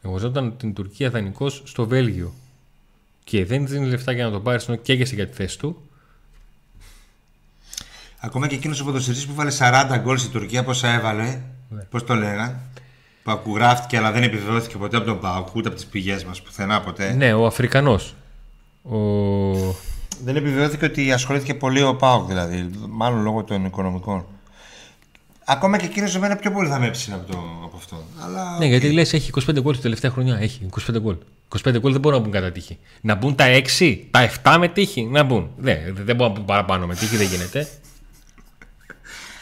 [0.01, 2.33] εγωζόταν την Τουρκία δανεικό στο Βέλγιο
[3.29, 5.81] και δεν δίνει λεφτά για να τον πάρει ενώ καίγεσαι για τη θέση του.
[8.19, 11.81] Ακόμα και εκείνος ο ποδοσφαιριστής που βάλε 40 γκολ στη Τουρκία, πόσα έβαλε, Ναι.
[11.83, 12.59] πώς το λέγαν.
[13.23, 16.81] Που ακουγράφτηκε αλλά δεν επιβεβαιώθηκε ποτέ από τον Πάοκ, ούτε από τις πηγές μας πουθενά
[16.81, 17.13] ποτέ.
[17.13, 18.15] Ναι, ο Αφρικανός.
[18.83, 18.97] Ο...
[20.23, 24.25] Δεν επιβεβαιώθηκε ότι ασχολήθηκε πολύ ο Πάοκ δηλαδή, μάλλον λόγω των οικονομικών.
[25.45, 28.03] Ακόμα και εκείνος εμένα πιο πολύ θα με έψηνε από, το, από αυτό.
[28.25, 28.57] Αλλά...
[28.57, 30.37] Ναι, γιατί λες έχει 25 γκολ την τελευταία χρονιά.
[30.37, 31.15] Έχει 25 γκολ.
[31.67, 32.77] 25 γκολ δεν μπορούν να μπουν κατά τύχη.
[33.01, 33.45] Να μπουν τα
[33.79, 35.05] 6, τα 7 με τύχη.
[35.11, 35.49] Να μπουν.
[35.57, 37.67] Δεν, δεν μπορούν να μπουν παραπάνω με τύχη, δεν γίνεται.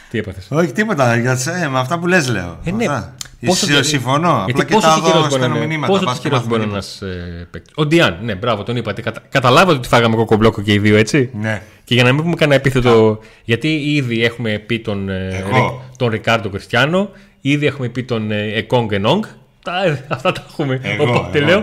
[0.10, 1.32] Τι έπαθες; Όχι τίποτα, για,
[1.64, 2.60] ε, με αυτά που λες λέω.
[2.64, 2.86] Ε, ναι.
[2.86, 3.16] Αυτά.
[3.45, 4.43] Πόσο Συ- και- Συμφωνώ.
[4.45, 5.91] Γιατί Απλά και πόσο τα τυχερός δω μπορεί να στέλνω είναι- μηνύματα.
[5.93, 7.05] πόσο πας και τυχερός μάθουμε μπορεί να τίποτα.
[7.05, 9.01] είναι ένας ε, παίκτης; Ο Ντιάν, ναι, μπράβο, τον είπατε.
[9.01, 9.22] Κατα...
[9.30, 11.62] Καταλάβατε ότι φάγαμε κοκομπλόκο και οι δύο, έτσι; Ναι.
[11.84, 13.20] Και για να μην πούμε κανένα επίθετο.
[13.43, 15.49] Γιατί ήδη έχουμε πει τον, ε, Εγώ.
[15.49, 17.10] Ρι- τον Ρικάρντο Κριστιανό,
[17.41, 19.24] ήδη έχουμε πει τον ε, Εκόνγκ Ενόγκ.
[19.68, 20.80] Τα, ε, αυτά τα έχουμε.
[20.84, 21.47] Εγώ, Οπότε εγώ.
[21.47, 21.59] λέω.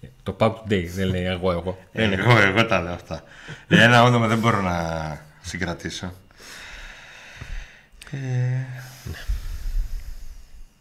[0.00, 1.78] «Ε, Το Pack Today, δεν λέει εγώ, εγώ.
[1.92, 2.22] Δεν είναι.
[2.22, 3.22] Εγώ, εγώ τα λέω αυτά.
[3.68, 4.76] Ένα όνομα δεν μπορώ να
[5.42, 6.12] συγκρατήσω.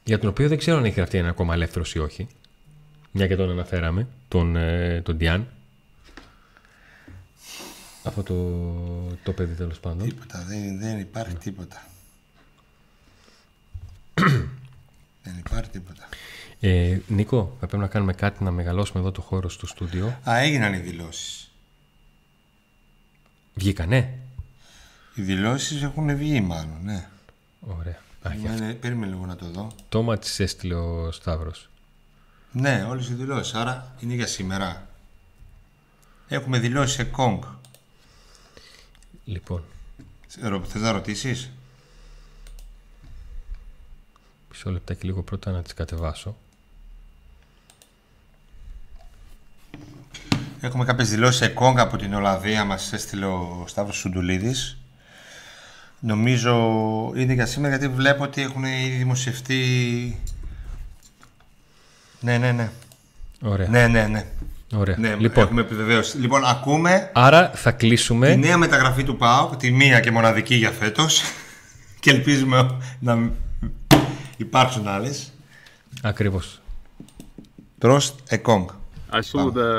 [0.04, 2.28] Για τον οποίο δεν ξέρω αν έχει γραφτεί ένα ακόμα ελεύθερος ή όχι.
[3.12, 5.48] Μια και τον αναφέραμε, τον, ε, τον Διάν.
[8.04, 10.08] Αυτό το, το παιδί τέλος πάντων.
[10.10, 11.82] Τίποτα, δεν, δεν υπάρχει τίποτα.
[15.24, 16.10] δεν υπάρχει τίποτα.
[16.60, 20.20] Ε, Νίκο, θα πρέπει να κάνουμε κάτι να μεγαλώσουμε εδώ το χώρο στο στούντιο.
[20.30, 21.52] Α, έγιναν οι δηλώσεις.
[23.54, 24.20] Βγήκανε;
[25.16, 27.08] Οι δηλώσεις έχουν βγει, μάλλον, ναι.
[27.60, 28.02] Ωραία.
[28.28, 28.64] Α, για αυτό.
[28.64, 29.72] ναι περίμενε λίγο να το δω.
[29.90, 31.70] Το μα της έστειλε ο Σταύρος.
[32.52, 33.54] Ναι, όλες οι δηλώσεις.
[33.54, 34.88] Άρα είναι για σήμερα.
[36.28, 37.44] Έχουμε δηλώσεις σε Κόγκ.
[39.26, 39.64] Λοιπόν,
[40.68, 41.52] Θες να ρωτήσεις;
[44.54, 46.36] Μισό λεπτάκι λίγο πρώτα να τις κατεβάσω.
[50.62, 54.78] Έχουμε κάποιες δηλώσεις σε Κόγκ από την Ολλανδία μας έστειλε ο Σταύρος Σουντουλίδης.
[56.00, 56.52] Νομίζω
[57.16, 59.58] είναι για σήμερα γιατί βλέπω ότι έχουν ήδη δημοσιευτεί...
[62.20, 62.70] Ναι, ναι, ναι.
[63.42, 63.68] Ωραία.
[63.68, 64.26] Ναι, ναι, ναι.
[64.74, 64.98] Ωραία.
[64.98, 66.18] ναι λοιπόν, έχουμε επιβεβαίωση.
[66.18, 68.30] Λοιπόν, ακούμε άρα θα κλείσουμε.
[68.30, 71.22] τη νέα μεταγραφή του ΠΑΟΚ, τη μία και μοναδική για φέτος
[72.00, 73.32] και ελπίζουμε να
[74.37, 75.33] υπάρξουν άλλες.
[76.03, 76.61] Ακριβώς.
[77.79, 78.69] Τρόστ Εκόγκ.
[79.11, 79.71] I saw the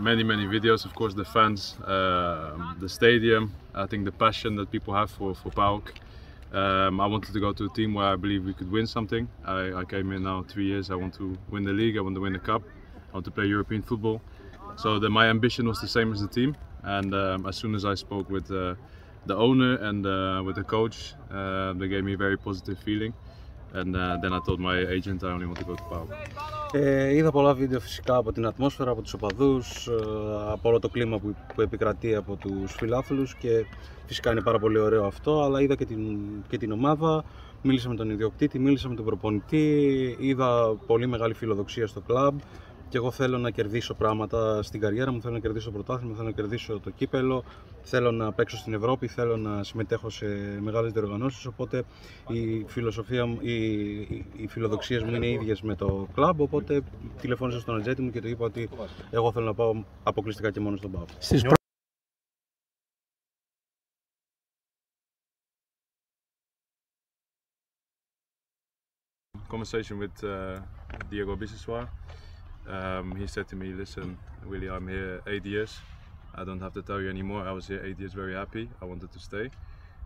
[0.00, 0.80] many many videos.
[0.86, 3.52] Of course, the fans, uh, the stadium.
[3.74, 5.84] I think the passion that people have for for PAOK.
[6.60, 9.28] Um, I wanted to go to a team where I believe we could win something.
[9.44, 10.90] I, I came in now three years.
[10.90, 11.96] I want to win the league.
[11.98, 12.62] I want to win the cup.
[13.10, 14.18] I want to play European football.
[14.76, 16.56] So the, my ambition was the same as the team.
[16.82, 18.76] And um, as soon as I spoke with uh,
[19.26, 23.12] the owner and uh, with the coach, uh, they gave me a very positive feeling.
[23.79, 26.07] And uh, then I told my agent I only want to go to PAOK.
[26.71, 29.93] Ε, είδα πολλά βίντεο φυσικά από την ατμόσφαιρα, από τους οπαδούς, ε,
[30.51, 33.65] από όλο το κλίμα που, που επικρατεί από τους φιλάθλους και
[34.05, 36.17] φυσικά είναι πάρα πολύ ωραίο αυτό, αλλά είδα και την,
[36.49, 37.23] και την ομάδα,
[37.61, 42.39] μίλησα με τον ιδιοκτήτη, μίλησα με τον προπονητή, είδα πολύ μεγάλη φιλοδοξία στο κλαμπ
[42.93, 46.27] και εγώ θέλω να κερδίσω πράγματα στην καριέρα μου, θέλω να κερδίσω το πρωτάθλημα, θέλω
[46.27, 47.43] να κερδίσω το κύπελο,
[47.81, 50.25] θέλω να παίξω στην Ευρώπη, θέλω να συμμετέχω σε
[50.61, 51.83] μεγάλες διοργανώσεις, οπότε
[52.27, 53.55] η φιλοσοφία μου, οι,
[53.99, 56.81] οι, οι φιλοδοξίες μου είναι ίδιες με το κλαμπ, οπότε
[57.21, 58.69] τηλεφώνησα στον ατζέτη μου και του είπα ότι
[59.11, 61.09] εγώ θέλω να πάω αποκλειστικά και μόνο στον ΠΑΟΚ.
[69.53, 70.59] conversation with uh,
[71.11, 71.85] Diego Biseswar.
[72.67, 75.81] Um, he said to me, "Listen, Willie, I'm here eight years.
[76.35, 77.47] I don't have to tell you anymore.
[77.47, 78.69] I was here eight years, very happy.
[78.81, 79.51] I wanted to stay.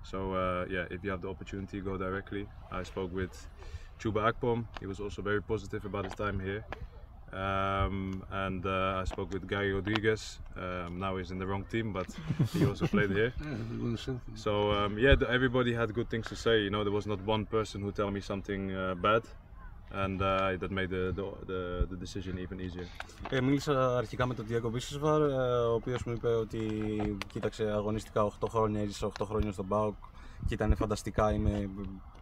[0.03, 3.47] So uh, yeah, if you have the opportunity, go directly." I spoke with
[3.99, 4.67] Chuba Akpom.
[4.79, 6.65] He was also very positive about his time here.
[7.31, 10.39] Um, and uh, I spoke with Gary Rodriguez.
[10.55, 12.07] Um, now he's in the wrong team, but
[12.53, 13.33] he also played here.
[14.35, 16.61] So um, yeah, everybody had good things to say.
[16.61, 19.23] You know, there was not one person who told me something uh, bad,
[19.91, 22.87] and uh, that made the, the, the, the decision even easier.
[23.29, 26.61] Ε, μίλησα αρχικά με τον Diego Μπίσεσβαρ, ο οποίος μου είπε ότι
[27.31, 29.95] κοίταξε αγωνιστικά 8 χρόνια, έζησε 8 χρόνια στον ΠΑΟΚ
[30.47, 31.69] και ήταν φανταστικά, είμαι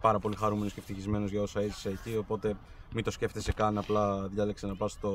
[0.05, 2.55] πάρα πολύ χαρούμενος και ευτυχισμένος για όσα έζησε εκεί, οπότε
[2.93, 5.11] μην το σκέφτεσαι καν, απλά διάλεξε να πας στο...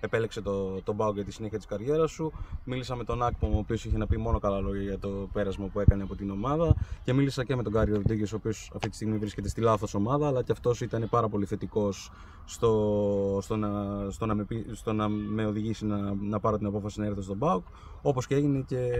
[0.00, 2.32] επέλεξε το, το Μπάου για τη συνέχεια της καριέρας σου.
[2.64, 5.66] Μίλησα με τον Άκπομ, ο οποίος είχε να πει μόνο καλά λόγια για το πέρασμα
[5.66, 8.88] που έκανε από την ομάδα και μίλησα και με τον Κάριο Ροντίγκες, ο οποίος αυτή
[8.88, 12.10] τη στιγμή βρίσκεται στη λάθος ομάδα, αλλά και αυτός ήταν πάρα πολύ θετικός
[12.44, 13.70] στο, στο, να,
[14.10, 17.36] στο, να, με, στο να με οδηγήσει να, να πάρω την απόφαση να έρθω στον
[17.36, 17.64] Μπάουκ,
[18.02, 18.90] όπως και έγινε και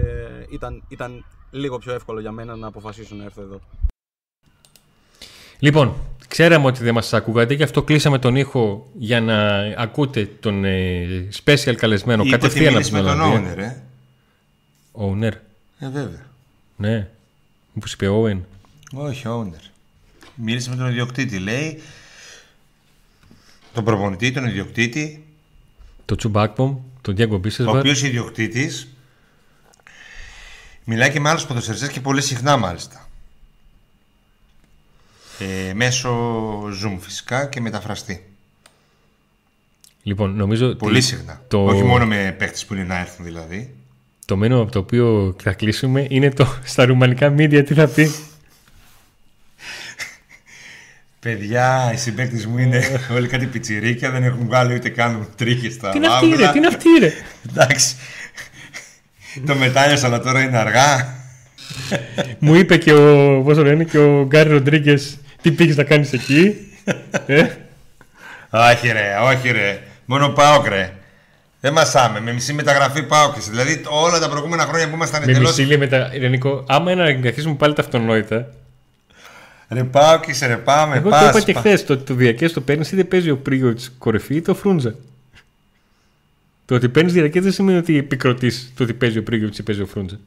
[0.49, 3.59] ήταν, ήταν λίγο πιο εύκολο για μένα να αποφασίσω να έρθω εδώ.
[5.59, 5.95] Λοιπόν,
[6.27, 11.27] ξέραμε ότι δεν μας ακούγατε και αυτό κλείσαμε τον ήχο για να ακούτε τον ε,
[11.43, 13.55] special καλεσμένο Είπε κατευθείαν από ότι την με τον Ολλανδία.
[13.55, 13.81] owner, ε.
[14.91, 15.33] Owner.
[15.79, 16.25] Ε, βέβαια.
[16.75, 17.07] Ναι.
[17.73, 18.39] Μήπως είπε Owen.
[18.93, 19.69] Όχι, owner.
[20.35, 21.81] Μίλησε με τον ιδιοκτήτη, λέει.
[23.73, 25.25] Τον προπονητή, τον ιδιοκτήτη,
[26.05, 27.77] Το Τσουμπάκπομ, τον Diego ο Μπίσεσβαρ.
[27.77, 28.87] οποίος ιδιοκτήτης
[30.83, 33.08] μιλάει και με άλλους ποδοσφαιριστές και πολύ συχνά μάλιστα.
[35.39, 36.09] Ε, μέσω
[36.63, 38.23] Zoom φυσικά και μεταφραστή.
[40.03, 41.41] Λοιπόν, νομίζω ότι Πολύ συχνά.
[41.47, 43.73] το- Όχι μόνο με παίχτε που είναι να έρθουν δηλαδή.
[44.25, 48.11] το μένω από το οποίο θα κλείσουμε είναι το στα ρουμανικά media τι θα πει;
[51.19, 52.81] Παιδιά, οι συμπαίκτες μου είναι
[53.15, 56.45] όλοι κάτι πιτσιρίκια, δεν έχουν βγάλει ούτε καν τρίχες στα τι είναι αυτή μαύρα.
[56.45, 57.11] ρε, τι είναι αυτή ρε;
[57.49, 57.95] Εντάξει.
[59.45, 61.17] το μετάνιωσα, αλλά τώρα είναι αργά.
[62.39, 66.13] Μου είπε και ο, πώς το λένε, και ο Γκάρι Ροντρίγκες τι πήγες να κάνεις
[66.13, 66.55] εκεί.
[67.25, 67.47] ε;
[68.51, 69.81] όχι ρε, όχι ρε.
[70.05, 70.93] Μόνο πάω ρε.
[71.61, 72.19] Δεν μασάμε.
[72.19, 75.47] Με μισή μεταγραφή πάω και Δηλαδή όλα τα προηγούμενα χρόνια που ήμασταν Με εντελώ.
[75.47, 78.47] μισή λέει μετά, Ειρηνικό, άμα είναι να καθίσουμε πάλι τα αυτονόητα.
[79.69, 80.95] Ρε πάω και σε ρε πάμε.
[80.95, 83.29] Εγώ το πας, είπα και πα- χθες, το ότι το διαρκές το παίρνεις είτε παίζει
[83.29, 84.95] ο πρίγιο της κορυφή είτε ο Φρούντζα.
[86.65, 89.81] Το ότι παίρνεις διαρκές δεν σημαίνει ότι επικροτείς το ότι παίζει ο πρίγιο ή παίζει
[89.81, 90.19] ο Φρούντζα.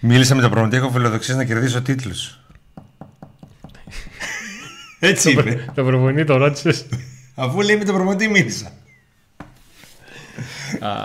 [0.00, 2.38] Μίλησα με τον προπονητή, έχω φιλοδοξίες να κερδίσω τίτλους.
[5.08, 5.72] Έτσι είπε.
[5.74, 6.86] Το προπονητή το ρώτησες.
[7.34, 8.72] Αφού λέει με τον προπονητή μίλησα.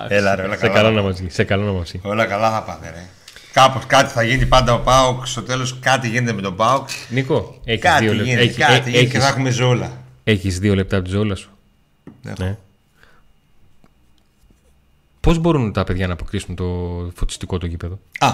[0.07, 0.73] Έλα, ρε, όλα σε καλά.
[0.73, 1.25] καλό να μαζί.
[1.29, 1.99] Σε καλό να μαζί.
[2.03, 3.05] Όλα καλά θα πάνε, ρε.
[3.53, 5.25] Κάπως κάτι θα γίνει πάντα ο Πάοκ.
[5.27, 6.89] Στο τέλος κάτι γίνεται με τον Πάοκ.
[7.09, 9.91] Νίκο, έχεις Κάτι δύο, λεπτά- γίνεται, έχει- κάτι ε- γίνεται και θα έχεις- έχουμε ζώλα.
[10.23, 11.49] έχεις δύο λεπτά από τη ζώλα σου.
[12.25, 12.43] Έχω.
[12.43, 12.57] Ναι.
[15.19, 16.65] Πώς μπορούν τα παιδιά να αποκτήσουν το
[17.15, 18.34] φωτιστικό το γήπεδο; Α,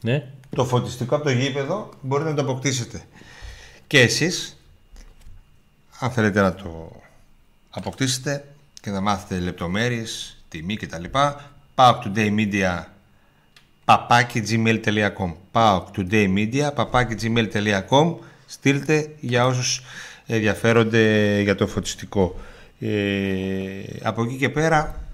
[0.00, 0.26] Ναι.
[0.56, 3.00] το φωτιστικό από το γήπεδο μπορείτε να το αποκτήσετε.
[3.90, 4.56] Και εσείς,
[5.98, 6.92] αν θέλετε να το
[7.70, 8.44] αποκτήσετε
[8.80, 11.04] και να μάθετε λεπτομέρειες, τιμή κτλ.
[11.74, 12.84] Πάω Today Media
[13.84, 18.14] παπάκι gmail.com Πάω Today Media παπάκι gmail.com
[18.46, 19.82] Στείλτε για όσους
[20.26, 22.40] ενδιαφέρονται για το φωτιστικό.
[22.80, 22.88] Ε,
[24.02, 25.04] από εκεί και πέρα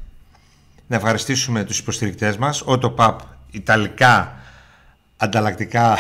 [0.86, 3.16] να ευχαριστήσουμε τους υποστηρικτές μας Autopap
[3.50, 4.40] Ιταλικά
[5.16, 5.98] ανταλλακτικά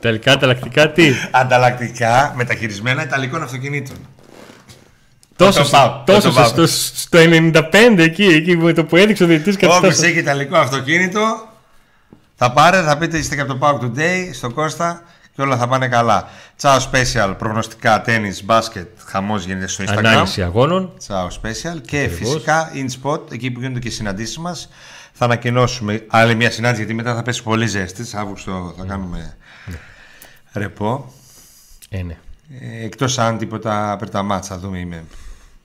[0.00, 3.96] Τελικά, ανταλλακτικά τι; ανταλλακτικά μεταχειρισμένα Ιταλικών αυτοκινήτων.
[5.36, 6.46] τόσο το πάω, τόσο το πάω.
[6.46, 7.62] στο, στο 95
[7.98, 10.10] εκεί, εκεί με το που έδειξε ο διαιτητής Όποιος κατάσταση.
[10.10, 11.48] έχει Ιταλικό αυτοκίνητο
[12.42, 15.02] θα πάρετε, θα πείτε είστε και από το Pauk Today στο Κώστα
[15.34, 16.28] και όλα θα πάνε καλά.
[16.60, 19.96] Ciao Special, προγνωστικά, τέννις, μπάσκετ, χαμός γίνεται στο Instagram.
[19.96, 20.92] Ανάλυση αγώνων.
[21.06, 22.32] Ciao Special και Ακριβώς.
[22.32, 24.68] φυσικά InSpot, εκεί που γίνονται και οι συναντήσεις μας.
[25.12, 28.08] Θα ανακοινώσουμε άλλη μια συνάντηση γιατί μετά θα πέσει πολύ ζέστης.
[28.08, 29.36] Σε Αύγουστο θα κάνουμε
[30.52, 31.12] ρεπό.
[31.88, 32.18] Ε, ναι.
[32.60, 35.04] Ε, εκτός αν τίποτα πριν τα μάτς θα δούμε είμαι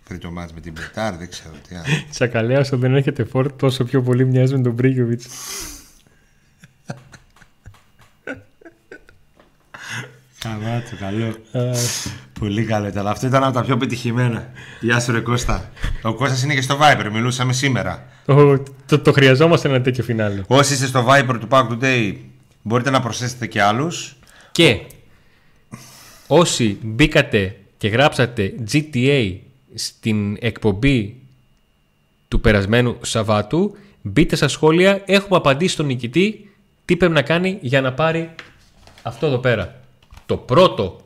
[0.07, 1.85] πριν το μάτς με την Μπετάρ, δεν ξέρω τι άλλο.
[2.11, 5.21] Τσακαλέα όσο δεν έχετε φόρ, τόσο πιο πολύ μοιάζει με τον Μπρίγκοβιτ.
[10.39, 11.35] Καλά, το καλό.
[12.39, 13.07] Πολύ καλό ήταν.
[13.07, 14.51] Αυτό ήταν από τα πιο πετυχημένα.
[14.79, 15.69] Γεια σου, Ρε Κώστα.
[16.01, 17.09] Ο Κώστας είναι και στο Viber.
[17.11, 18.05] Μιλούσαμε σήμερα.
[18.25, 20.41] Το, το, το χρειαζόμαστε ένα τέτοιο φινάλε.
[20.47, 22.15] Όσοι είστε στο Viber του Pack Today,
[22.61, 24.15] μπορείτε να προσθέσετε και άλλους.
[24.55, 24.79] Και
[26.27, 29.37] όσοι μπήκατε και γράψατε GTA
[29.73, 31.15] στην εκπομπή
[32.27, 35.01] του περασμένου Σαββάτου, μπείτε στα σχόλια.
[35.05, 36.49] Έχουμε απαντήσει στον νικητή
[36.85, 38.35] τι πρέπει να κάνει για να πάρει
[39.01, 39.79] αυτό εδώ πέρα;
[40.25, 41.01] Το πρώτο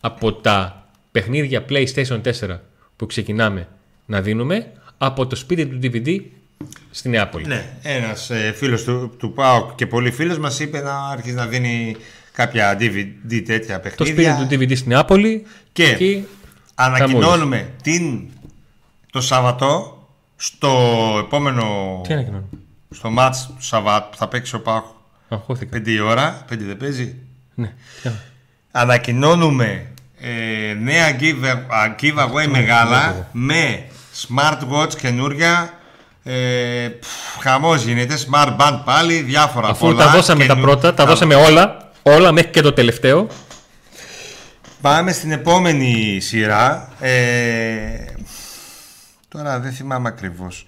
[0.00, 2.58] από τα παιχνίδια PlayStation 4
[2.96, 3.68] που ξεκινάμε
[4.06, 6.20] να δίνουμε από το σπίτι του DVD
[6.90, 7.46] στη Νεάπολη.
[7.46, 11.46] Ναι, ένας ε, φίλος του, του ΠΑΟΚ και πολύ φίλος μας είπε να αρχίσει να
[11.46, 11.96] δίνει
[12.32, 14.34] κάποια DVD τέτοια Το παιχνίδια.
[14.34, 16.26] σπίτι του DVD στη Νεάπολη Και εκεί
[16.74, 18.20] ανακοινώνουμε την,
[19.12, 20.06] το Σαββατό
[20.36, 20.70] στο
[21.26, 21.64] επόμενο
[22.06, 22.48] Τι ανακοινώνουμε;
[22.90, 24.84] στο μάτς του Σαββάτου που θα παίξει ο ΠΑΟΚ
[25.28, 25.78] Αγχώθηκα.
[25.78, 27.14] 5 η ώρα, 5 δεν παίζει.
[27.54, 27.72] Ναι.
[28.02, 28.12] ποια;
[28.70, 29.86] Ανακοινώνουμε
[30.20, 33.84] ε, νέα give, α, giveaway μεγάλα με
[34.26, 35.72] smartwatch καινούρια.
[36.24, 37.06] Ε, πφ,
[37.40, 40.04] χαμός γίνεται, smart band πάλι, διάφορα Αφού πολλά.
[40.04, 43.26] τα δώσαμε τα καινού- πρώτα, τα δώσαμε όλα, όλα μέχρι και το τελευταίο.
[44.80, 46.92] Πάμε στην επόμενη σειρά.
[47.00, 48.04] Ε,
[49.28, 50.66] τώρα δεν θυμάμαι ακριβώς.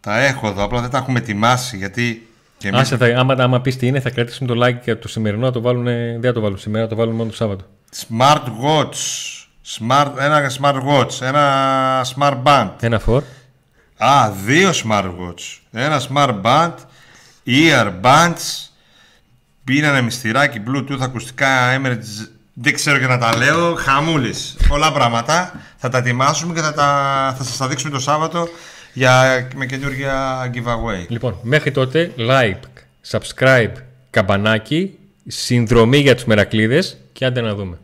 [0.00, 2.28] Τα έχω εδώ, απλά δεν τα έχουμε ετοιμάσει γιατί.
[2.58, 5.08] Και εμείς Άσε, θα, άμα, άμα πεις τι είναι, θα κρατήσουμε το like και το
[5.08, 7.64] σημερινό, θα το βάλουν, δεν θα το βάλουν σήμερα, θα το βάλουν μόνο το Σάββατο.
[8.08, 8.96] Smart watch.
[9.78, 11.20] Smart, ένα smart watch.
[11.20, 12.70] Ένα smart band.
[12.80, 13.22] Ένα φορ.
[13.96, 15.58] Α, δύο smart watch.
[15.72, 16.74] Ένα smart band.
[17.46, 18.73] Earbuds.
[19.64, 22.28] Πήρανε μυστηράκι, bluetooth, ακουστικά, emergency.
[22.52, 23.74] Δεν ξέρω και να τα λέω.
[23.74, 24.56] Χαμούλης.
[24.68, 25.60] Πολλά πράγματα.
[25.76, 28.48] Θα τα ετοιμάσουμε και θα, τα, θα σας τα δείξουμε το Σάββατο
[28.92, 31.06] για, με καινούργια giveaway.
[31.08, 32.60] Λοιπόν, μέχρι τότε, like,
[33.10, 33.72] subscribe,
[34.10, 37.78] καμπανάκι, συνδρομή για τους μερακλείδες και άντε να δούμε.